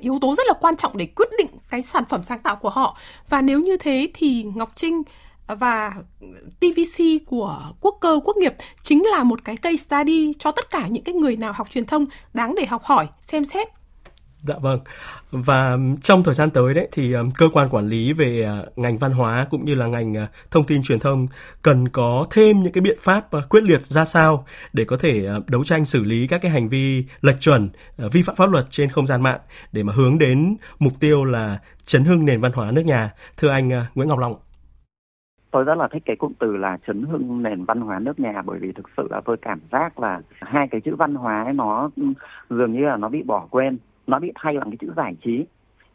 yếu 0.00 0.18
tố 0.20 0.34
rất 0.34 0.46
là 0.46 0.54
quan 0.60 0.76
trọng 0.76 0.96
để 0.96 1.06
quyết 1.16 1.28
định 1.38 1.46
cái 1.70 1.82
sản 1.82 2.04
phẩm 2.04 2.22
sáng 2.22 2.38
tạo 2.38 2.56
của 2.56 2.68
họ. 2.68 2.98
Và 3.28 3.40
nếu 3.40 3.60
như 3.60 3.76
thế 3.76 4.08
thì 4.14 4.46
Ngọc 4.54 4.72
Trinh 4.74 5.02
và 5.46 5.92
TVC 6.60 7.04
của 7.26 7.62
quốc 7.80 7.98
cơ 8.00 8.20
quốc 8.24 8.36
nghiệp 8.36 8.54
chính 8.82 9.04
là 9.06 9.24
một 9.24 9.44
cái 9.44 9.56
case 9.56 9.76
study 9.76 10.32
cho 10.38 10.50
tất 10.50 10.70
cả 10.70 10.86
những 10.86 11.04
cái 11.04 11.14
người 11.14 11.36
nào 11.36 11.52
học 11.52 11.70
truyền 11.70 11.86
thông 11.86 12.06
đáng 12.32 12.54
để 12.54 12.66
học 12.66 12.84
hỏi 12.84 13.08
xem 13.22 13.44
xét. 13.44 13.68
Dạ 14.46 14.54
vâng. 14.60 14.80
Và 15.30 15.78
trong 16.02 16.22
thời 16.22 16.34
gian 16.34 16.50
tới 16.50 16.74
đấy 16.74 16.88
thì 16.92 17.14
cơ 17.38 17.48
quan 17.52 17.68
quản 17.68 17.88
lý 17.88 18.12
về 18.12 18.42
à, 18.46 18.62
ngành 18.76 18.98
văn 18.98 19.12
hóa 19.12 19.46
cũng 19.50 19.64
như 19.64 19.74
là 19.74 19.86
ngành 19.86 20.16
à, 20.16 20.28
thông 20.50 20.64
tin 20.64 20.82
truyền 20.82 21.00
thông 21.00 21.26
cần 21.62 21.88
có 21.88 22.26
thêm 22.30 22.62
những 22.62 22.72
cái 22.72 22.82
biện 22.82 22.98
pháp 23.00 23.32
à, 23.32 23.40
quyết 23.48 23.62
liệt 23.62 23.80
ra 23.80 24.04
sao 24.04 24.46
để 24.72 24.84
có 24.84 24.96
thể 24.96 25.28
đấu 25.48 25.64
tranh 25.64 25.84
xử 25.84 26.04
lý 26.04 26.26
các 26.26 26.42
cái 26.42 26.50
hành 26.50 26.68
vi 26.68 27.04
lệch 27.20 27.40
chuẩn, 27.40 27.68
vi 28.12 28.22
phạm 28.22 28.36
pháp 28.36 28.50
luật 28.50 28.64
trên 28.70 28.88
không 28.88 29.06
gian 29.06 29.22
mạng 29.22 29.40
để 29.72 29.82
mà 29.82 29.92
hướng 29.92 30.18
đến 30.18 30.56
mục 30.78 30.92
tiêu 31.00 31.24
là 31.24 31.58
chấn 31.84 32.04
hưng 32.04 32.24
nền 32.24 32.40
văn 32.40 32.52
hóa 32.52 32.70
nước 32.70 32.82
nhà. 32.84 33.10
Thưa 33.36 33.48
anh 33.48 33.68
Nguyễn 33.94 34.08
Ngọc 34.08 34.18
Long 34.18 34.34
tôi 35.50 35.64
rất 35.64 35.74
là 35.74 35.88
thích 35.92 36.02
cái 36.06 36.16
cụm 36.16 36.32
từ 36.38 36.56
là 36.56 36.78
chấn 36.86 37.02
hưng 37.02 37.42
nền 37.42 37.64
văn 37.64 37.80
hóa 37.80 37.98
nước 37.98 38.20
nhà 38.20 38.42
bởi 38.44 38.58
vì 38.58 38.72
thực 38.72 38.86
sự 38.96 39.08
là 39.10 39.20
tôi 39.24 39.36
cảm 39.42 39.60
giác 39.72 39.98
là 39.98 40.20
hai 40.40 40.68
cái 40.70 40.80
chữ 40.80 40.94
văn 40.98 41.14
hóa 41.14 41.42
ấy 41.44 41.52
nó 41.52 41.90
dường 42.50 42.72
như 42.72 42.80
là 42.80 42.96
nó 42.96 43.08
bị 43.08 43.22
bỏ 43.22 43.46
quên 43.50 43.78
nó 44.06 44.18
bị 44.18 44.32
thay 44.34 44.58
bằng 44.58 44.70
cái 44.70 44.76
chữ 44.80 44.92
giải 44.96 45.16
trí. 45.24 45.46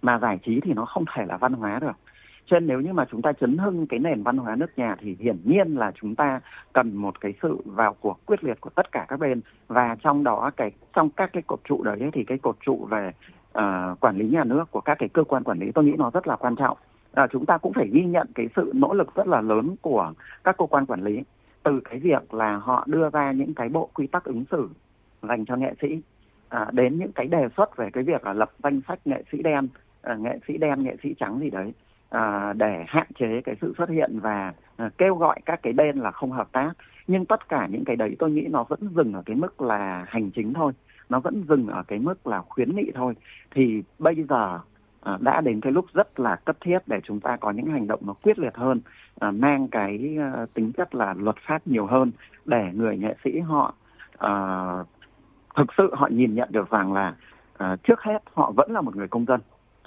Mà 0.02 0.20
giải 0.20 0.40
trí 0.46 0.60
thì 0.60 0.74
nó 0.74 0.86
không 0.86 1.06
thể 1.16 1.26
là 1.26 1.38
văn 1.38 1.54
hóa 1.54 1.80
được. 1.80 1.98
Cho 2.46 2.60
nên 2.60 2.68
nếu 2.68 2.82
như 2.82 2.94
mà 2.94 3.06
chúng 3.12 3.22
ta 3.22 3.34
chấn 3.34 3.58
hưng 3.58 3.88
cái 3.88 4.00
nền 4.00 4.24
văn 4.24 4.38
hóa 4.38 4.56
nước 4.56 4.78
nhà 4.78 4.96
thì 5.00 5.16
hiển 5.20 5.38
nhiên 5.44 5.76
là 5.76 5.92
chúng 6.02 6.16
ta 6.16 6.40
cần 6.74 6.96
một 6.96 7.22
cái 7.22 7.34
sự 7.42 7.58
vào 7.66 7.94
cuộc 7.94 8.26
quyết 8.26 8.44
liệt 8.44 8.62
của 8.62 8.70
tất 8.70 8.92
cả 8.92 9.06
các 9.10 9.20
bên. 9.20 9.42
Và 9.68 9.96
trong 10.04 10.24
đó 10.24 10.52
cái 10.58 10.72
trong 10.94 11.10
các 11.10 11.30
cái 11.34 11.44
cột 11.48 11.60
trụ 11.64 11.84
đấy 11.84 12.10
thì 12.14 12.24
cái 12.24 12.38
cột 12.38 12.58
trụ 12.66 12.88
về 12.90 13.12
uh, 13.58 14.00
quản 14.00 14.18
lý 14.18 14.30
nhà 14.30 14.44
nước 14.44 14.72
của 14.72 14.82
các 14.82 14.96
cái 15.00 15.10
cơ 15.10 15.24
quan 15.24 15.44
quản 15.44 15.60
lý 15.60 15.72
tôi 15.72 15.86
nghĩ 15.86 15.94
nó 15.98 16.12
rất 16.14 16.28
là 16.28 16.36
quan 16.36 16.56
trọng. 16.56 16.78
À, 17.14 17.28
chúng 17.32 17.46
ta 17.46 17.58
cũng 17.58 17.74
phải 17.74 17.88
ghi 17.94 18.04
nhận 18.04 18.28
cái 18.36 18.50
sự 18.56 18.72
nỗ 18.76 18.94
lực 18.94 19.16
rất 19.16 19.28
là 19.28 19.42
lớn 19.42 19.76
của 19.82 20.14
các 20.44 20.58
cơ 20.58 20.66
quan 20.66 20.86
quản 20.86 21.04
lý 21.04 21.24
từ 21.64 21.80
cái 21.90 22.00
việc 22.00 22.34
là 22.34 22.58
họ 22.58 22.84
đưa 22.88 23.10
ra 23.10 23.32
những 23.32 23.54
cái 23.54 23.70
bộ 23.70 23.90
quy 23.94 24.08
tắc 24.08 24.24
ứng 24.24 24.46
xử 24.52 24.70
dành 25.22 25.46
cho 25.46 25.56
nghệ 25.56 25.74
sĩ 25.82 26.02
à, 26.50 26.68
đến 26.72 27.00
những 27.00 27.12
cái 27.12 27.28
đề 27.28 27.48
xuất 27.58 27.78
về 27.78 27.90
cái 27.94 28.04
việc 28.04 28.26
là 28.26 28.34
lập 28.34 28.52
danh 28.64 28.82
sách 28.88 29.00
nghệ 29.06 29.24
sĩ 29.32 29.42
đen 29.44 29.68
à, 30.02 30.16
nghệ 30.16 30.40
sĩ 30.48 30.58
đen 30.58 30.84
nghệ 30.84 30.96
sĩ 31.04 31.16
trắng 31.20 31.40
gì 31.40 31.50
đấy 31.50 31.74
à, 32.10 32.54
để 32.54 32.84
hạn 32.88 33.08
chế 33.20 33.42
cái 33.42 33.56
sự 33.62 33.74
xuất 33.78 33.90
hiện 33.90 34.20
và 34.20 34.54
à, 34.78 34.90
kêu 34.98 35.16
gọi 35.16 35.40
các 35.46 35.60
cái 35.64 35.74
bên 35.74 35.98
là 35.98 36.12
không 36.12 36.32
hợp 36.32 36.52
tác. 36.52 36.72
Nhưng 37.08 37.26
tất 37.26 37.50
cả 37.50 37.68
những 37.72 37.86
cái 37.86 37.96
đấy 37.96 38.16
tôi 38.20 38.32
nghĩ 38.32 38.48
nó 38.50 38.64
vẫn 38.64 38.80
dừng 38.96 39.14
ở 39.14 39.24
cái 39.26 39.36
mức 39.36 39.62
là 39.62 40.06
hành 40.08 40.32
chính 40.32 40.54
thôi. 40.54 40.74
Nó 41.10 41.20
vẫn 41.20 41.44
dừng 41.50 41.68
ở 41.68 41.84
cái 41.88 42.00
mức 42.00 42.28
là 42.28 42.42
khuyến 42.42 42.76
nghị 42.76 42.92
thôi. 42.96 43.14
Thì 43.52 43.84
bây 44.00 44.16
giờ 44.30 44.60
à, 45.02 45.18
đã 45.22 45.42
đến 45.42 45.62
cái 45.62 45.72
lúc 45.72 45.86
rất 45.94 46.20
là 46.20 46.36
cấp 46.36 46.58
thiết 46.62 46.80
để 46.88 47.00
chúng 47.04 47.20
ta 47.20 47.38
có 47.38 47.52
những 47.52 47.66
hành 47.66 47.88
động 47.88 48.00
nó 48.06 48.14
quyết 48.14 48.40
liệt 48.40 48.56
hơn 48.56 48.82
à, 49.20 49.32
mang 49.32 49.68
cái 49.68 50.18
à, 50.20 50.46
tính 50.54 50.72
chất 50.78 50.96
là 50.96 51.14
luật 51.18 51.36
pháp 51.48 51.68
nhiều 51.68 51.86
hơn 51.86 52.12
để 52.46 52.70
người 52.74 52.98
nghệ 52.98 53.16
sĩ 53.24 53.40
họ 53.40 53.74
à, 54.18 54.34
thực 55.60 55.74
sự 55.78 55.90
họ 55.94 56.08
nhìn 56.12 56.36
nhận 56.36 56.50
được 56.52 56.70
rằng 56.70 56.94
là 56.94 57.16
à, 57.58 57.76
trước 57.84 58.02
hết 58.02 58.20
họ 58.34 58.52
vẫn 58.58 58.72
là 58.72 58.82
một 58.82 58.96
người 58.96 59.08
công 59.08 59.26
dân 59.26 59.42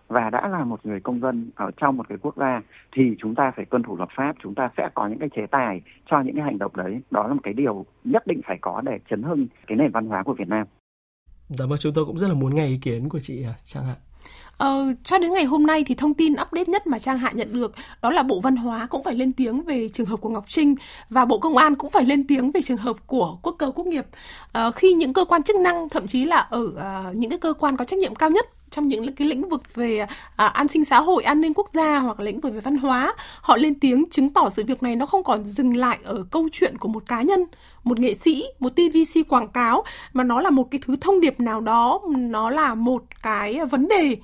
và 0.09 0.31
đã 0.31 0.49
là 0.49 0.65
một 0.65 0.87
người 0.87 1.01
công 1.01 1.21
dân 1.21 1.51
ở 1.55 1.71
trong 1.77 1.97
một 1.97 2.09
cái 2.09 2.19
quốc 2.23 2.37
gia 2.37 2.61
thì 2.93 3.03
chúng 3.19 3.35
ta 3.35 3.53
phải 3.57 3.65
tuân 3.65 3.83
thủ 3.83 3.97
luật 3.97 4.09
pháp 4.17 4.37
chúng 4.43 4.55
ta 4.55 4.71
sẽ 4.77 4.89
có 4.95 5.07
những 5.07 5.19
cái 5.19 5.29
chế 5.37 5.47
tài 5.51 5.81
cho 6.11 6.21
những 6.21 6.37
cái 6.37 6.45
hành 6.45 6.59
động 6.59 6.73
đấy 6.77 7.01
đó 7.11 7.27
là 7.27 7.35
một 7.35 7.41
cái 7.43 7.55
điều 7.55 7.87
nhất 8.05 8.27
định 8.27 8.41
phải 8.47 8.59
có 8.61 8.81
để 8.85 8.99
chấn 9.11 9.23
hưng 9.23 9.47
cái 9.67 9.77
nền 9.77 9.91
văn 9.91 10.07
hóa 10.07 10.23
của 10.23 10.35
Việt 10.35 10.49
Nam. 10.49 10.67
Dạ 11.49 11.67
vâng, 11.69 11.79
chúng 11.81 11.93
tôi 11.95 12.05
cũng 12.05 12.19
rất 12.19 12.29
là 12.29 12.35
muốn 12.35 12.55
nghe 12.55 12.67
ý 12.67 12.79
kiến 12.83 13.09
của 13.09 13.21
chị 13.21 13.45
à, 13.45 13.55
Trang 13.65 13.85
ạ. 13.85 13.97
Ờ, 14.57 14.93
cho 15.05 15.19
đến 15.19 15.33
ngày 15.33 15.45
hôm 15.45 15.67
nay 15.67 15.85
thì 15.85 15.95
thông 15.95 16.15
tin 16.15 16.33
update 16.33 16.65
nhất 16.67 16.87
mà 16.87 16.99
Trang 16.99 17.19
Hạ 17.19 17.31
nhận 17.35 17.53
được 17.53 17.75
đó 18.03 18.11
là 18.11 18.23
Bộ 18.23 18.41
Văn 18.41 18.57
hóa 18.57 18.87
cũng 18.87 19.03
phải 19.05 19.15
lên 19.15 19.33
tiếng 19.33 19.63
về 19.63 19.89
trường 19.89 20.07
hợp 20.07 20.17
của 20.17 20.29
Ngọc 20.29 20.45
Trinh 20.49 20.75
và 21.11 21.25
Bộ 21.25 21.39
Công 21.39 21.57
an 21.57 21.75
cũng 21.75 21.91
phải 21.91 22.05
lên 22.05 22.27
tiếng 22.27 22.51
về 22.51 22.63
trường 22.63 22.77
hợp 22.77 22.97
của 23.07 23.39
quốc 23.43 23.57
cơ 23.59 23.73
quốc 23.75 23.87
nghiệp. 23.87 24.07
Ờ, 24.53 24.71
khi 24.71 24.93
những 24.93 25.13
cơ 25.13 25.25
quan 25.25 25.43
chức 25.43 25.57
năng 25.57 25.89
thậm 25.89 26.07
chí 26.07 26.25
là 26.25 26.37
ở 26.37 26.61
uh, 26.61 27.17
những 27.17 27.31
cái 27.31 27.39
cơ 27.39 27.53
quan 27.53 27.77
có 27.77 27.85
trách 27.85 27.99
nhiệm 27.99 28.15
cao 28.15 28.31
nhất 28.31 28.47
trong 28.73 28.89
những 28.89 29.15
cái 29.15 29.29
lĩnh 29.29 29.49
vực 29.49 29.75
về 29.75 30.07
à, 30.37 30.47
an 30.47 30.69
sinh 30.69 30.85
xã 30.85 31.01
hội, 31.01 31.23
an 31.23 31.41
ninh 31.41 31.55
quốc 31.55 31.69
gia 31.73 31.99
hoặc 31.99 32.21
lĩnh 32.21 32.41
vực 32.41 32.55
về 32.55 32.61
văn 32.61 32.77
hóa, 32.77 33.15
họ 33.41 33.57
lên 33.57 33.75
tiếng 33.75 34.05
chứng 34.11 34.33
tỏ 34.33 34.51
sự 34.51 34.65
việc 34.65 34.83
này 34.83 34.97
nó 34.97 35.07
không 35.07 35.25
còn 35.25 35.45
dừng 35.45 35.77
lại 35.77 35.99
ở 36.05 36.25
câu 36.31 36.49
chuyện 36.53 36.79
của 36.79 36.89
một 36.89 37.07
cá 37.07 37.23
nhân, 37.23 37.45
một 37.85 37.99
nghệ 37.99 38.15
sĩ, 38.15 38.45
một 38.61 38.69
TVC 38.69 39.29
quảng 39.29 39.49
cáo 39.49 39.85
mà 40.13 40.25
nó 40.25 40.41
là 40.41 40.51
một 40.51 40.71
cái 40.71 40.81
thứ 40.87 40.97
thông 41.01 41.21
điệp 41.21 41.41
nào 41.41 41.61
đó, 41.61 42.01
nó 42.17 42.51
là 42.51 42.75
một 42.75 43.03
cái 43.23 43.67
vấn 43.67 43.89
đề 43.89 44.17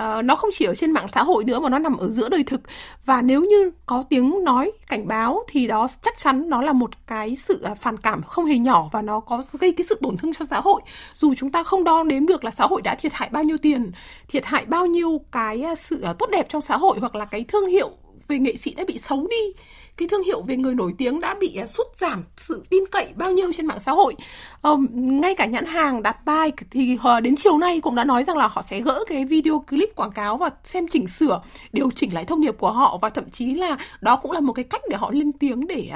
uh, 0.00 0.24
nó 0.24 0.36
không 0.36 0.50
chỉ 0.52 0.64
ở 0.64 0.74
trên 0.74 0.90
mạng 0.90 1.06
xã 1.14 1.22
hội 1.22 1.44
nữa 1.44 1.60
mà 1.60 1.68
nó 1.68 1.78
nằm 1.78 1.96
ở 1.96 2.10
giữa 2.10 2.28
đời 2.28 2.42
thực. 2.42 2.60
Và 3.04 3.22
nếu 3.22 3.44
như 3.44 3.70
có 3.86 4.04
tiếng 4.08 4.44
nói 4.44 4.72
cảnh 4.88 5.08
báo 5.08 5.42
thì 5.48 5.66
đó 5.66 5.86
chắc 6.02 6.18
chắn 6.18 6.48
nó 6.48 6.62
là 6.62 6.72
một 6.72 6.90
cái 7.06 7.36
sự 7.36 7.62
à, 7.62 7.74
phản 7.74 7.96
cảm 7.96 8.22
không 8.22 8.46
hề 8.46 8.58
nhỏ 8.58 8.88
và 8.92 9.02
nó 9.02 9.20
có 9.20 9.42
gây 9.60 9.72
cái 9.72 9.84
sự 9.84 9.98
tổn 10.02 10.16
thương 10.16 10.32
cho 10.32 10.44
xã 10.44 10.60
hội. 10.60 10.82
Dù 11.14 11.34
chúng 11.34 11.52
ta 11.52 11.62
không 11.62 11.84
đo 11.84 12.02
đếm 12.02 12.26
được 12.26 12.44
là 12.44 12.50
xã 12.50 12.66
hội 12.66 12.82
đã 12.82 12.94
thiệt 12.94 13.12
hại 13.12 13.28
bao 13.32 13.42
nhiêu 13.42 13.56
tiền 13.58 13.92
thiệt 14.28 14.44
hại 14.46 14.64
bao 14.64 14.86
nhiêu 14.86 15.20
cái 15.32 15.62
à, 15.62 15.74
sự 15.74 16.00
à, 16.02 16.12
tốt 16.18 16.26
đẹp 16.30 16.46
trong 16.48 16.62
xã 16.62 16.76
hội 16.76 16.98
hoặc 17.00 17.14
là 17.14 17.24
cái 17.24 17.44
thương 17.48 17.66
hiệu 17.66 17.90
về 18.30 18.38
nghệ 18.38 18.56
sĩ 18.56 18.74
đã 18.74 18.84
bị 18.86 18.98
xấu 18.98 19.26
đi. 19.30 19.62
Cái 19.96 20.08
thương 20.08 20.22
hiệu 20.22 20.42
về 20.42 20.56
người 20.56 20.74
nổi 20.74 20.94
tiếng 20.98 21.20
đã 21.20 21.34
bị 21.40 21.56
à, 21.56 21.66
sút 21.66 21.86
giảm 21.94 22.24
sự 22.36 22.64
tin 22.70 22.84
cậy 22.90 23.06
bao 23.16 23.30
nhiêu 23.30 23.52
trên 23.52 23.66
mạng 23.66 23.80
xã 23.80 23.92
hội. 23.92 24.14
Ờ, 24.60 24.76
ngay 24.92 25.34
cả 25.34 25.46
nhãn 25.46 25.64
hàng 25.64 26.02
đặt 26.02 26.24
bài 26.24 26.52
thì 26.70 26.98
đến 27.22 27.36
chiều 27.36 27.58
nay 27.58 27.80
cũng 27.80 27.94
đã 27.94 28.04
nói 28.04 28.24
rằng 28.24 28.36
là 28.36 28.48
họ 28.48 28.62
sẽ 28.62 28.80
gỡ 28.80 29.04
cái 29.06 29.24
video 29.24 29.64
clip 29.70 29.96
quảng 29.96 30.12
cáo 30.12 30.36
và 30.36 30.50
xem 30.64 30.88
chỉnh 30.88 31.08
sửa 31.08 31.42
điều 31.72 31.90
chỉnh 31.90 32.14
lại 32.14 32.24
thông 32.24 32.40
điệp 32.40 32.58
của 32.58 32.70
họ 32.70 32.98
và 33.02 33.08
thậm 33.08 33.30
chí 33.30 33.54
là 33.54 33.76
đó 34.00 34.16
cũng 34.16 34.30
là 34.30 34.40
một 34.40 34.52
cái 34.52 34.64
cách 34.64 34.82
để 34.90 34.96
họ 34.96 35.10
lên 35.10 35.32
tiếng 35.32 35.66
để 35.66 35.90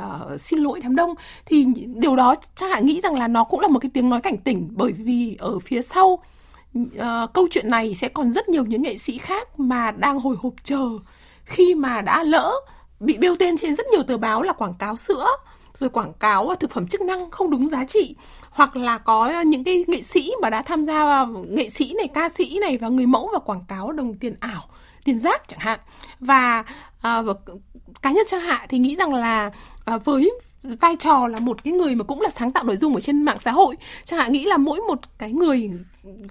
uh, 0.00 0.40
xin 0.40 0.58
lỗi 0.58 0.80
đám 0.82 0.96
đông. 0.96 1.14
Thì 1.46 1.66
điều 1.94 2.16
đó 2.16 2.34
chắc 2.54 2.72
hẳn 2.72 2.86
nghĩ 2.86 3.00
rằng 3.00 3.14
là 3.14 3.28
nó 3.28 3.44
cũng 3.44 3.60
là 3.60 3.68
một 3.68 3.78
cái 3.78 3.90
tiếng 3.94 4.10
nói 4.10 4.20
cảnh 4.20 4.36
tỉnh 4.36 4.68
bởi 4.70 4.92
vì 4.92 5.36
ở 5.38 5.58
phía 5.58 5.82
sau 5.82 6.22
uh, 6.78 7.32
câu 7.32 7.46
chuyện 7.50 7.70
này 7.70 7.94
sẽ 7.94 8.08
còn 8.08 8.32
rất 8.32 8.48
nhiều 8.48 8.64
những 8.64 8.82
nghệ 8.82 8.98
sĩ 8.98 9.18
khác 9.18 9.60
mà 9.60 9.90
đang 9.90 10.20
hồi 10.20 10.36
hộp 10.38 10.54
chờ 10.64 10.88
khi 11.50 11.74
mà 11.74 12.00
đã 12.00 12.22
lỡ 12.22 12.52
bị 13.00 13.18
bêu 13.18 13.36
tên 13.36 13.58
trên 13.58 13.74
rất 13.74 13.86
nhiều 13.86 14.02
tờ 14.02 14.16
báo 14.16 14.42
là 14.42 14.52
quảng 14.52 14.74
cáo 14.78 14.96
sữa, 14.96 15.26
rồi 15.78 15.90
quảng 15.90 16.12
cáo 16.12 16.54
thực 16.60 16.70
phẩm 16.70 16.86
chức 16.86 17.00
năng 17.00 17.30
không 17.30 17.50
đúng 17.50 17.68
giá 17.68 17.84
trị, 17.84 18.16
hoặc 18.50 18.76
là 18.76 18.98
có 18.98 19.40
những 19.40 19.64
cái 19.64 19.84
nghệ 19.86 20.02
sĩ 20.02 20.32
mà 20.42 20.50
đã 20.50 20.62
tham 20.62 20.84
gia 20.84 21.26
nghệ 21.48 21.70
sĩ 21.70 21.94
này, 21.96 22.08
ca 22.08 22.28
sĩ 22.28 22.58
này 22.60 22.78
và 22.78 22.88
người 22.88 23.06
mẫu 23.06 23.30
và 23.32 23.38
quảng 23.38 23.64
cáo 23.68 23.92
đồng 23.92 24.14
tiền 24.14 24.34
ảo, 24.40 24.68
tiền 25.04 25.18
rác 25.18 25.48
chẳng 25.48 25.60
hạn. 25.60 25.80
Và 26.20 26.64
và 27.02 27.22
cá 28.02 28.10
nhân 28.10 28.24
trang 28.26 28.40
hạ 28.40 28.66
thì 28.68 28.78
nghĩ 28.78 28.96
rằng 28.96 29.14
là 29.14 29.50
ờ, 29.84 29.98
với 29.98 30.32
vai 30.62 30.96
trò 30.98 31.26
là 31.26 31.38
một 31.38 31.64
cái 31.64 31.72
người 31.72 31.94
mà 31.94 32.04
cũng 32.04 32.20
là 32.20 32.30
sáng 32.30 32.52
tạo 32.52 32.64
nội 32.64 32.76
dung 32.76 32.94
ở 32.94 33.00
trên 33.00 33.22
mạng 33.22 33.38
xã 33.40 33.50
hội. 33.50 33.76
Chẳng 34.04 34.18
hạn 34.18 34.32
nghĩ 34.32 34.44
là 34.44 34.56
mỗi 34.56 34.80
một 34.80 34.98
cái 35.18 35.32
người 35.32 35.70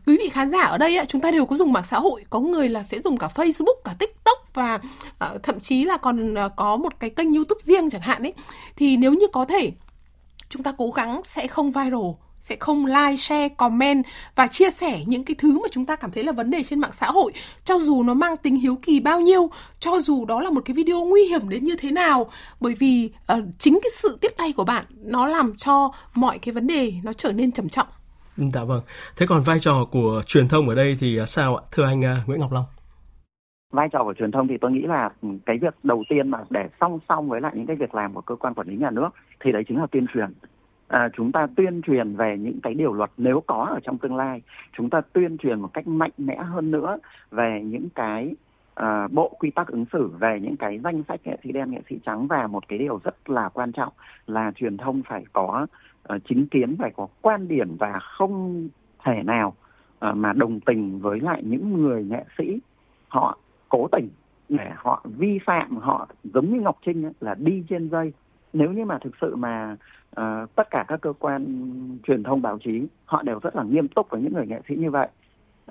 quý 0.05 0.17
vị 0.17 0.29
khán 0.29 0.49
giả 0.49 0.61
ở 0.61 0.77
đây 0.77 0.99
chúng 1.07 1.21
ta 1.21 1.31
đều 1.31 1.45
có 1.45 1.55
dùng 1.55 1.73
mạng 1.73 1.83
xã 1.83 1.99
hội. 1.99 2.23
Có 2.29 2.39
người 2.39 2.69
là 2.69 2.83
sẽ 2.83 2.99
dùng 2.99 3.17
cả 3.17 3.29
Facebook 3.35 3.81
cả 3.83 3.95
TikTok 3.99 4.53
và 4.53 4.75
uh, 4.75 5.43
thậm 5.43 5.59
chí 5.59 5.83
là 5.83 5.97
còn 5.97 6.33
uh, 6.33 6.51
có 6.55 6.77
một 6.77 6.99
cái 6.99 7.09
kênh 7.09 7.33
YouTube 7.33 7.61
riêng 7.63 7.89
chẳng 7.89 8.01
hạn 8.01 8.23
ấy. 8.23 8.33
Thì 8.75 8.97
nếu 8.97 9.13
như 9.13 9.27
có 9.33 9.45
thể 9.45 9.71
chúng 10.49 10.63
ta 10.63 10.73
cố 10.77 10.91
gắng 10.91 11.21
sẽ 11.23 11.47
không 11.47 11.71
viral 11.71 12.28
sẽ 12.39 12.56
không 12.60 12.86
like, 12.86 13.15
share, 13.15 13.49
comment 13.49 14.06
và 14.36 14.47
chia 14.47 14.69
sẻ 14.69 15.04
những 15.08 15.23
cái 15.23 15.36
thứ 15.39 15.60
mà 15.60 15.67
chúng 15.71 15.86
ta 15.86 15.95
cảm 15.95 16.12
thấy 16.12 16.23
là 16.23 16.32
vấn 16.32 16.49
đề 16.49 16.63
trên 16.63 16.80
mạng 16.80 16.91
xã 16.93 17.08
hội 17.08 17.32
cho 17.63 17.80
dù 17.80 18.04
nó 18.04 18.13
mang 18.13 18.38
tính 18.38 18.56
hiếu 18.56 18.78
kỳ 18.84 18.99
bao 18.99 19.21
nhiêu, 19.21 19.49
cho 19.80 19.99
dù 19.99 20.25
đó 20.25 20.39
là 20.39 20.49
một 20.49 20.62
cái 20.65 20.73
video 20.73 21.06
nguy 21.06 21.21
hiểm 21.21 21.49
đến 21.49 21.63
như 21.63 21.75
thế 21.80 21.91
nào 21.91 22.30
bởi 22.60 22.73
vì 22.80 23.12
uh, 23.34 23.43
chính 23.58 23.80
cái 23.84 23.89
sự 23.95 24.17
tiếp 24.21 24.32
tay 24.38 24.54
của 24.54 24.63
bạn 24.63 24.86
nó 25.02 25.28
làm 25.28 25.54
cho 25.58 25.91
mọi 26.15 26.39
cái 26.39 26.54
vấn 26.54 26.67
đề 26.67 26.93
nó 27.04 27.13
trở 27.13 27.32
nên 27.32 27.52
trầm 27.52 27.69
trọng. 27.69 27.88
Dạ 28.54 28.63
vâng. 28.63 28.82
Thế 29.17 29.25
còn 29.30 29.41
vai 29.41 29.60
trò 29.60 29.86
của 29.91 30.21
truyền 30.25 30.47
thông 30.47 30.69
ở 30.69 30.75
đây 30.75 30.97
thì 30.99 31.19
sao 31.28 31.56
ạ? 31.56 31.63
Thưa 31.71 31.84
anh 31.84 31.99
uh, 31.99 32.28
Nguyễn 32.28 32.39
Ngọc 32.39 32.52
Long 32.52 32.65
vai 33.71 33.88
trò 33.91 34.04
của 34.04 34.13
truyền 34.19 34.32
thông 34.32 34.47
thì 34.47 34.56
tôi 34.62 34.71
nghĩ 34.71 34.82
là 34.82 35.10
ừ, 35.21 35.30
cái 35.45 35.58
việc 35.62 35.75
đầu 35.84 36.04
tiên 36.10 36.32
mà 36.32 36.38
để 36.49 36.67
song 36.80 36.99
song 37.10 37.30
với 37.30 37.41
lại 37.41 37.52
những 37.56 37.65
cái 37.65 37.75
việc 37.75 37.95
làm 37.95 38.13
của 38.13 38.21
cơ 38.21 38.36
quan 38.36 38.54
quản 38.54 38.67
lý 38.67 38.78
nhà 38.78 38.89
nước 38.89 39.10
thì 39.39 39.52
đấy 39.52 39.63
chính 39.67 39.78
là 39.78 39.88
tuyên 39.91 40.06
truyền 40.13 40.34
à, 40.89 41.10
chúng 41.13 41.32
ta 41.32 41.47
tuyên 41.56 41.82
truyền 41.82 42.15
về 42.15 42.38
những 42.38 42.60
cái 42.63 42.73
điều 42.73 42.93
luật 42.93 43.12
nếu 43.17 43.43
có 43.47 43.67
ở 43.71 43.80
trong 43.84 43.97
tương 43.97 44.15
lai. 44.15 44.41
Chúng 44.78 44.89
ta 44.89 45.02
tuyên 45.13 45.38
truyền 45.38 45.60
một 45.60 45.69
cách 45.73 45.88
mạnh 45.88 46.12
mẽ 46.17 46.36
hơn 46.36 46.71
nữa 46.71 46.97
về 47.32 47.62
những 47.65 47.89
cái 47.95 48.36
à, 48.75 49.08
bộ 49.12 49.36
quy 49.39 49.52
tắc 49.52 49.67
ứng 49.67 49.86
xử 49.93 50.08
về 50.08 50.39
những 50.41 50.58
cái 50.58 50.80
danh 50.84 51.04
sách 51.08 51.19
nghệ 51.23 51.38
sĩ 51.43 51.52
đen 51.52 51.71
nghệ 51.71 51.82
sĩ 51.89 51.95
trắng 52.06 52.28
và 52.28 52.47
một 52.47 52.67
cái 52.67 52.80
điều 52.80 52.99
rất 53.04 53.30
là 53.30 53.49
quan 53.49 53.71
trọng 53.71 53.93
là 54.28 54.52
truyền 54.56 54.78
thông 54.78 55.02
phải 55.10 55.25
có 55.34 55.67
uh, 56.13 56.21
chính 56.30 56.47
kiến 56.47 56.75
phải 56.80 56.91
có 56.95 57.08
quan 57.21 57.47
điểm 57.47 57.78
và 57.80 57.99
không 57.99 58.67
thể 59.04 59.23
nào 59.23 59.56
uh, 60.10 60.15
mà 60.15 60.34
đồng 60.34 60.60
tình 60.60 60.99
với 60.99 61.19
lại 61.19 61.41
những 61.43 61.84
người 61.84 62.04
nghệ 62.04 62.23
sĩ. 62.38 62.60
Họ 63.08 63.38
cố 63.69 63.88
tình 63.91 64.10
để 64.49 64.71
họ 64.75 65.04
vi 65.17 65.39
phạm 65.45 65.78
họ 65.78 66.08
giống 66.23 66.54
như 66.54 66.62
Ngọc 66.62 66.78
Trinh 66.86 67.06
ấy, 67.06 67.13
là 67.19 67.36
đi 67.39 67.63
trên 67.69 67.89
dây. 67.89 68.13
Nếu 68.54 68.71
như 68.71 68.86
mà 68.86 68.97
thực 69.02 69.13
sự 69.21 69.36
mà 69.36 69.75
uh, 70.21 70.55
tất 70.55 70.69
cả 70.71 70.85
các 70.87 71.01
cơ 71.01 71.13
quan 71.19 71.45
truyền 72.07 72.23
thông 72.23 72.41
báo 72.41 72.57
chí 72.63 72.87
họ 73.05 73.23
đều 73.23 73.39
rất 73.39 73.55
là 73.55 73.63
nghiêm 73.63 73.87
túc 73.87 74.09
với 74.09 74.21
những 74.21 74.33
người 74.33 74.47
nghệ 74.47 74.61
sĩ 74.67 74.75
như 74.75 74.91
vậy. 74.91 75.07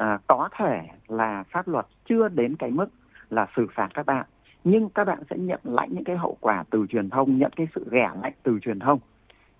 Uh, 0.00 0.20
có 0.26 0.48
thể 0.58 0.80
là 1.08 1.44
pháp 1.50 1.68
luật 1.68 1.86
chưa 2.08 2.28
đến 2.28 2.56
cái 2.56 2.70
mức 2.70 2.88
là 3.30 3.46
xử 3.56 3.66
phạt 3.74 3.88
các 3.94 4.06
bạn 4.06 4.26
nhưng 4.64 4.88
các 4.88 5.04
bạn 5.04 5.18
sẽ 5.30 5.36
nhận 5.36 5.60
lãnh 5.64 5.88
những 5.92 6.04
cái 6.04 6.16
hậu 6.16 6.36
quả 6.40 6.64
từ 6.70 6.86
truyền 6.86 7.10
thông 7.10 7.38
nhận 7.38 7.52
cái 7.56 7.68
sự 7.74 7.86
ghẻ 7.90 8.10
lạnh 8.22 8.32
từ 8.42 8.58
truyền 8.62 8.78
thông. 8.78 8.98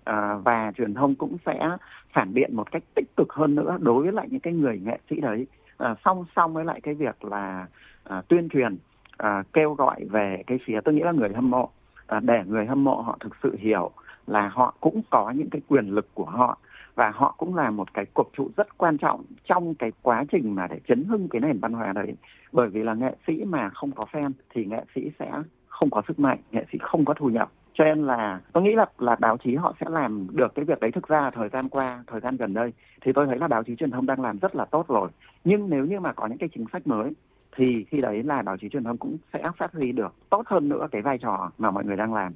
À, 0.03 0.35
và 0.35 0.71
truyền 0.77 0.93
thông 0.93 1.15
cũng 1.15 1.37
sẽ 1.45 1.69
phản 2.13 2.33
biện 2.33 2.55
một 2.55 2.71
cách 2.71 2.83
tích 2.95 3.15
cực 3.17 3.33
hơn 3.33 3.55
nữa 3.55 3.77
đối 3.79 4.03
với 4.03 4.11
lại 4.11 4.27
những 4.29 4.39
cái 4.39 4.53
người 4.53 4.79
nghệ 4.85 4.99
sĩ 5.09 5.21
đấy. 5.21 5.47
À, 5.77 5.95
song 6.05 6.25
song 6.35 6.53
với 6.53 6.65
lại 6.65 6.81
cái 6.81 6.93
việc 6.93 7.25
là 7.25 7.67
à, 8.03 8.21
tuyên 8.27 8.49
truyền 8.49 8.77
à, 9.17 9.43
kêu 9.53 9.73
gọi 9.73 10.05
về 10.09 10.43
cái 10.47 10.59
phía 10.65 10.79
tôi 10.85 10.93
nghĩ 10.93 11.01
là 11.01 11.11
người 11.11 11.29
hâm 11.35 11.49
mộ 11.49 11.69
à, 12.07 12.19
để 12.19 12.43
người 12.45 12.65
hâm 12.65 12.83
mộ 12.83 13.01
họ 13.01 13.17
thực 13.19 13.35
sự 13.43 13.55
hiểu 13.59 13.91
là 14.29 14.49
họ 14.53 14.73
cũng 14.79 15.01
có 15.09 15.31
những 15.35 15.49
cái 15.49 15.61
quyền 15.67 15.85
lực 15.85 16.07
của 16.13 16.25
họ 16.25 16.57
và 16.95 17.11
họ 17.15 17.35
cũng 17.37 17.55
là 17.55 17.69
một 17.69 17.93
cái 17.93 18.05
cột 18.13 18.27
trụ 18.37 18.49
rất 18.57 18.77
quan 18.77 18.97
trọng 18.97 19.23
trong 19.45 19.75
cái 19.75 19.91
quá 20.01 20.23
trình 20.31 20.55
mà 20.55 20.67
để 20.67 20.79
chấn 20.87 21.03
hưng 21.03 21.27
cái 21.29 21.41
nền 21.41 21.59
văn 21.59 21.73
hóa 21.73 21.93
đấy. 21.93 22.13
Bởi 22.51 22.69
vì 22.69 22.83
là 22.83 22.93
nghệ 22.93 23.15
sĩ 23.27 23.43
mà 23.45 23.69
không 23.69 23.91
có 23.91 24.05
fan 24.11 24.31
thì 24.53 24.65
nghệ 24.65 24.83
sĩ 24.95 25.11
sẽ 25.19 25.31
không 25.67 25.89
có 25.89 26.01
sức 26.07 26.19
mạnh, 26.19 26.39
nghệ 26.51 26.65
sĩ 26.71 26.77
không 26.81 27.05
có 27.05 27.13
thu 27.13 27.29
nhập. 27.29 27.51
Cho 27.73 27.83
nên 27.83 28.05
là 28.05 28.39
tôi 28.53 28.63
nghĩ 28.63 28.75
là 28.75 28.85
là 28.97 29.15
báo 29.19 29.37
chí 29.37 29.55
họ 29.55 29.73
sẽ 29.79 29.85
làm 29.89 30.27
được 30.31 30.55
cái 30.55 30.65
việc 30.65 30.79
đấy. 30.79 30.91
Thực 30.91 31.07
ra 31.07 31.31
thời 31.31 31.49
gian 31.49 31.69
qua, 31.69 32.03
thời 32.07 32.19
gian 32.19 32.37
gần 32.37 32.53
đây 32.53 32.73
thì 33.01 33.11
tôi 33.13 33.27
thấy 33.27 33.37
là 33.37 33.47
báo 33.47 33.63
chí 33.63 33.75
truyền 33.75 33.91
thông 33.91 34.05
đang 34.05 34.21
làm 34.21 34.39
rất 34.39 34.55
là 34.55 34.65
tốt 34.65 34.87
rồi. 34.87 35.09
Nhưng 35.43 35.69
nếu 35.69 35.85
như 35.85 35.99
mà 35.99 36.13
có 36.13 36.27
những 36.27 36.37
cái 36.37 36.49
chính 36.55 36.65
sách 36.73 36.87
mới 36.87 37.11
thì 37.55 37.85
khi 37.89 38.01
đấy 38.01 38.23
là 38.23 38.41
báo 38.41 38.57
chí 38.57 38.69
truyền 38.69 38.83
thông 38.83 38.97
cũng 38.97 39.17
sẽ 39.33 39.43
phát 39.57 39.73
huy 39.73 39.91
được 39.91 40.15
tốt 40.29 40.43
hơn 40.45 40.69
nữa 40.69 40.87
cái 40.91 41.01
vai 41.01 41.17
trò 41.17 41.51
mà 41.57 41.71
mọi 41.71 41.85
người 41.85 41.97
đang 41.97 42.13
làm. 42.13 42.33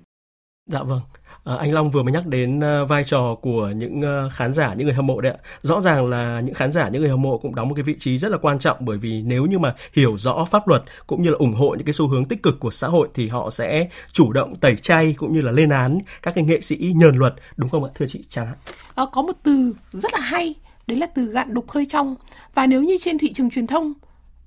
Dạ 0.65 0.83
vâng, 0.83 1.01
à, 1.43 1.55
anh 1.55 1.73
Long 1.73 1.91
vừa 1.91 2.03
mới 2.03 2.13
nhắc 2.13 2.25
đến 2.25 2.59
uh, 2.59 2.89
vai 2.89 3.03
trò 3.03 3.35
của 3.41 3.69
những 3.75 4.01
uh, 4.01 4.33
khán 4.33 4.53
giả, 4.53 4.73
những 4.73 4.85
người 4.85 4.95
hâm 4.95 5.07
mộ 5.07 5.21
đấy 5.21 5.31
ạ. 5.31 5.37
Rõ 5.61 5.81
ràng 5.81 6.09
là 6.09 6.39
những 6.39 6.55
khán 6.55 6.71
giả, 6.71 6.89
những 6.89 7.01
người 7.01 7.11
hâm 7.11 7.21
mộ 7.21 7.37
cũng 7.37 7.55
đóng 7.55 7.67
một 7.67 7.75
cái 7.75 7.83
vị 7.83 7.95
trí 7.99 8.17
rất 8.17 8.31
là 8.31 8.37
quan 8.37 8.59
trọng 8.59 8.77
bởi 8.79 8.97
vì 8.97 9.21
nếu 9.21 9.45
như 9.45 9.59
mà 9.59 9.75
hiểu 9.93 10.17
rõ 10.17 10.45
pháp 10.51 10.67
luật 10.67 10.83
cũng 11.07 11.23
như 11.23 11.29
là 11.29 11.35
ủng 11.39 11.53
hộ 11.53 11.69
những 11.69 11.85
cái 11.85 11.93
xu 11.93 12.07
hướng 12.07 12.25
tích 12.25 12.43
cực 12.43 12.59
của 12.59 12.71
xã 12.71 12.87
hội 12.87 13.09
thì 13.13 13.27
họ 13.27 13.49
sẽ 13.49 13.89
chủ 14.11 14.33
động 14.33 14.55
tẩy 14.55 14.75
chay 14.75 15.15
cũng 15.17 15.33
như 15.33 15.41
là 15.41 15.51
lên 15.51 15.69
án 15.69 15.99
các 16.21 16.35
cái 16.35 16.43
nghệ 16.43 16.61
sĩ 16.61 16.93
nhờn 16.95 17.15
luật, 17.15 17.33
đúng 17.57 17.69
không 17.69 17.83
ạ, 17.83 17.91
thưa 17.95 18.05
chị 18.09 18.23
Trang? 18.29 18.47
À, 18.95 19.03
có 19.11 19.21
một 19.21 19.33
từ 19.43 19.73
rất 19.91 20.13
là 20.13 20.19
hay, 20.19 20.55
đấy 20.87 20.97
là 20.97 21.07
từ 21.15 21.25
gạn 21.25 21.53
đục 21.53 21.71
hơi 21.71 21.85
trong. 21.85 22.15
Và 22.53 22.67
nếu 22.67 22.83
như 22.83 22.97
trên 23.01 23.17
thị 23.17 23.33
trường 23.33 23.49
truyền 23.49 23.67
thông, 23.67 23.93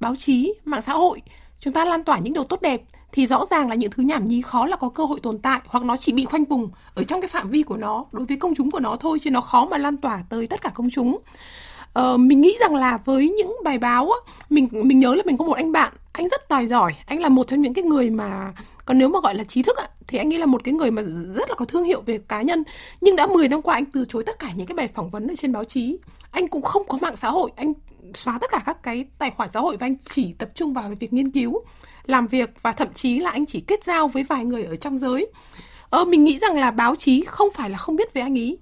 báo 0.00 0.16
chí, 0.16 0.54
mạng 0.64 0.82
xã 0.82 0.92
hội 0.92 1.22
chúng 1.60 1.72
ta 1.72 1.84
lan 1.84 2.04
tỏa 2.04 2.18
những 2.18 2.32
điều 2.32 2.44
tốt 2.44 2.62
đẹp 2.62 2.82
thì 3.12 3.26
rõ 3.26 3.44
ràng 3.44 3.68
là 3.68 3.74
những 3.74 3.90
thứ 3.90 4.02
nhảm 4.02 4.28
nhí 4.28 4.42
khó 4.42 4.66
là 4.66 4.76
có 4.76 4.88
cơ 4.88 5.04
hội 5.04 5.20
tồn 5.20 5.38
tại 5.38 5.60
hoặc 5.66 5.84
nó 5.84 5.96
chỉ 5.96 6.12
bị 6.12 6.24
khoanh 6.24 6.44
vùng 6.44 6.70
ở 6.94 7.02
trong 7.02 7.20
cái 7.20 7.28
phạm 7.28 7.50
vi 7.50 7.62
của 7.62 7.76
nó 7.76 8.04
đối 8.12 8.26
với 8.26 8.36
công 8.36 8.54
chúng 8.54 8.70
của 8.70 8.80
nó 8.80 8.96
thôi 8.96 9.18
chứ 9.18 9.30
nó 9.30 9.40
khó 9.40 9.66
mà 9.66 9.78
lan 9.78 9.96
tỏa 9.96 10.24
tới 10.28 10.46
tất 10.46 10.62
cả 10.62 10.70
công 10.74 10.90
chúng. 10.90 11.18
Ờ, 11.92 12.16
mình 12.16 12.40
nghĩ 12.40 12.56
rằng 12.60 12.74
là 12.74 12.98
với 13.04 13.28
những 13.28 13.56
bài 13.64 13.78
báo 13.78 14.10
mình 14.50 14.68
mình 14.72 15.00
nhớ 15.00 15.14
là 15.14 15.22
mình 15.26 15.36
có 15.36 15.44
một 15.44 15.52
anh 15.52 15.72
bạn 15.72 15.92
anh 16.12 16.28
rất 16.28 16.48
tài 16.48 16.66
giỏi 16.66 16.94
anh 17.06 17.20
là 17.20 17.28
một 17.28 17.46
trong 17.46 17.62
những 17.62 17.74
cái 17.74 17.84
người 17.84 18.10
mà 18.10 18.52
còn 18.86 18.98
nếu 18.98 19.08
mà 19.08 19.20
gọi 19.22 19.34
là 19.34 19.44
trí 19.44 19.62
thức 19.62 19.76
ạ 19.76 19.88
thì 20.06 20.18
anh 20.18 20.28
nghĩ 20.28 20.38
là 20.38 20.46
một 20.46 20.64
cái 20.64 20.74
người 20.74 20.90
mà 20.90 21.02
rất 21.28 21.48
là 21.48 21.54
có 21.54 21.64
thương 21.64 21.84
hiệu 21.84 22.00
về 22.00 22.18
cá 22.28 22.42
nhân 22.42 22.64
nhưng 23.00 23.16
đã 23.16 23.26
10 23.26 23.48
năm 23.48 23.62
qua 23.62 23.74
anh 23.74 23.84
từ 23.84 24.04
chối 24.08 24.24
tất 24.26 24.38
cả 24.38 24.52
những 24.56 24.66
cái 24.66 24.76
bài 24.76 24.88
phỏng 24.88 25.10
vấn 25.10 25.26
ở 25.26 25.34
trên 25.34 25.52
báo 25.52 25.64
chí 25.64 25.98
anh 26.30 26.48
cũng 26.48 26.62
không 26.62 26.82
có 26.88 26.98
mạng 27.00 27.16
xã 27.16 27.30
hội 27.30 27.50
anh 27.56 27.72
xóa 28.14 28.38
tất 28.40 28.50
cả 28.50 28.62
các 28.66 28.82
cái 28.82 29.04
tài 29.18 29.30
khoản 29.30 29.50
xã 29.50 29.60
hội 29.60 29.76
và 29.76 29.86
anh 29.86 29.96
chỉ 30.04 30.32
tập 30.38 30.48
trung 30.54 30.74
vào 30.74 30.92
việc 31.00 31.12
nghiên 31.12 31.30
cứu 31.30 31.62
làm 32.06 32.26
việc 32.26 32.50
và 32.62 32.72
thậm 32.72 32.88
chí 32.94 33.18
là 33.18 33.30
anh 33.30 33.46
chỉ 33.46 33.60
kết 33.60 33.84
giao 33.84 34.08
với 34.08 34.22
vài 34.22 34.44
người 34.44 34.64
ở 34.64 34.76
trong 34.76 34.98
giới. 34.98 35.26
Ờ, 35.90 36.04
mình 36.04 36.24
nghĩ 36.24 36.38
rằng 36.38 36.56
là 36.56 36.70
báo 36.70 36.96
chí 36.96 37.24
không 37.24 37.48
phải 37.54 37.70
là 37.70 37.78
không 37.78 37.96
biết 37.96 38.14
về 38.14 38.22
anh 38.22 38.38
ấy 38.38 38.58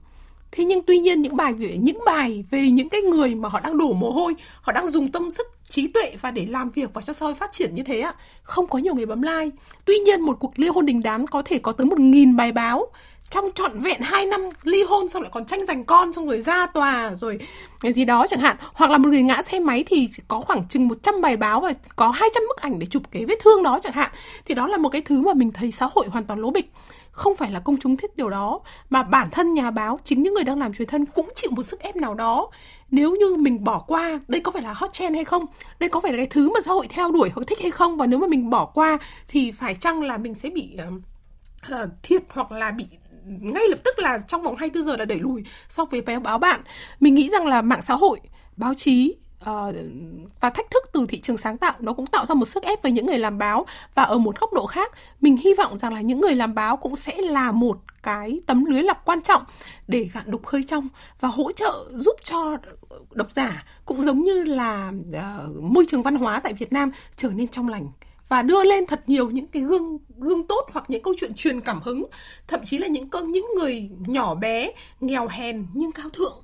thế 0.52 0.64
nhưng 0.64 0.82
tuy 0.86 0.98
nhiên 0.98 1.22
những 1.22 1.36
bài 1.36 1.52
về 1.52 1.78
những 1.82 1.98
bài 2.06 2.44
về 2.50 2.70
những 2.70 2.88
cái 2.88 3.00
người 3.00 3.34
mà 3.34 3.48
họ 3.48 3.60
đang 3.60 3.78
đổ 3.78 3.92
mồ 3.92 4.10
hôi 4.10 4.34
họ 4.62 4.72
đang 4.72 4.88
dùng 4.88 5.12
tâm 5.12 5.30
sức 5.30 5.46
trí 5.68 5.86
tuệ 5.86 6.16
và 6.20 6.30
để 6.30 6.46
làm 6.46 6.70
việc 6.70 6.90
và 6.94 7.02
cho 7.02 7.12
xã 7.12 7.26
hội 7.26 7.34
phát 7.34 7.52
triển 7.52 7.74
như 7.74 7.82
thế 7.82 8.00
ạ 8.00 8.14
không 8.42 8.66
có 8.66 8.78
nhiều 8.78 8.94
người 8.94 9.06
bấm 9.06 9.22
like. 9.22 9.56
Tuy 9.84 9.98
nhiên, 9.98 10.20
một 10.20 10.36
cuộc 10.40 10.52
ly 10.56 10.68
hôn 10.68 10.86
đình 10.86 11.02
đám 11.02 11.26
có 11.26 11.42
thể 11.44 11.58
có 11.58 11.72
tới 11.72 11.86
một 11.86 11.98
nghìn 11.98 12.36
bài 12.36 12.52
báo. 12.52 12.86
Trong 13.30 13.52
trọn 13.54 13.80
vẹn 13.80 14.00
2 14.00 14.26
năm 14.26 14.48
ly 14.62 14.82
hôn 14.82 15.08
xong 15.08 15.22
lại 15.22 15.30
còn 15.34 15.44
tranh 15.44 15.66
giành 15.66 15.84
con, 15.84 16.12
xong 16.12 16.26
rồi 16.26 16.40
ra 16.40 16.66
tòa, 16.66 17.10
rồi 17.20 17.38
cái 17.80 17.92
gì 17.92 18.04
đó 18.04 18.26
chẳng 18.26 18.40
hạn. 18.40 18.56
Hoặc 18.72 18.90
là 18.90 18.98
một 18.98 19.08
người 19.08 19.22
ngã 19.22 19.42
xe 19.42 19.60
máy 19.60 19.84
thì 19.86 20.08
có 20.28 20.40
khoảng 20.40 20.68
chừng 20.68 20.88
100 20.88 21.20
bài 21.20 21.36
báo 21.36 21.60
và 21.60 21.72
có 21.96 22.08
200 22.10 22.42
bức 22.48 22.56
ảnh 22.56 22.78
để 22.78 22.86
chụp 22.86 23.02
cái 23.10 23.24
vết 23.24 23.38
thương 23.40 23.62
đó 23.62 23.78
chẳng 23.82 23.92
hạn. 23.92 24.10
Thì 24.44 24.54
đó 24.54 24.66
là 24.66 24.76
một 24.76 24.88
cái 24.88 25.02
thứ 25.02 25.20
mà 25.20 25.34
mình 25.34 25.52
thấy 25.52 25.70
xã 25.70 25.88
hội 25.94 26.08
hoàn 26.08 26.24
toàn 26.24 26.40
lố 26.40 26.50
bịch 26.50 26.72
không 27.14 27.36
phải 27.36 27.50
là 27.50 27.60
công 27.60 27.76
chúng 27.76 27.96
thích 27.96 28.16
điều 28.16 28.30
đó 28.30 28.60
mà 28.90 29.02
bản 29.02 29.28
thân 29.30 29.54
nhà 29.54 29.70
báo 29.70 29.98
chính 30.04 30.22
những 30.22 30.34
người 30.34 30.44
đang 30.44 30.58
làm 30.58 30.74
truyền 30.74 30.88
thân 30.88 31.06
cũng 31.06 31.28
chịu 31.36 31.50
một 31.50 31.62
sức 31.62 31.80
ép 31.80 31.96
nào 31.96 32.14
đó. 32.14 32.50
Nếu 32.90 33.16
như 33.16 33.36
mình 33.36 33.64
bỏ 33.64 33.78
qua 33.78 34.20
đây 34.28 34.40
có 34.40 34.52
phải 34.52 34.62
là 34.62 34.72
hot 34.72 34.92
trend 34.92 35.14
hay 35.14 35.24
không? 35.24 35.46
Đây 35.78 35.88
có 35.88 36.00
phải 36.00 36.12
là 36.12 36.16
cái 36.16 36.26
thứ 36.26 36.50
mà 36.50 36.60
xã 36.64 36.72
hội 36.72 36.86
theo 36.88 37.12
đuổi 37.12 37.30
hoặc 37.34 37.44
thích 37.46 37.58
hay 37.62 37.70
không? 37.70 37.96
Và 37.96 38.06
nếu 38.06 38.18
mà 38.18 38.26
mình 38.26 38.50
bỏ 38.50 38.64
qua 38.64 38.98
thì 39.28 39.52
phải 39.52 39.74
chăng 39.74 40.02
là 40.02 40.18
mình 40.18 40.34
sẽ 40.34 40.50
bị 40.50 40.78
uh, 41.68 41.88
thiệt 42.02 42.22
hoặc 42.28 42.52
là 42.52 42.70
bị 42.70 42.86
ngay 43.26 43.64
lập 43.68 43.78
tức 43.84 43.98
là 43.98 44.18
trong 44.18 44.42
vòng 44.42 44.56
24 44.56 44.84
giờ 44.84 44.96
là 44.96 45.04
đẩy 45.04 45.18
lùi 45.18 45.44
so 45.68 45.84
với 45.84 46.00
báo 46.00 46.38
bạn? 46.38 46.60
Mình 47.00 47.14
nghĩ 47.14 47.30
rằng 47.30 47.46
là 47.46 47.62
mạng 47.62 47.82
xã 47.82 47.94
hội 47.94 48.20
báo 48.56 48.74
chí 48.74 49.16
uh, 49.50 49.74
và 50.40 50.50
thách 50.50 50.70
thức 50.70 50.84
từ 50.92 51.06
thị 51.08 51.20
trường 51.20 51.36
sáng 51.36 51.58
tạo 51.58 51.72
nó 51.80 51.92
cũng 51.92 52.06
tạo 52.06 52.26
ra 52.26 52.34
một 52.34 52.46
sức 52.46 52.62
ép 52.62 52.82
với 52.82 52.92
những 52.92 53.06
người 53.06 53.18
làm 53.18 53.38
báo. 53.38 53.66
Và 53.94 54.02
ở 54.02 54.18
một 54.18 54.40
góc 54.40 54.52
độ 54.52 54.66
khác 54.66 54.92
mình 55.20 55.36
hy 55.36 55.54
vọng 55.54 55.78
rằng 55.78 55.94
là 55.94 56.00
những 56.00 56.20
người 56.20 56.34
làm 56.34 56.54
báo 56.54 56.76
cũng 56.76 56.96
sẽ 56.96 57.16
là 57.16 57.52
một 57.52 57.78
cái 58.02 58.40
tấm 58.46 58.64
lưới 58.64 58.82
lọc 58.82 59.04
quan 59.04 59.22
trọng 59.22 59.42
để 59.88 60.10
gạn 60.14 60.30
đục 60.30 60.46
khơi 60.46 60.62
trong 60.62 60.88
và 61.20 61.28
hỗ 61.28 61.52
trợ 61.52 61.84
giúp 61.94 62.16
cho 62.22 62.56
độc 63.10 63.32
giả 63.32 63.64
cũng 63.84 64.02
giống 64.02 64.22
như 64.22 64.44
là 64.44 64.92
uh, 65.10 65.62
môi 65.62 65.84
trường 65.88 66.02
văn 66.02 66.16
hóa 66.16 66.40
tại 66.40 66.52
Việt 66.52 66.72
Nam 66.72 66.90
trở 67.16 67.28
nên 67.28 67.48
trong 67.48 67.68
lành 67.68 67.88
và 68.28 68.42
đưa 68.42 68.64
lên 68.64 68.86
thật 68.86 69.02
nhiều 69.06 69.30
những 69.30 69.46
cái 69.46 69.62
gương 69.62 69.98
gương 70.18 70.46
tốt 70.46 70.66
hoặc 70.72 70.84
những 70.88 71.02
câu 71.02 71.14
chuyện 71.20 71.34
truyền 71.34 71.60
cảm 71.60 71.80
hứng. 71.80 72.04
Thậm 72.48 72.60
chí 72.64 72.78
là 72.78 72.86
những 72.86 73.10
con 73.10 73.32
những 73.32 73.46
người 73.56 73.90
nhỏ 74.06 74.34
bé 74.34 74.72
nghèo 75.00 75.28
hèn 75.28 75.66
nhưng 75.74 75.92
cao 75.92 76.08
thượng 76.10 76.43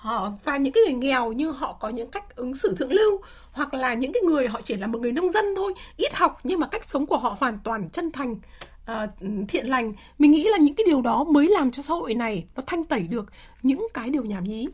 họ 0.00 0.32
và 0.44 0.56
những 0.56 0.72
cái 0.72 0.82
người 0.86 0.94
nghèo 0.94 1.32
như 1.32 1.50
họ 1.50 1.76
có 1.80 1.88
những 1.88 2.10
cách 2.10 2.36
ứng 2.36 2.56
xử 2.56 2.74
thượng 2.74 2.92
lưu 2.92 3.20
hoặc 3.52 3.74
là 3.74 3.94
những 3.94 4.12
cái 4.12 4.22
người 4.22 4.48
họ 4.48 4.60
chỉ 4.64 4.76
là 4.76 4.86
một 4.86 4.98
người 5.00 5.12
nông 5.12 5.30
dân 5.30 5.44
thôi 5.56 5.74
ít 5.96 6.14
học 6.14 6.40
nhưng 6.44 6.60
mà 6.60 6.66
cách 6.66 6.88
sống 6.88 7.06
của 7.06 7.18
họ 7.18 7.36
hoàn 7.40 7.58
toàn 7.64 7.88
chân 7.90 8.12
thành 8.12 8.32
uh, 8.32 9.10
thiện 9.48 9.66
lành. 9.66 9.92
Mình 10.18 10.30
nghĩ 10.30 10.44
là 10.44 10.58
những 10.58 10.74
cái 10.74 10.84
điều 10.86 11.02
đó 11.02 11.24
mới 11.24 11.48
làm 11.48 11.70
cho 11.70 11.82
xã 11.82 11.94
hội 11.94 12.14
này 12.14 12.44
nó 12.56 12.62
thanh 12.66 12.84
tẩy 12.84 13.00
được 13.00 13.32
những 13.62 13.86
cái 13.94 14.10
điều 14.10 14.24
nhảm 14.24 14.44
nhí. 14.44 14.68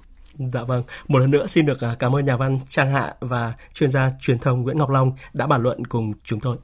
Dạ 0.53 0.63
vâng, 0.63 0.83
một 1.09 1.19
lần 1.19 1.31
nữa 1.31 1.47
xin 1.47 1.67
được 1.67 1.81
à, 1.81 1.97
cảm 1.99 2.17
ơn 2.17 2.25
nhà 2.25 2.37
văn 2.37 2.59
Trang 2.69 2.93
Hạ 2.93 3.15
và 3.21 3.53
chuyên 3.73 3.91
gia 3.91 4.11
truyền 4.21 4.39
thông 4.39 4.63
Nguyễn 4.63 4.79
Ngọc 4.79 4.91
Long 4.91 5.13
đã 5.33 5.47
bàn 5.47 5.63
luận 5.63 5.85
cùng 5.85 6.13
chúng 6.25 6.41
tôi. 6.41 6.57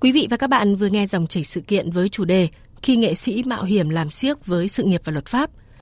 Quý 0.00 0.12
vị 0.12 0.26
và 0.30 0.36
các 0.36 0.50
bạn 0.50 0.76
vừa 0.76 0.88
nghe 0.88 1.06
dòng 1.06 1.26
chảy 1.26 1.44
sự 1.44 1.60
kiện 1.60 1.90
với 1.90 2.08
chủ 2.08 2.24
đề 2.24 2.48
Khi 2.82 2.96
nghệ 2.96 3.14
sĩ 3.14 3.42
mạo 3.46 3.64
hiểm 3.64 3.88
làm 3.88 4.10
siếc 4.10 4.46
với 4.46 4.68
sự 4.68 4.82
nghiệp 4.82 5.00
và 5.04 5.12
luật 5.12 5.26
pháp– 5.26 5.50